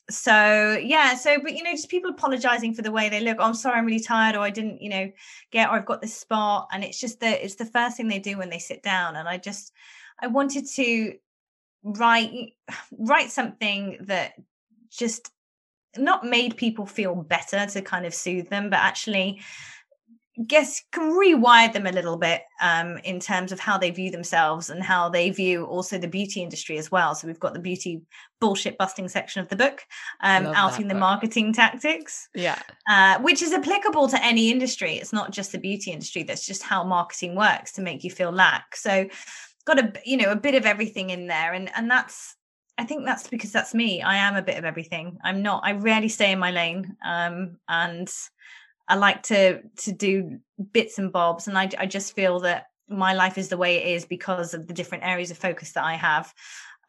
so 0.09 0.79
yeah 0.83 1.15
so 1.15 1.39
but 1.41 1.55
you 1.55 1.63
know 1.63 1.71
just 1.71 1.89
people 1.89 2.11
apologizing 2.11 2.73
for 2.73 2.81
the 2.81 2.91
way 2.91 3.09
they 3.09 3.21
look. 3.21 3.37
Oh, 3.39 3.43
i'm 3.43 3.53
sorry 3.53 3.77
i'm 3.77 3.85
really 3.85 3.99
tired 3.99 4.35
or 4.35 4.39
i 4.39 4.51
didn't 4.51 4.81
you 4.81 4.89
know 4.89 5.11
get 5.51 5.69
or 5.69 5.73
i've 5.73 5.85
got 5.85 6.01
this 6.01 6.15
spot. 6.15 6.67
And 6.71 6.83
it's 6.83 6.99
just 6.99 7.19
that 7.21 7.43
it's 7.43 7.55
the 7.55 7.65
first 7.65 7.97
thing 7.97 8.07
they 8.07 8.19
do 8.19 8.37
when 8.37 8.49
they 8.49 8.59
sit 8.59 8.83
down. 8.83 9.15
And 9.15 9.27
i 9.27 9.37
just 9.37 9.73
i 10.21 10.27
wanted 10.27 10.67
to 10.75 11.15
write 11.83 12.53
write 12.97 13.31
something 13.31 13.97
that 14.01 14.33
just 14.91 15.31
not 15.97 16.25
made 16.25 16.57
people 16.57 16.85
feel 16.85 17.15
better 17.15 17.65
to 17.65 17.81
kind 17.81 18.05
of 18.05 18.13
soothe 18.13 18.49
them 18.49 18.69
but 18.69 18.79
actually 18.79 19.39
guess 20.47 20.81
can 20.91 21.13
rewire 21.13 21.71
them 21.71 21.85
a 21.87 21.91
little 21.91 22.17
bit 22.17 22.43
um, 22.61 22.97
in 22.99 23.19
terms 23.19 23.51
of 23.51 23.59
how 23.59 23.77
they 23.77 23.89
view 23.89 24.11
themselves 24.11 24.69
and 24.69 24.83
how 24.83 25.09
they 25.09 25.29
view 25.29 25.65
also 25.65 25.97
the 25.97 26.07
beauty 26.07 26.41
industry 26.41 26.77
as 26.77 26.91
well. 26.91 27.15
So 27.15 27.27
we've 27.27 27.39
got 27.39 27.53
the 27.53 27.59
beauty 27.59 28.01
bullshit 28.41 28.77
busting 28.77 29.07
section 29.07 29.41
of 29.41 29.49
the 29.49 29.55
book, 29.55 29.83
um, 30.21 30.47
outing 30.47 30.87
the 30.87 30.93
book. 30.93 30.99
marketing 30.99 31.53
tactics. 31.53 32.27
Yeah, 32.35 32.59
uh, 32.89 33.19
which 33.19 33.41
is 33.41 33.53
applicable 33.53 34.09
to 34.09 34.23
any 34.23 34.51
industry. 34.51 34.95
It's 34.95 35.13
not 35.13 35.31
just 35.31 35.51
the 35.51 35.57
beauty 35.57 35.91
industry. 35.91 36.23
That's 36.23 36.45
just 36.45 36.63
how 36.63 36.83
marketing 36.83 37.35
works 37.35 37.71
to 37.73 37.81
make 37.81 38.03
you 38.03 38.11
feel 38.11 38.31
lack. 38.31 38.75
So 38.75 39.07
got 39.65 39.79
a 39.79 39.93
you 40.05 40.17
know 40.17 40.31
a 40.31 40.35
bit 40.35 40.55
of 40.55 40.65
everything 40.65 41.09
in 41.11 41.27
there, 41.27 41.53
and 41.53 41.69
and 41.75 41.89
that's 41.89 42.35
I 42.77 42.83
think 42.83 43.05
that's 43.05 43.27
because 43.27 43.51
that's 43.51 43.73
me. 43.73 44.01
I 44.01 44.15
am 44.17 44.35
a 44.35 44.41
bit 44.41 44.57
of 44.57 44.65
everything. 44.65 45.17
I'm 45.23 45.41
not. 45.41 45.63
I 45.63 45.73
rarely 45.73 46.09
stay 46.09 46.31
in 46.31 46.39
my 46.39 46.51
lane, 46.51 46.97
um, 47.05 47.57
and 47.69 48.11
I 48.87 48.95
like 48.95 49.23
to 49.23 49.61
to 49.61 49.91
do 49.91 50.39
bits 50.71 50.97
and 50.99 51.11
bobs, 51.11 51.47
and 51.47 51.57
I 51.57 51.69
I 51.77 51.85
just 51.85 52.13
feel 52.13 52.39
that 52.41 52.67
my 52.87 53.13
life 53.13 53.37
is 53.37 53.49
the 53.49 53.57
way 53.57 53.77
it 53.77 53.95
is 53.95 54.05
because 54.05 54.53
of 54.53 54.67
the 54.67 54.73
different 54.73 55.03
areas 55.03 55.31
of 55.31 55.37
focus 55.37 55.71
that 55.71 55.83
I 55.83 55.95
have, 55.95 56.33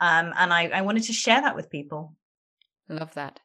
um, 0.00 0.32
and 0.36 0.52
I 0.52 0.68
I 0.68 0.82
wanted 0.82 1.04
to 1.04 1.12
share 1.12 1.40
that 1.40 1.56
with 1.56 1.70
people. 1.70 2.14
Love 2.88 3.14
that, 3.14 3.40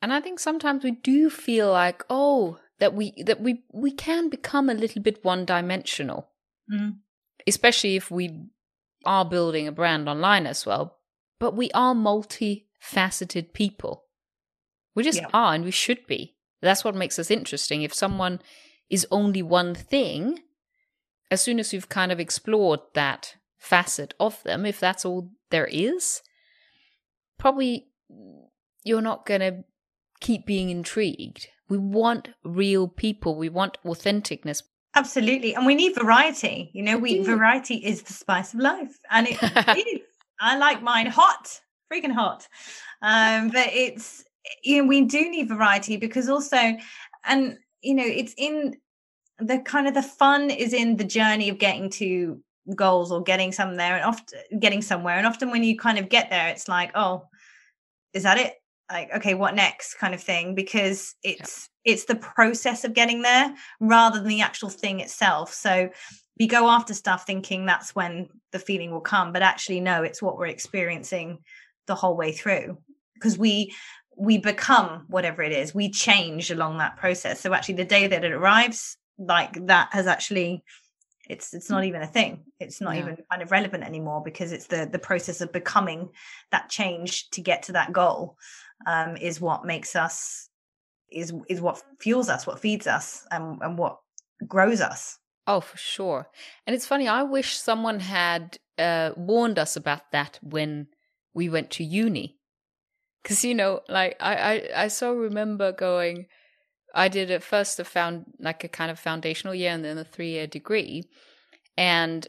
and 0.00 0.12
I 0.12 0.20
think 0.20 0.40
sometimes 0.40 0.84
we 0.84 0.92
do 0.92 1.30
feel 1.30 1.70
like 1.70 2.04
oh 2.10 2.58
that 2.78 2.94
we 2.94 3.14
that 3.24 3.40
we 3.40 3.62
we 3.72 3.92
can 3.92 4.28
become 4.28 4.68
a 4.68 4.74
little 4.74 5.00
bit 5.00 5.24
one 5.24 5.44
dimensional, 5.44 6.28
mm. 6.70 6.96
especially 7.46 7.94
if 7.94 8.10
we 8.10 8.48
are 9.04 9.24
building 9.24 9.68
a 9.68 9.72
brand 9.72 10.08
online 10.08 10.46
as 10.46 10.66
well. 10.66 10.98
But 11.38 11.56
we 11.56 11.70
are 11.72 11.94
multifaceted 11.94 13.52
people. 13.52 14.04
We 14.94 15.04
just 15.04 15.20
yeah. 15.20 15.28
are, 15.32 15.54
and 15.54 15.64
we 15.64 15.70
should 15.70 16.06
be. 16.06 16.36
That's 16.62 16.84
what 16.84 16.94
makes 16.94 17.18
us 17.18 17.30
interesting. 17.30 17.82
If 17.82 17.92
someone 17.92 18.40
is 18.88 19.06
only 19.10 19.42
one 19.42 19.74
thing, 19.74 20.38
as 21.30 21.40
soon 21.42 21.58
as 21.58 21.72
you've 21.72 21.88
kind 21.88 22.12
of 22.12 22.20
explored 22.20 22.80
that 22.94 23.36
facet 23.58 24.14
of 24.20 24.42
them, 24.44 24.64
if 24.64 24.78
that's 24.78 25.04
all 25.04 25.30
there 25.50 25.66
is, 25.66 26.22
probably 27.38 27.88
you're 28.84 29.00
not 29.00 29.26
going 29.26 29.40
to 29.40 29.64
keep 30.20 30.46
being 30.46 30.70
intrigued. 30.70 31.48
We 31.68 31.78
want 31.78 32.28
real 32.44 32.86
people, 32.86 33.36
we 33.36 33.48
want 33.48 33.78
authenticness. 33.84 34.62
Absolutely. 34.94 35.54
And 35.54 35.64
we 35.64 35.74
need 35.74 35.94
variety. 35.94 36.70
You 36.74 36.82
know, 36.82 36.98
we 36.98 37.22
variety 37.22 37.76
is 37.76 38.02
the 38.02 38.12
spice 38.12 38.52
of 38.52 38.60
life. 38.60 38.98
And 39.10 39.26
it 39.28 39.42
is. 39.86 40.00
I 40.38 40.58
like 40.58 40.82
mine 40.82 41.06
hot, 41.06 41.60
freaking 41.90 42.12
hot. 42.12 42.46
Um, 43.00 43.48
but 43.48 43.68
it's 43.72 44.24
you 44.62 44.82
know 44.82 44.88
we 44.88 45.02
do 45.02 45.30
need 45.30 45.48
variety 45.48 45.96
because 45.96 46.28
also 46.28 46.76
and 47.24 47.58
you 47.82 47.94
know 47.94 48.04
it's 48.04 48.34
in 48.36 48.76
the 49.38 49.58
kind 49.58 49.88
of 49.88 49.94
the 49.94 50.02
fun 50.02 50.50
is 50.50 50.72
in 50.72 50.96
the 50.96 51.04
journey 51.04 51.48
of 51.48 51.58
getting 51.58 51.90
to 51.90 52.40
goals 52.76 53.10
or 53.10 53.22
getting 53.22 53.52
somewhere 53.52 53.96
and 53.96 54.04
often 54.04 54.38
getting 54.60 54.82
somewhere. 54.82 55.16
And 55.16 55.26
often 55.26 55.50
when 55.50 55.64
you 55.64 55.76
kind 55.76 55.98
of 55.98 56.08
get 56.08 56.30
there 56.30 56.48
it's 56.48 56.68
like 56.68 56.92
oh 56.94 57.26
is 58.12 58.24
that 58.24 58.38
it? 58.38 58.54
Like 58.90 59.10
okay 59.16 59.34
what 59.34 59.54
next? 59.54 59.94
kind 59.94 60.14
of 60.14 60.22
thing 60.22 60.54
because 60.54 61.14
it's 61.22 61.68
yeah. 61.84 61.92
it's 61.92 62.04
the 62.04 62.16
process 62.16 62.84
of 62.84 62.94
getting 62.94 63.22
there 63.22 63.54
rather 63.80 64.18
than 64.18 64.28
the 64.28 64.42
actual 64.42 64.68
thing 64.68 65.00
itself. 65.00 65.52
So 65.52 65.90
we 66.38 66.46
go 66.46 66.68
after 66.68 66.94
stuff 66.94 67.26
thinking 67.26 67.66
that's 67.66 67.94
when 67.94 68.28
the 68.52 68.58
feeling 68.58 68.90
will 68.90 69.00
come 69.00 69.32
but 69.32 69.42
actually 69.42 69.80
no 69.80 70.02
it's 70.02 70.22
what 70.22 70.38
we're 70.38 70.46
experiencing 70.46 71.38
the 71.86 71.94
whole 71.94 72.16
way 72.16 72.32
through. 72.32 72.78
Because 73.14 73.38
we 73.38 73.72
we 74.16 74.38
become 74.38 75.04
whatever 75.08 75.42
it 75.42 75.52
is 75.52 75.74
we 75.74 75.90
change 75.90 76.50
along 76.50 76.78
that 76.78 76.96
process. 76.96 77.40
So 77.40 77.52
actually 77.54 77.76
the 77.76 77.84
day 77.84 78.06
that 78.06 78.24
it 78.24 78.32
arrives 78.32 78.96
like 79.18 79.66
that 79.66 79.88
has 79.92 80.06
actually 80.06 80.64
it's 81.28 81.54
it's 81.54 81.70
not 81.70 81.84
even 81.84 82.02
a 82.02 82.06
thing. 82.06 82.44
It's 82.58 82.80
not 82.80 82.94
yeah. 82.94 83.02
even 83.02 83.16
kind 83.30 83.42
of 83.42 83.50
relevant 83.50 83.84
anymore 83.84 84.22
because 84.24 84.52
it's 84.52 84.66
the 84.66 84.88
the 84.90 84.98
process 84.98 85.40
of 85.40 85.52
becoming 85.52 86.10
that 86.50 86.68
change 86.68 87.30
to 87.30 87.40
get 87.40 87.62
to 87.64 87.72
that 87.72 87.92
goal 87.92 88.36
um 88.86 89.16
is 89.16 89.40
what 89.40 89.64
makes 89.64 89.94
us 89.94 90.48
is 91.10 91.32
is 91.48 91.60
what 91.60 91.82
fuels 92.00 92.28
us 92.28 92.46
what 92.46 92.58
feeds 92.58 92.86
us 92.86 93.26
and 93.30 93.60
and 93.62 93.78
what 93.78 93.98
grows 94.46 94.80
us. 94.80 95.18
Oh 95.46 95.60
for 95.60 95.78
sure. 95.78 96.28
And 96.66 96.74
it's 96.74 96.86
funny 96.86 97.08
i 97.08 97.22
wish 97.22 97.56
someone 97.56 98.00
had 98.00 98.58
uh 98.78 99.12
warned 99.16 99.58
us 99.58 99.76
about 99.76 100.10
that 100.12 100.38
when 100.42 100.88
we 101.34 101.48
went 101.48 101.70
to 101.70 101.84
uni 101.84 102.36
because 103.22 103.44
you 103.44 103.54
know 103.54 103.80
like 103.88 104.16
I, 104.20 104.34
I 104.34 104.84
i 104.84 104.88
so 104.88 105.14
remember 105.14 105.72
going 105.72 106.26
i 106.94 107.08
did 107.08 107.30
at 107.30 107.42
first 107.42 107.78
a 107.80 107.84
found 107.84 108.24
like 108.38 108.64
a 108.64 108.68
kind 108.68 108.90
of 108.90 108.98
foundational 108.98 109.54
year 109.54 109.72
and 109.72 109.84
then 109.84 109.98
a 109.98 110.04
three 110.04 110.30
year 110.30 110.46
degree 110.46 111.04
And, 111.76 112.26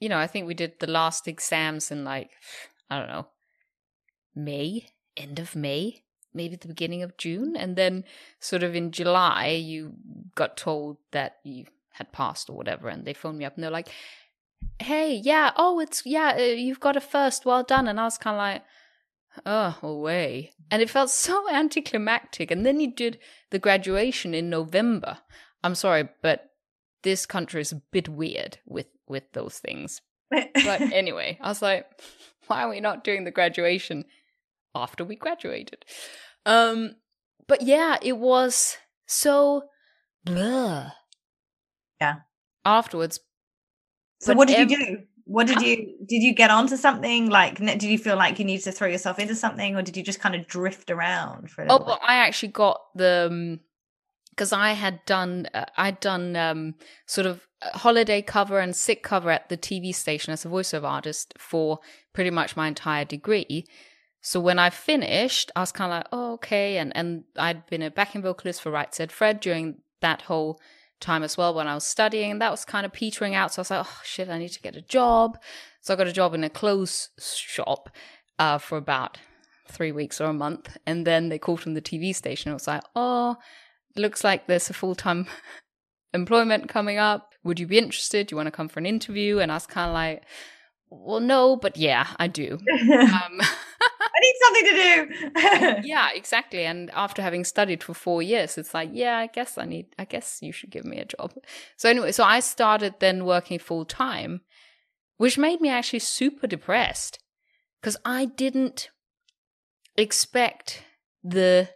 you 0.00 0.08
know, 0.08 0.18
I 0.18 0.26
think 0.26 0.46
we 0.46 0.54
did 0.54 0.78
the 0.78 0.86
last 0.86 1.26
exams 1.28 1.90
in 1.90 2.04
like, 2.04 2.30
I 2.90 2.98
don't 2.98 3.08
know, 3.08 3.26
May, 4.34 4.88
end 5.16 5.38
of 5.38 5.54
May, 5.56 6.02
maybe 6.32 6.56
the 6.56 6.68
beginning 6.68 7.02
of 7.02 7.16
June. 7.16 7.56
And 7.56 7.76
then, 7.76 8.04
sort 8.40 8.62
of 8.62 8.74
in 8.74 8.92
July, 8.92 9.48
you 9.48 9.94
got 10.34 10.56
told 10.56 10.98
that 11.10 11.38
you 11.44 11.66
had 11.92 12.12
passed 12.12 12.48
or 12.48 12.56
whatever. 12.56 12.88
And 12.88 13.04
they 13.04 13.14
phoned 13.14 13.38
me 13.38 13.44
up 13.44 13.54
and 13.54 13.62
they're 13.64 13.70
like, 13.70 13.88
hey, 14.78 15.14
yeah, 15.14 15.50
oh, 15.56 15.80
it's, 15.80 16.02
yeah, 16.06 16.36
uh, 16.38 16.42
you've 16.42 16.80
got 16.80 16.96
a 16.96 17.00
first, 17.00 17.44
well 17.44 17.64
done. 17.64 17.88
And 17.88 17.98
I 18.00 18.04
was 18.04 18.18
kind 18.18 18.36
of 18.36 18.38
like, 18.38 18.62
oh, 19.46 19.78
away. 19.82 20.52
And 20.70 20.82
it 20.82 20.90
felt 20.90 21.10
so 21.10 21.50
anticlimactic. 21.50 22.50
And 22.50 22.64
then 22.64 22.80
you 22.80 22.92
did 22.92 23.18
the 23.50 23.58
graduation 23.58 24.34
in 24.34 24.50
November. 24.50 25.18
I'm 25.62 25.74
sorry, 25.74 26.08
but 26.22 26.50
this 27.02 27.26
country 27.26 27.60
is 27.60 27.72
a 27.72 27.82
bit 27.90 28.08
weird 28.08 28.58
with 28.66 28.86
with 29.08 29.32
those 29.32 29.58
things. 29.58 30.00
but 30.30 30.50
anyway, 30.80 31.38
I 31.40 31.48
was 31.48 31.62
like, 31.62 31.86
why 32.46 32.62
are 32.62 32.70
we 32.70 32.80
not 32.80 33.04
doing 33.04 33.24
the 33.24 33.30
graduation 33.30 34.04
after 34.74 35.04
we 35.04 35.16
graduated? 35.16 35.84
Um, 36.46 36.96
but 37.46 37.62
yeah, 37.62 37.98
it 38.02 38.18
was 38.18 38.76
so 39.06 39.64
blah. 40.24 40.92
Yeah. 42.00 42.14
Afterwards. 42.64 43.20
So 44.20 44.34
what 44.34 44.48
did 44.48 44.70
you 44.70 44.76
do? 44.76 44.98
What 45.24 45.46
did 45.46 45.60
you 45.60 45.94
did 46.06 46.22
you 46.22 46.34
get 46.34 46.50
onto 46.50 46.76
something 46.76 47.30
like 47.30 47.58
did 47.58 47.82
you 47.82 47.98
feel 47.98 48.16
like 48.16 48.38
you 48.38 48.44
needed 48.44 48.64
to 48.64 48.72
throw 48.72 48.88
yourself 48.88 49.18
into 49.18 49.34
something 49.34 49.76
or 49.76 49.82
did 49.82 49.96
you 49.96 50.02
just 50.02 50.20
kind 50.20 50.34
of 50.34 50.46
drift 50.46 50.90
around 50.90 51.50
for 51.50 51.62
a 51.62 51.66
Oh, 51.70 51.82
well, 51.86 52.00
I 52.06 52.16
actually 52.16 52.52
got 52.52 52.80
the 52.94 53.28
um, 53.30 53.60
because 54.30 54.52
I 54.52 54.72
had 54.72 55.04
done 55.04 55.48
uh, 55.54 55.66
I'd 55.76 56.00
done 56.00 56.36
um, 56.36 56.74
sort 57.06 57.26
of 57.26 57.46
holiday 57.74 58.22
cover 58.22 58.58
and 58.58 58.74
sick 58.74 59.02
cover 59.02 59.30
at 59.30 59.48
the 59.48 59.56
TV 59.56 59.94
station 59.94 60.32
as 60.32 60.44
a 60.44 60.48
voiceover 60.48 60.84
artist 60.84 61.34
for 61.38 61.78
pretty 62.12 62.30
much 62.30 62.56
my 62.56 62.68
entire 62.68 63.04
degree. 63.04 63.66
So 64.20 64.40
when 64.40 64.58
I 64.58 64.70
finished, 64.70 65.50
I 65.56 65.60
was 65.60 65.72
kind 65.72 65.92
of 65.92 65.98
like, 65.98 66.08
oh, 66.12 66.32
okay. 66.34 66.78
And 66.78 66.96
and 66.96 67.24
I'd 67.36 67.66
been 67.66 67.82
a 67.82 67.90
backing 67.90 68.22
vocalist 68.22 68.62
for 68.62 68.70
Right 68.70 68.94
Said 68.94 69.12
Fred 69.12 69.40
during 69.40 69.76
that 70.00 70.22
whole 70.22 70.60
time 71.02 71.22
as 71.22 71.36
well 71.36 71.52
when 71.52 71.68
I 71.68 71.74
was 71.74 71.84
studying. 71.84 72.30
And 72.30 72.40
that 72.40 72.50
was 72.50 72.64
kind 72.64 72.86
of 72.86 72.92
petering 72.92 73.34
out. 73.34 73.52
So 73.52 73.60
I 73.60 73.62
was 73.62 73.70
like, 73.70 73.86
oh, 73.86 74.00
shit, 74.04 74.30
I 74.30 74.38
need 74.38 74.50
to 74.50 74.62
get 74.62 74.76
a 74.76 74.82
job. 74.82 75.38
So 75.82 75.92
I 75.92 75.96
got 75.96 76.06
a 76.06 76.12
job 76.12 76.32
in 76.34 76.44
a 76.44 76.50
clothes 76.50 77.10
shop 77.20 77.90
uh, 78.38 78.58
for 78.58 78.78
about 78.78 79.18
three 79.70 79.92
weeks 79.92 80.20
or 80.20 80.26
a 80.26 80.32
month. 80.32 80.76
And 80.86 81.06
then 81.06 81.28
they 81.28 81.38
called 81.38 81.60
from 81.60 81.74
the 81.74 81.82
TV 81.82 82.14
station. 82.14 82.50
It 82.50 82.54
was 82.54 82.66
like, 82.66 82.82
oh, 82.96 83.36
looks 83.96 84.24
like 84.24 84.46
there's 84.46 84.70
a 84.70 84.74
full 84.74 84.94
time 84.94 85.26
employment 86.14 86.68
coming 86.68 86.98
up. 86.98 87.34
Would 87.44 87.58
you 87.60 87.66
be 87.66 87.78
interested? 87.78 88.26
Do 88.26 88.34
you 88.34 88.36
want 88.36 88.46
to 88.46 88.52
come 88.52 88.68
for 88.68 88.80
an 88.80 88.86
interview? 88.86 89.38
And 89.38 89.50
I 89.50 89.56
was 89.56 89.66
kind 89.66 89.88
of 89.88 89.94
like, 89.94 90.22
well, 90.90 91.20
no, 91.20 91.56
but 91.56 91.76
yeah, 91.76 92.06
I 92.18 92.28
do. 92.28 92.58
Um, 92.92 93.40
I 94.22 94.28
need 94.28 94.34
something 94.40 94.64
to 94.64 95.80
do. 95.82 95.88
yeah, 95.88 96.10
exactly. 96.14 96.64
And 96.64 96.90
after 96.92 97.22
having 97.22 97.44
studied 97.44 97.82
for 97.82 97.94
four 97.94 98.22
years, 98.22 98.56
it's 98.56 98.74
like, 98.74 98.90
yeah, 98.92 99.18
I 99.18 99.26
guess 99.26 99.58
I 99.58 99.64
need, 99.64 99.86
I 99.98 100.04
guess 100.04 100.38
you 100.40 100.52
should 100.52 100.70
give 100.70 100.84
me 100.84 100.98
a 100.98 101.04
job. 101.04 101.32
So 101.76 101.88
anyway, 101.88 102.12
so 102.12 102.24
I 102.24 102.40
started 102.40 102.94
then 103.00 103.24
working 103.24 103.58
full 103.58 103.84
time, 103.84 104.42
which 105.16 105.38
made 105.38 105.60
me 105.60 105.68
actually 105.70 106.00
super 106.00 106.46
depressed 106.46 107.18
because 107.80 107.96
I 108.04 108.26
didn't 108.26 108.90
expect 109.96 110.84
the 111.24 111.68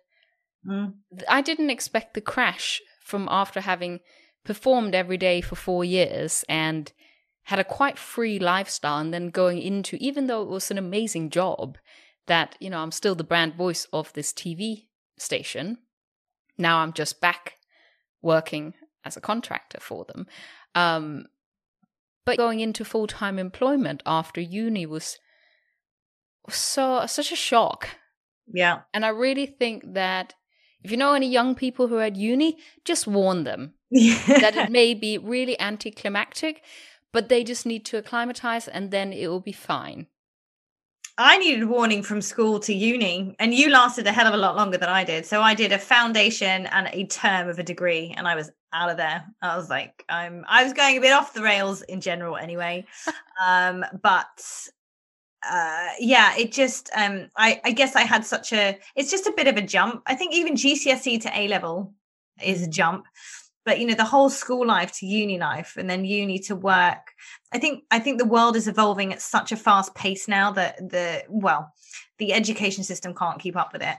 Mm. 0.66 0.94
I 1.28 1.40
didn't 1.40 1.70
expect 1.70 2.14
the 2.14 2.20
crash 2.20 2.82
from 3.00 3.28
after 3.30 3.60
having 3.60 4.00
performed 4.44 4.94
every 4.94 5.16
day 5.16 5.40
for 5.40 5.54
four 5.56 5.84
years 5.84 6.44
and 6.48 6.92
had 7.44 7.58
a 7.58 7.64
quite 7.64 7.98
free 7.98 8.38
lifestyle 8.38 8.98
and 8.98 9.14
then 9.14 9.30
going 9.30 9.60
into 9.60 9.96
even 10.00 10.26
though 10.26 10.42
it 10.42 10.48
was 10.48 10.70
an 10.70 10.78
amazing 10.78 11.30
job 11.30 11.78
that 12.26 12.56
you 12.60 12.70
know 12.70 12.80
i'm 12.80 12.92
still 12.92 13.14
the 13.14 13.24
brand 13.24 13.54
voice 13.54 13.86
of 13.92 14.12
this 14.12 14.32
tv 14.32 14.86
station. 15.18 15.78
Now 16.58 16.78
i'm 16.78 16.92
just 16.92 17.20
back 17.20 17.54
working 18.22 18.74
as 19.04 19.16
a 19.16 19.20
contractor 19.20 19.78
for 19.80 20.04
them. 20.04 20.26
Um, 20.74 21.26
but 22.24 22.36
going 22.36 22.60
into 22.60 22.84
full-time 22.84 23.38
employment 23.38 24.02
after 24.04 24.40
uni 24.40 24.84
was 24.84 25.18
so 26.48 27.06
such 27.06 27.32
a 27.32 27.36
shock. 27.36 27.88
Yeah. 28.46 28.80
And 28.92 29.04
i 29.04 29.08
really 29.08 29.46
think 29.46 29.94
that 29.94 30.34
if 30.86 30.92
you 30.92 30.96
know 30.96 31.14
any 31.14 31.28
young 31.28 31.56
people 31.56 31.88
who 31.88 31.96
are 31.96 32.02
at 32.02 32.14
uni, 32.14 32.58
just 32.84 33.08
warn 33.08 33.42
them. 33.42 33.74
That 34.26 34.54
it 34.56 34.70
may 34.70 34.94
be 34.94 35.18
really 35.18 35.58
anticlimactic, 35.58 36.62
but 37.12 37.28
they 37.28 37.42
just 37.42 37.66
need 37.66 37.84
to 37.86 37.98
acclimatize 37.98 38.68
and 38.68 38.92
then 38.92 39.12
it 39.12 39.26
will 39.26 39.40
be 39.40 39.52
fine. 39.52 40.06
I 41.18 41.38
needed 41.38 41.64
warning 41.64 42.02
from 42.02 42.20
school 42.20 42.60
to 42.60 42.74
uni, 42.74 43.34
and 43.38 43.54
you 43.54 43.70
lasted 43.70 44.06
a 44.06 44.12
hell 44.12 44.26
of 44.26 44.34
a 44.34 44.36
lot 44.36 44.56
longer 44.56 44.76
than 44.76 44.90
I 44.90 45.02
did. 45.02 45.24
So 45.24 45.40
I 45.40 45.54
did 45.54 45.72
a 45.72 45.78
foundation 45.78 46.66
and 46.66 46.88
a 46.92 47.06
term 47.06 47.48
of 47.48 47.58
a 47.58 47.62
degree, 47.62 48.14
and 48.16 48.28
I 48.28 48.34
was 48.34 48.50
out 48.72 48.90
of 48.90 48.98
there. 48.98 49.24
I 49.40 49.56
was 49.56 49.70
like, 49.70 50.04
I'm 50.08 50.44
I 50.46 50.62
was 50.62 50.74
going 50.74 50.98
a 50.98 51.00
bit 51.00 51.12
off 51.12 51.32
the 51.32 51.42
rails 51.42 51.82
in 51.82 52.00
general 52.00 52.36
anyway. 52.36 52.84
um, 53.46 53.84
but 54.02 54.68
uh 55.48 55.88
yeah 56.00 56.34
it 56.36 56.50
just 56.50 56.90
um 56.96 57.28
i 57.36 57.60
i 57.64 57.70
guess 57.70 57.94
i 57.94 58.00
had 58.00 58.24
such 58.24 58.52
a 58.52 58.76
it's 58.96 59.10
just 59.10 59.26
a 59.26 59.34
bit 59.36 59.46
of 59.46 59.56
a 59.56 59.62
jump 59.62 60.02
i 60.06 60.14
think 60.14 60.34
even 60.34 60.54
gcse 60.54 61.20
to 61.20 61.30
a 61.38 61.46
level 61.46 61.92
is 62.42 62.60
a 62.60 62.64
mm-hmm. 62.64 62.72
jump 62.72 63.06
but 63.66 63.80
you 63.80 63.86
know 63.86 63.94
the 63.94 64.04
whole 64.04 64.30
school 64.30 64.64
life 64.64 64.92
to 64.92 65.06
uni 65.06 65.38
life 65.38 65.74
and 65.76 65.90
then 65.90 66.04
uni 66.06 66.38
to 66.38 66.56
work. 66.56 67.12
I 67.52 67.58
think 67.58 67.84
i 67.90 67.98
think 67.98 68.18
the 68.18 68.24
world 68.24 68.56
is 68.56 68.68
evolving 68.68 69.12
at 69.12 69.20
such 69.20 69.52
a 69.52 69.56
fast 69.56 69.94
pace 69.94 70.26
now 70.28 70.52
that 70.52 70.78
the 70.78 71.24
well 71.28 71.74
the 72.18 72.32
education 72.32 72.84
system 72.84 73.14
can't 73.14 73.40
keep 73.40 73.56
up 73.56 73.74
with 73.74 73.82
it. 73.82 73.96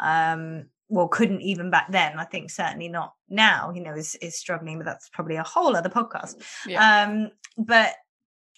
Um 0.00 0.64
well 0.88 1.06
couldn't 1.06 1.42
even 1.42 1.70
back 1.70 1.92
then 1.92 2.18
i 2.18 2.24
think 2.24 2.50
certainly 2.50 2.88
not 2.88 3.14
now 3.28 3.70
you 3.72 3.80
know 3.80 3.94
is 3.94 4.16
is 4.16 4.36
struggling 4.36 4.76
but 4.76 4.84
that's 4.84 5.08
probably 5.10 5.36
a 5.36 5.44
whole 5.44 5.76
other 5.76 5.90
podcast. 5.90 6.42
Yeah. 6.66 7.04
um 7.04 7.30
but 7.56 7.94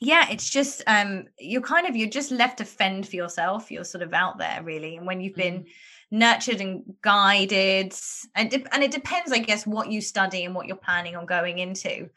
yeah 0.00 0.30
it's 0.30 0.48
just 0.48 0.82
um 0.86 1.24
you're 1.38 1.60
kind 1.60 1.86
of 1.86 1.94
you're 1.94 2.08
just 2.08 2.30
left 2.30 2.58
to 2.58 2.64
fend 2.64 3.06
for 3.08 3.16
yourself. 3.16 3.70
You're 3.70 3.84
sort 3.84 4.02
of 4.02 4.14
out 4.14 4.38
there 4.38 4.62
really. 4.62 4.96
And 4.96 5.06
when 5.06 5.20
you've 5.20 5.34
been 5.34 5.60
mm-hmm. 5.60 5.70
Nurtured 6.12 6.60
and 6.60 6.82
guided 7.00 7.94
and, 8.36 8.52
and 8.70 8.82
it 8.82 8.90
depends 8.90 9.32
i 9.32 9.38
guess 9.38 9.66
what 9.66 9.90
you 9.90 10.02
study 10.02 10.44
and 10.44 10.54
what 10.54 10.66
you're 10.66 10.76
planning 10.76 11.16
on 11.16 11.26
going 11.26 11.58
into. 11.58 12.08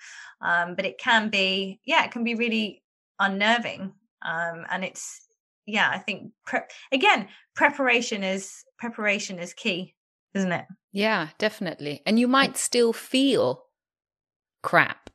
Um 0.41 0.75
but 0.75 0.85
it 0.85 0.97
can 0.97 1.29
be 1.29 1.79
yeah 1.85 2.03
it 2.03 2.11
can 2.11 2.23
be 2.23 2.35
really 2.35 2.83
unnerving. 3.19 3.93
Um 4.21 4.65
and 4.69 4.83
it's 4.83 5.21
yeah 5.65 5.89
i 5.89 5.97
think 5.97 6.31
pre- 6.45 6.59
again 6.91 7.27
preparation 7.55 8.23
is 8.23 8.63
preparation 8.77 9.39
is 9.39 9.53
key 9.53 9.95
isn't 10.33 10.51
it? 10.51 10.65
Yeah 10.91 11.29
definitely. 11.37 12.01
And 12.05 12.19
you 12.19 12.27
might 12.27 12.57
still 12.57 12.91
feel 12.91 13.63
crap. 14.61 15.09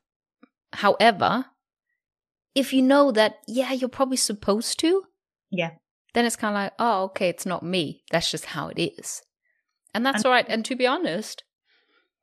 However 0.73 1.45
if 2.55 2.73
you 2.73 2.81
know 2.81 3.11
that, 3.11 3.39
yeah, 3.47 3.71
you're 3.71 3.89
probably 3.89 4.17
supposed 4.17 4.79
to, 4.79 5.03
yeah, 5.51 5.71
then 6.13 6.25
it's 6.25 6.35
kind 6.35 6.55
of 6.55 6.63
like, 6.63 6.73
oh, 6.79 7.03
okay, 7.05 7.29
it's 7.29 7.45
not 7.45 7.63
me. 7.63 8.03
That's 8.11 8.29
just 8.29 8.45
how 8.47 8.67
it 8.67 8.81
is. 8.81 9.21
And 9.93 10.05
that's 10.05 10.17
and- 10.17 10.25
all 10.25 10.31
right. 10.31 10.45
And 10.47 10.65
to 10.65 10.75
be 10.75 10.87
honest, 10.87 11.43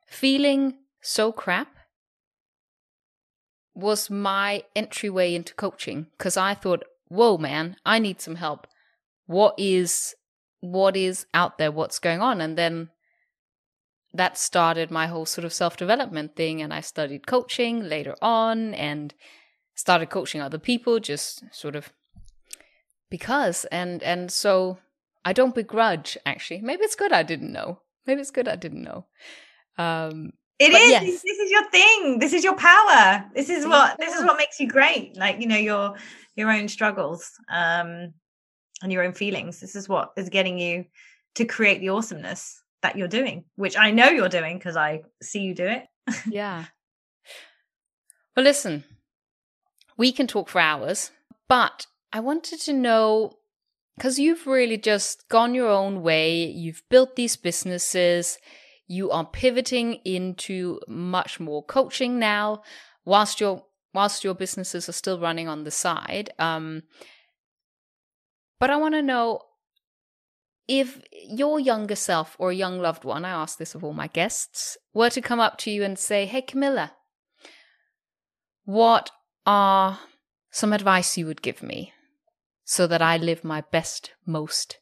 feeling 0.07 0.75
so 1.01 1.33
crap 1.33 1.69
was 3.75 4.11
my 4.11 4.65
entryway 4.75 5.35
into 5.35 5.55
coaching 5.55 6.07
because 6.17 6.37
I 6.37 6.55
thought, 6.55 6.85
whoa, 7.07 7.39
man, 7.39 7.77
I 7.87 7.99
need 7.99 8.21
some 8.21 8.37
help. 8.37 8.67
What 9.27 9.55
is 9.57 10.15
what 10.61 10.97
is 10.97 11.27
out 11.33 11.59
there? 11.59 11.71
What's 11.71 12.01
going 12.01 12.21
on? 12.21 12.41
And 12.41 12.59
then 12.59 12.91
that 14.13 14.37
started 14.37 14.91
my 14.91 15.07
whole 15.07 15.27
sort 15.27 15.45
of 15.45 15.53
self 15.53 15.77
development 15.77 16.35
thing. 16.35 16.61
And 16.61 16.75
I 16.75 16.81
studied 16.81 17.27
coaching 17.27 17.89
later 17.89 18.17
on 18.21 18.75
and 18.75 19.15
started 19.75 20.11
coaching 20.11 20.41
other 20.41 20.59
people 20.59 20.99
just 20.99 21.45
sort 21.53 21.77
of 21.77 21.93
because 23.11 23.65
and 23.67 24.03
and 24.03 24.31
so 24.31 24.79
I 25.25 25.33
don't 25.33 25.55
begrudge 25.55 26.17
actually. 26.27 26.61
Maybe 26.61 26.83
it's 26.83 26.95
good 26.95 27.13
I 27.13 27.23
didn't 27.23 27.53
know. 27.53 27.81
Maybe 28.07 28.21
it's 28.21 28.31
good 28.31 28.49
I 28.49 28.57
didn't 28.57 28.83
know. 28.83 29.07
Um 29.77 30.33
it 30.59 30.73
is. 30.73 30.91
Yes. 30.91 31.03
This, 31.05 31.23
this 31.23 31.39
is 31.39 31.51
your 31.53 31.71
thing. 31.71 32.19
This 32.19 32.33
is 32.33 32.43
your 32.43 32.57
power. 32.57 33.25
This 33.35 33.49
is 33.49 33.65
what 33.65 33.99
this 33.99 34.15
is 34.15 34.25
what 34.25 34.39
makes 34.39 34.59
you 34.59 34.69
great. 34.69 35.17
Like, 35.17 35.41
you 35.41 35.47
know, 35.47 35.57
your 35.57 35.95
your 36.37 36.51
own 36.51 36.69
struggles 36.69 37.31
um 37.51 38.13
and 38.83 38.93
your 38.93 39.05
own 39.05 39.13
feelings. 39.13 39.61
This 39.61 39.77
is 39.77 39.89
what 39.89 40.13
is 40.17 40.29
getting 40.29 40.59
you 40.59 40.85
to 41.37 41.45
create 41.45 41.81
the 41.81 41.91
awesomeness 41.91 42.63
that 42.83 42.97
you're 42.97 43.09
doing, 43.09 43.45
which 43.57 43.77
I 43.77 43.91
know 43.91 44.09
you're 44.09 44.29
doing 44.29 44.59
because 44.59 44.77
I 44.77 45.03
see 45.23 45.41
you 45.41 45.55
do 45.55 45.67
it. 45.67 45.85
yeah. 46.29 46.67
Well, 48.37 48.45
listen, 48.45 48.85
we 49.97 50.13
can 50.13 50.27
talk 50.27 50.49
for 50.49 50.61
hours, 50.61 51.11
but 51.49 51.87
I 52.13 52.21
wanted 52.21 52.61
to 52.61 52.73
know 52.73 53.39
because 53.97 54.19
you've 54.19 54.47
really 54.47 54.79
just 54.79 55.29
gone 55.29 55.55
your 55.55 55.69
own 55.69 56.03
way, 56.03 56.47
you've 56.47 56.83
built 56.89 57.17
these 57.17 57.37
businesses, 57.37 58.39
you 58.87 59.11
are 59.11 59.27
pivoting 59.27 59.95
into 60.05 60.81
much 60.87 61.41
more 61.41 61.65
coaching 61.65 62.19
now, 62.19 62.63
whilst 63.05 63.41
you're 63.41 63.65
whilst 63.93 64.23
your 64.23 64.35
businesses 64.35 64.89
are 64.89 64.93
still 64.93 65.19
running 65.19 65.49
on 65.49 65.65
the 65.65 65.71
side. 65.71 66.31
Um, 66.39 66.85
but 68.61 68.71
I 68.71 68.77
want 68.77 68.95
to 68.95 69.03
know 69.03 69.41
if 70.69 71.01
your 71.13 71.59
younger 71.59 71.97
self 71.97 72.37
or 72.39 72.51
a 72.51 72.55
young 72.55 72.79
loved 72.79 73.05
one, 73.05 73.25
I 73.25 73.31
ask 73.31 73.59
this 73.59 73.75
of 73.75 73.83
all 73.83 73.95
my 73.95 74.07
guests, 74.07 74.77
were 74.95 75.11
to 75.11 75.21
come 75.21 75.41
up 75.41 75.59
to 75.59 75.71
you 75.71 75.83
and 75.83 75.99
say, 75.99 76.27
Hey, 76.27 76.43
Camilla, 76.43 76.93
what 78.65 79.11
are 79.47 79.99
some 80.51 80.73
advice 80.73 81.17
you 81.17 81.27
would 81.27 81.43
give 81.43 81.63
me 81.63 81.93
so 82.71 82.87
that 82.87 83.01
I 83.01 83.17
live 83.17 83.45
my 83.45 83.63
best, 83.73 84.13
most 84.27 84.79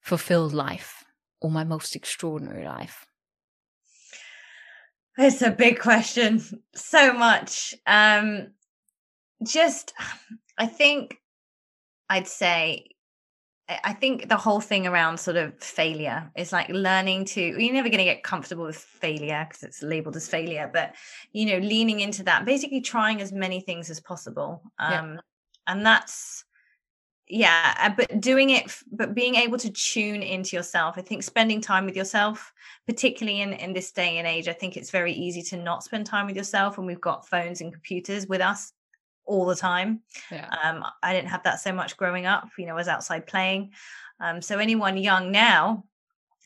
fulfilled 0.00 0.54
life 0.54 1.04
or 1.42 1.50
my 1.50 1.62
most 1.62 1.94
extraordinary 1.94 2.64
life? 2.64 3.04
It's 5.18 5.42
a 5.42 5.50
big 5.50 5.78
question. 5.78 6.42
So 6.74 7.12
much. 7.12 7.74
Um, 7.86 8.52
just, 9.46 9.92
I 10.56 10.64
think 10.64 11.18
I'd 12.08 12.26
say 12.26 12.88
I 13.68 13.92
think 13.92 14.28
the 14.28 14.36
whole 14.36 14.60
thing 14.60 14.86
around 14.86 15.18
sort 15.18 15.36
of 15.36 15.58
failure 15.60 16.30
is 16.36 16.52
like 16.52 16.68
learning 16.68 17.24
to, 17.26 17.40
you're 17.40 17.74
never 17.74 17.88
going 17.88 17.98
to 17.98 18.04
get 18.04 18.22
comfortable 18.22 18.64
with 18.64 18.76
failure 18.76 19.44
because 19.46 19.64
it's 19.64 19.82
labeled 19.82 20.16
as 20.16 20.28
failure, 20.28 20.70
but, 20.72 20.94
you 21.32 21.46
know, 21.46 21.58
leaning 21.58 22.00
into 22.00 22.22
that, 22.22 22.44
basically 22.44 22.80
trying 22.80 23.20
as 23.20 23.32
many 23.32 23.60
things 23.60 23.90
as 23.90 24.00
possible. 24.00 24.62
Um, 24.78 25.14
yeah. 25.14 25.16
And 25.66 25.84
that's, 25.84 26.44
yeah, 27.28 27.74
uh, 27.80 27.90
but 27.96 28.20
doing 28.20 28.50
it, 28.50 28.72
but 28.92 29.14
being 29.14 29.34
able 29.34 29.58
to 29.58 29.70
tune 29.70 30.22
into 30.22 30.54
yourself. 30.54 30.96
I 30.96 31.02
think 31.02 31.22
spending 31.22 31.60
time 31.60 31.84
with 31.84 31.96
yourself, 31.96 32.52
particularly 32.86 33.40
in, 33.40 33.52
in 33.54 33.72
this 33.72 33.90
day 33.90 34.18
and 34.18 34.26
age, 34.26 34.46
I 34.46 34.52
think 34.52 34.76
it's 34.76 34.90
very 34.90 35.12
easy 35.12 35.42
to 35.42 35.56
not 35.56 35.82
spend 35.82 36.06
time 36.06 36.26
with 36.26 36.36
yourself 36.36 36.78
when 36.78 36.86
we've 36.86 37.00
got 37.00 37.28
phones 37.28 37.60
and 37.60 37.72
computers 37.72 38.28
with 38.28 38.40
us 38.40 38.72
all 39.24 39.44
the 39.44 39.56
time. 39.56 40.02
Yeah. 40.30 40.48
Um, 40.62 40.84
I 41.02 41.12
didn't 41.12 41.30
have 41.30 41.42
that 41.42 41.60
so 41.60 41.72
much 41.72 41.96
growing 41.96 42.26
up. 42.26 42.48
You 42.58 42.66
know, 42.66 42.72
I 42.72 42.76
was 42.76 42.88
outside 42.88 43.26
playing. 43.26 43.72
Um, 44.20 44.40
so 44.40 44.58
anyone 44.58 44.96
young 44.96 45.32
now, 45.32 45.84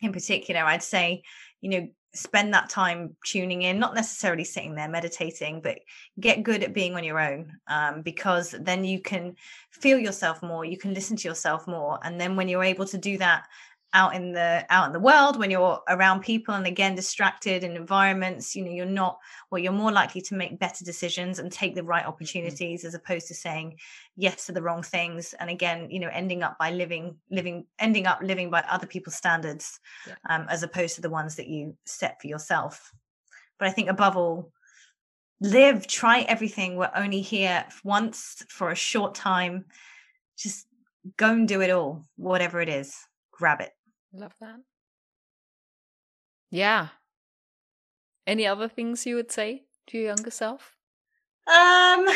in 0.00 0.12
particular, 0.12 0.62
I'd 0.62 0.82
say, 0.82 1.22
you 1.60 1.68
know, 1.68 1.88
spend 2.12 2.52
that 2.52 2.68
time 2.68 3.16
tuning 3.24 3.62
in, 3.62 3.78
not 3.78 3.94
necessarily 3.94 4.44
sitting 4.44 4.74
there 4.74 4.88
meditating, 4.88 5.60
but 5.60 5.78
get 6.18 6.42
good 6.42 6.62
at 6.64 6.74
being 6.74 6.94
on 6.94 7.04
your 7.04 7.20
own 7.20 7.52
um, 7.68 8.02
because 8.02 8.54
then 8.60 8.84
you 8.84 9.00
can 9.00 9.36
feel 9.70 9.98
yourself 9.98 10.42
more, 10.42 10.64
you 10.64 10.76
can 10.76 10.92
listen 10.92 11.16
to 11.16 11.28
yourself 11.28 11.66
more. 11.66 11.98
And 12.02 12.20
then 12.20 12.36
when 12.36 12.48
you're 12.48 12.64
able 12.64 12.86
to 12.86 12.98
do 12.98 13.18
that 13.18 13.46
out 13.92 14.14
in 14.14 14.32
the 14.32 14.64
out 14.70 14.86
in 14.86 14.92
the 14.92 15.00
world 15.00 15.38
when 15.38 15.50
you're 15.50 15.80
around 15.88 16.20
people 16.20 16.54
and 16.54 16.66
again 16.66 16.94
distracted 16.94 17.64
in 17.64 17.76
environments 17.76 18.54
you 18.54 18.64
know 18.64 18.70
you're 18.70 18.86
not 18.86 19.18
well 19.50 19.58
you're 19.58 19.72
more 19.72 19.90
likely 19.90 20.20
to 20.20 20.34
make 20.34 20.60
better 20.60 20.84
decisions 20.84 21.38
and 21.38 21.50
take 21.50 21.74
the 21.74 21.82
right 21.82 22.02
mm-hmm. 22.02 22.10
opportunities 22.10 22.80
mm-hmm. 22.80 22.88
as 22.88 22.94
opposed 22.94 23.26
to 23.26 23.34
saying 23.34 23.76
yes 24.16 24.46
to 24.46 24.52
the 24.52 24.62
wrong 24.62 24.82
things 24.82 25.34
and 25.40 25.50
again 25.50 25.90
you 25.90 25.98
know 25.98 26.10
ending 26.12 26.42
up 26.42 26.56
by 26.58 26.70
living 26.70 27.16
living 27.30 27.66
ending 27.78 28.06
up 28.06 28.20
living 28.22 28.48
by 28.48 28.62
other 28.70 28.86
people's 28.86 29.16
standards 29.16 29.80
yeah. 30.06 30.14
um, 30.28 30.46
as 30.48 30.62
opposed 30.62 30.94
to 30.94 31.00
the 31.00 31.10
ones 31.10 31.34
that 31.34 31.48
you 31.48 31.76
set 31.84 32.20
for 32.20 32.28
yourself 32.28 32.92
but 33.58 33.66
i 33.66 33.72
think 33.72 33.88
above 33.88 34.16
all 34.16 34.52
live 35.40 35.86
try 35.86 36.20
everything 36.20 36.76
we're 36.76 36.90
only 36.94 37.22
here 37.22 37.64
once 37.82 38.44
for 38.48 38.70
a 38.70 38.76
short 38.76 39.16
time 39.16 39.64
just 40.38 40.66
go 41.16 41.30
and 41.30 41.48
do 41.48 41.60
it 41.60 41.70
all 41.70 42.04
whatever 42.16 42.60
it 42.60 42.68
is 42.68 42.94
grab 43.32 43.60
it 43.60 43.72
Love 44.12 44.34
that. 44.40 44.60
Yeah. 46.50 46.88
Any 48.26 48.46
other 48.46 48.68
things 48.68 49.06
you 49.06 49.14
would 49.16 49.30
say 49.30 49.64
to 49.88 49.98
your 49.98 50.06
younger 50.08 50.30
self? 50.30 50.76
Um, 51.46 52.06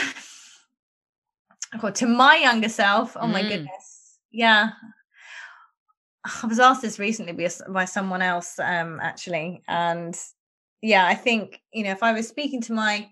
to 1.95 2.07
my 2.07 2.37
younger 2.37 2.69
self. 2.69 3.17
Oh 3.17 3.27
mm. 3.27 3.33
my 3.33 3.43
goodness. 3.43 4.19
Yeah. 4.31 4.71
I 6.43 6.47
was 6.47 6.59
asked 6.59 6.83
this 6.83 6.99
recently 6.99 7.33
by, 7.33 7.49
by 7.69 7.85
someone 7.85 8.23
else, 8.23 8.59
um, 8.59 8.99
actually, 9.03 9.63
and 9.69 10.19
yeah, 10.81 11.07
I 11.07 11.15
think 11.15 11.61
you 11.73 11.85
know 11.85 11.91
if 11.91 12.03
I 12.03 12.13
was 12.13 12.27
speaking 12.27 12.63
to 12.63 12.73
my 12.73 13.11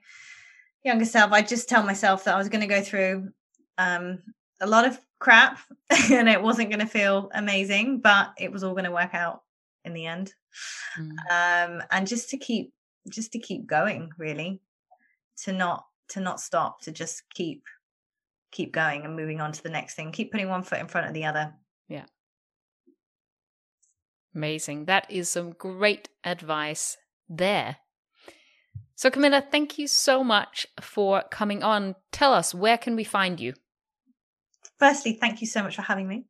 younger 0.82 1.04
self, 1.04 1.30
I'd 1.32 1.48
just 1.48 1.68
tell 1.68 1.82
myself 1.82 2.24
that 2.24 2.34
I 2.34 2.38
was 2.38 2.48
going 2.48 2.62
to 2.62 2.66
go 2.66 2.80
through 2.80 3.28
um, 3.76 4.22
a 4.60 4.66
lot 4.66 4.86
of 4.86 4.98
crap 5.22 5.58
and 6.10 6.28
it 6.28 6.42
wasn't 6.42 6.68
going 6.68 6.80
to 6.80 6.86
feel 6.86 7.30
amazing, 7.32 8.00
but 8.00 8.32
it 8.38 8.52
was 8.52 8.64
all 8.64 8.72
going 8.72 8.84
to 8.84 8.90
work 8.90 9.14
out 9.14 9.42
in 9.84 9.94
the 9.94 10.06
end. 10.06 10.34
Mm. 10.98 11.10
Um, 11.30 11.82
and 11.90 12.06
just 12.06 12.28
to 12.30 12.36
keep, 12.36 12.72
just 13.08 13.32
to 13.32 13.38
keep 13.38 13.66
going, 13.66 14.10
really, 14.18 14.60
to 15.44 15.52
not 15.52 15.86
to 16.08 16.20
not 16.20 16.40
stop, 16.40 16.82
to 16.82 16.92
just 16.92 17.22
keep 17.32 17.62
keep 18.50 18.72
going 18.72 19.04
and 19.04 19.16
moving 19.16 19.40
on 19.40 19.52
to 19.52 19.62
the 19.62 19.70
next 19.70 19.94
thing. 19.94 20.12
Keep 20.12 20.32
putting 20.32 20.48
one 20.48 20.62
foot 20.62 20.80
in 20.80 20.88
front 20.88 21.06
of 21.06 21.14
the 21.14 21.24
other. 21.24 21.54
Yeah. 21.88 22.04
Amazing. 24.34 24.86
That 24.86 25.10
is 25.10 25.30
some 25.30 25.52
great 25.52 26.08
advice 26.24 26.98
there. 27.28 27.76
So, 28.94 29.10
Camilla, 29.10 29.42
thank 29.50 29.78
you 29.78 29.86
so 29.86 30.22
much 30.22 30.66
for 30.80 31.24
coming 31.30 31.62
on. 31.62 31.96
Tell 32.12 32.34
us, 32.34 32.54
where 32.54 32.78
can 32.78 32.94
we 32.94 33.04
find 33.04 33.40
you? 33.40 33.54
Firstly, 34.82 35.12
thank 35.12 35.40
you 35.40 35.46
so 35.46 35.62
much 35.62 35.76
for 35.76 35.82
having 35.82 36.08
me. 36.08 36.24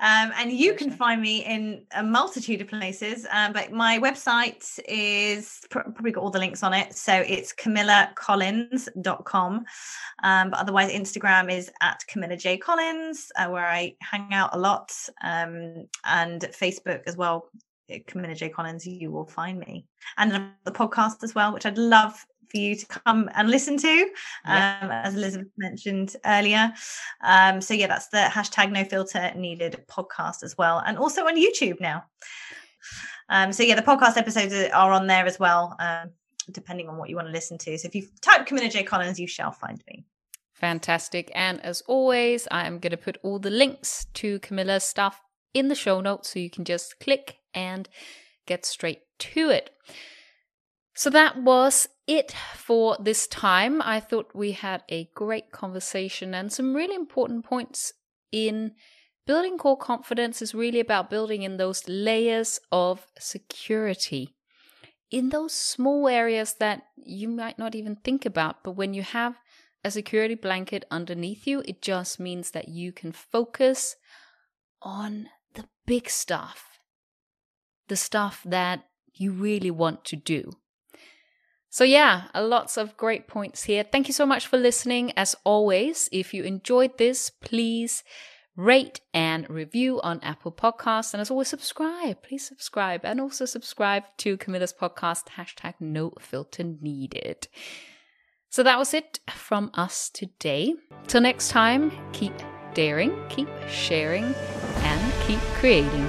Um, 0.00 0.32
and 0.38 0.50
you 0.50 0.72
can 0.72 0.90
find 0.90 1.20
me 1.20 1.44
in 1.44 1.84
a 1.94 2.02
multitude 2.02 2.62
of 2.62 2.68
places, 2.68 3.26
um, 3.30 3.52
but 3.52 3.70
my 3.70 3.98
website 3.98 4.80
is 4.88 5.60
probably 5.68 6.10
got 6.10 6.22
all 6.22 6.30
the 6.30 6.38
links 6.38 6.62
on 6.62 6.72
it. 6.72 6.94
So 6.94 7.12
it's 7.12 7.52
camillacollins.com. 7.52 9.64
Um, 10.22 10.50
but 10.50 10.58
otherwise, 10.58 10.90
Instagram 10.90 11.52
is 11.52 11.70
at 11.82 12.02
Camilla 12.08 12.38
J. 12.38 12.56
Collins, 12.56 13.30
uh, 13.36 13.48
where 13.48 13.66
I 13.66 13.94
hang 14.00 14.32
out 14.32 14.54
a 14.54 14.58
lot, 14.58 14.90
um, 15.22 15.86
and 16.06 16.40
Facebook 16.40 17.02
as 17.06 17.18
well. 17.18 17.50
Camilla 18.06 18.34
J. 18.34 18.48
Collins, 18.48 18.86
you 18.86 19.10
will 19.10 19.26
find 19.26 19.58
me. 19.58 19.84
And 20.16 20.32
the 20.64 20.72
podcast 20.72 21.22
as 21.22 21.34
well, 21.34 21.52
which 21.52 21.66
I'd 21.66 21.76
love 21.76 22.24
for 22.52 22.58
you 22.58 22.76
to 22.76 22.86
come 22.86 23.28
and 23.34 23.50
listen 23.50 23.76
to, 23.78 24.02
um, 24.44 24.90
as 24.90 25.16
Elizabeth 25.16 25.48
mentioned 25.56 26.14
earlier. 26.24 26.72
Um, 27.24 27.60
so 27.60 27.74
yeah, 27.74 27.88
that's 27.88 28.08
the 28.08 28.28
hashtag 28.30 28.70
no 28.70 28.84
filter 28.84 29.32
needed 29.34 29.82
podcast 29.88 30.44
as 30.44 30.56
well, 30.56 30.82
and 30.86 30.98
also 30.98 31.26
on 31.26 31.36
YouTube 31.36 31.80
now. 31.80 32.04
Um, 33.28 33.52
so 33.52 33.62
yeah, 33.62 33.74
the 33.74 33.82
podcast 33.82 34.16
episodes 34.16 34.54
are 34.72 34.92
on 34.92 35.06
there 35.06 35.26
as 35.26 35.38
well, 35.38 35.74
um, 35.80 36.10
depending 36.50 36.88
on 36.88 36.98
what 36.98 37.08
you 37.08 37.16
want 37.16 37.28
to 37.28 37.32
listen 37.32 37.56
to. 37.58 37.78
So 37.78 37.86
if 37.86 37.94
you 37.94 38.06
type 38.20 38.46
Camilla 38.46 38.68
J 38.68 38.84
Collins, 38.84 39.18
you 39.18 39.26
shall 39.26 39.52
find 39.52 39.82
me. 39.88 40.04
Fantastic. 40.54 41.32
And 41.34 41.60
as 41.64 41.82
always, 41.88 42.46
I 42.50 42.66
am 42.66 42.78
going 42.78 42.92
to 42.92 42.96
put 42.96 43.18
all 43.22 43.38
the 43.38 43.50
links 43.50 44.06
to 44.14 44.38
Camilla's 44.40 44.84
stuff 44.84 45.20
in 45.54 45.68
the 45.68 45.74
show 45.74 46.00
notes 46.00 46.32
so 46.32 46.38
you 46.38 46.50
can 46.50 46.64
just 46.64 47.00
click 47.00 47.38
and 47.54 47.88
get 48.46 48.64
straight 48.64 49.00
to 49.18 49.50
it. 49.50 49.70
So 50.94 51.10
that 51.10 51.42
was 51.42 51.88
it 52.16 52.34
for 52.54 52.96
this 53.00 53.26
time. 53.26 53.82
I 53.82 54.00
thought 54.00 54.34
we 54.34 54.52
had 54.52 54.82
a 54.88 55.10
great 55.14 55.50
conversation 55.52 56.34
and 56.34 56.52
some 56.52 56.74
really 56.74 56.94
important 56.94 57.44
points 57.44 57.92
in 58.30 58.72
building 59.26 59.58
core 59.58 59.76
confidence 59.76 60.42
is 60.42 60.54
really 60.54 60.80
about 60.80 61.10
building 61.10 61.42
in 61.42 61.56
those 61.56 61.88
layers 61.88 62.60
of 62.70 63.06
security 63.18 64.34
in 65.12 65.28
those 65.28 65.52
small 65.52 66.08
areas 66.08 66.54
that 66.54 66.84
you 66.96 67.28
might 67.28 67.58
not 67.58 67.74
even 67.74 67.96
think 67.96 68.24
about. 68.24 68.64
But 68.64 68.72
when 68.72 68.94
you 68.94 69.02
have 69.02 69.38
a 69.84 69.90
security 69.90 70.34
blanket 70.34 70.86
underneath 70.90 71.46
you, 71.46 71.62
it 71.66 71.82
just 71.82 72.18
means 72.18 72.52
that 72.52 72.68
you 72.68 72.92
can 72.92 73.12
focus 73.12 73.94
on 74.80 75.28
the 75.52 75.66
big 75.86 76.08
stuff, 76.08 76.78
the 77.88 77.96
stuff 77.96 78.42
that 78.46 78.84
you 79.12 79.32
really 79.32 79.70
want 79.70 80.04
to 80.06 80.16
do. 80.16 80.52
So, 81.72 81.84
yeah, 81.84 82.24
lots 82.34 82.76
of 82.76 82.98
great 82.98 83.26
points 83.26 83.62
here. 83.62 83.82
Thank 83.82 84.06
you 84.06 84.12
so 84.12 84.26
much 84.26 84.46
for 84.46 84.58
listening. 84.58 85.10
As 85.16 85.34
always, 85.42 86.06
if 86.12 86.34
you 86.34 86.42
enjoyed 86.42 86.98
this, 86.98 87.30
please 87.30 88.04
rate 88.56 89.00
and 89.14 89.48
review 89.48 89.98
on 90.02 90.20
Apple 90.20 90.52
Podcasts. 90.52 91.14
And 91.14 91.22
as 91.22 91.30
always, 91.30 91.48
subscribe. 91.48 92.22
Please 92.22 92.46
subscribe. 92.46 93.06
And 93.06 93.22
also 93.22 93.46
subscribe 93.46 94.02
to 94.18 94.36
Camilla's 94.36 94.74
podcast, 94.74 95.28
hashtag 95.38 95.72
no 95.80 96.12
filter 96.20 96.62
needed. 96.62 97.48
So 98.50 98.62
that 98.64 98.78
was 98.78 98.92
it 98.92 99.20
from 99.30 99.70
us 99.72 100.10
today. 100.10 100.74
Till 101.06 101.22
next 101.22 101.48
time, 101.48 101.90
keep 102.12 102.34
daring, 102.74 103.18
keep 103.30 103.48
sharing, 103.66 104.24
and 104.24 105.12
keep 105.26 105.40
creating. 105.54 106.06